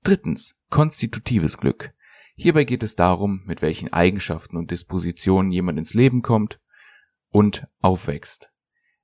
Drittens, 0.03 0.55
konstitutives 0.69 1.57
Glück. 1.57 1.93
Hierbei 2.35 2.63
geht 2.63 2.83
es 2.83 2.95
darum, 2.95 3.43
mit 3.45 3.61
welchen 3.61 3.91
Eigenschaften 3.91 4.55
und 4.55 4.71
Dispositionen 4.71 5.51
jemand 5.51 5.77
ins 5.77 5.93
Leben 5.93 6.21
kommt 6.21 6.59
und 7.29 7.67
aufwächst. 7.81 8.51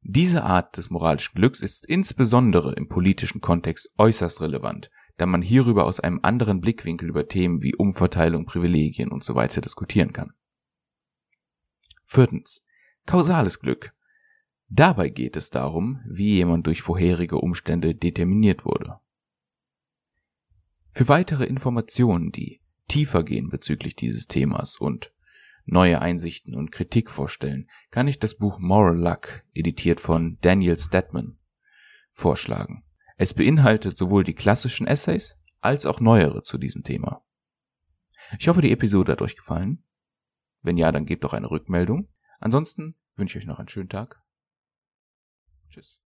Diese 0.07 0.43
Art 0.43 0.77
des 0.77 0.91
moralischen 0.91 1.33
Glücks 1.33 1.61
ist 1.61 1.83
insbesondere 1.83 2.73
im 2.75 2.87
politischen 2.87 3.41
Kontext 3.41 3.91
äußerst 3.97 4.39
relevant, 4.39 4.91
da 5.17 5.25
man 5.25 5.41
hierüber 5.41 5.85
aus 5.85 5.99
einem 5.99 6.19
anderen 6.21 6.61
Blickwinkel 6.61 7.09
über 7.09 7.27
Themen 7.27 7.63
wie 7.63 7.73
Umverteilung, 7.73 8.45
Privilegien 8.45 9.09
weiter 9.33 9.61
diskutieren 9.61 10.13
kann. 10.13 10.33
Viertens. 12.05 12.63
Kausales 13.07 13.59
Glück. 13.59 13.95
Dabei 14.69 15.09
geht 15.09 15.35
es 15.35 15.49
darum, 15.49 16.01
wie 16.07 16.35
jemand 16.35 16.67
durch 16.67 16.83
vorherige 16.83 17.39
Umstände 17.39 17.95
determiniert 17.95 18.63
wurde. 18.63 18.99
Für 20.91 21.07
weitere 21.09 21.45
Informationen, 21.45 22.31
die 22.31 22.61
tiefer 22.87 23.23
gehen 23.23 23.49
bezüglich 23.49 23.95
dieses 23.95 24.27
Themas 24.27 24.77
und 24.77 25.14
neue 25.65 26.01
Einsichten 26.01 26.55
und 26.55 26.71
Kritik 26.71 27.09
vorstellen, 27.09 27.69
kann 27.91 28.07
ich 28.07 28.19
das 28.19 28.37
Buch 28.37 28.59
Moral 28.59 28.97
Luck, 28.97 29.43
editiert 29.53 29.99
von 29.99 30.37
Daniel 30.41 30.77
Stedman, 30.77 31.37
vorschlagen. 32.11 32.83
Es 33.17 33.33
beinhaltet 33.33 33.97
sowohl 33.97 34.23
die 34.23 34.35
klassischen 34.35 34.87
Essays 34.87 35.37
als 35.61 35.85
auch 35.85 35.99
neuere 35.99 36.43
zu 36.43 36.57
diesem 36.57 36.83
Thema. 36.83 37.23
Ich 38.39 38.47
hoffe, 38.47 38.61
die 38.61 38.71
Episode 38.71 39.11
hat 39.11 39.21
euch 39.21 39.35
gefallen. 39.35 39.83
Wenn 40.61 40.77
ja, 40.77 40.91
dann 40.91 41.05
gebt 41.05 41.23
doch 41.23 41.33
eine 41.33 41.49
Rückmeldung. 41.49 42.09
Ansonsten 42.39 42.95
wünsche 43.15 43.37
ich 43.37 43.43
euch 43.43 43.47
noch 43.47 43.59
einen 43.59 43.69
schönen 43.69 43.89
Tag. 43.89 44.21
Tschüss. 45.69 46.04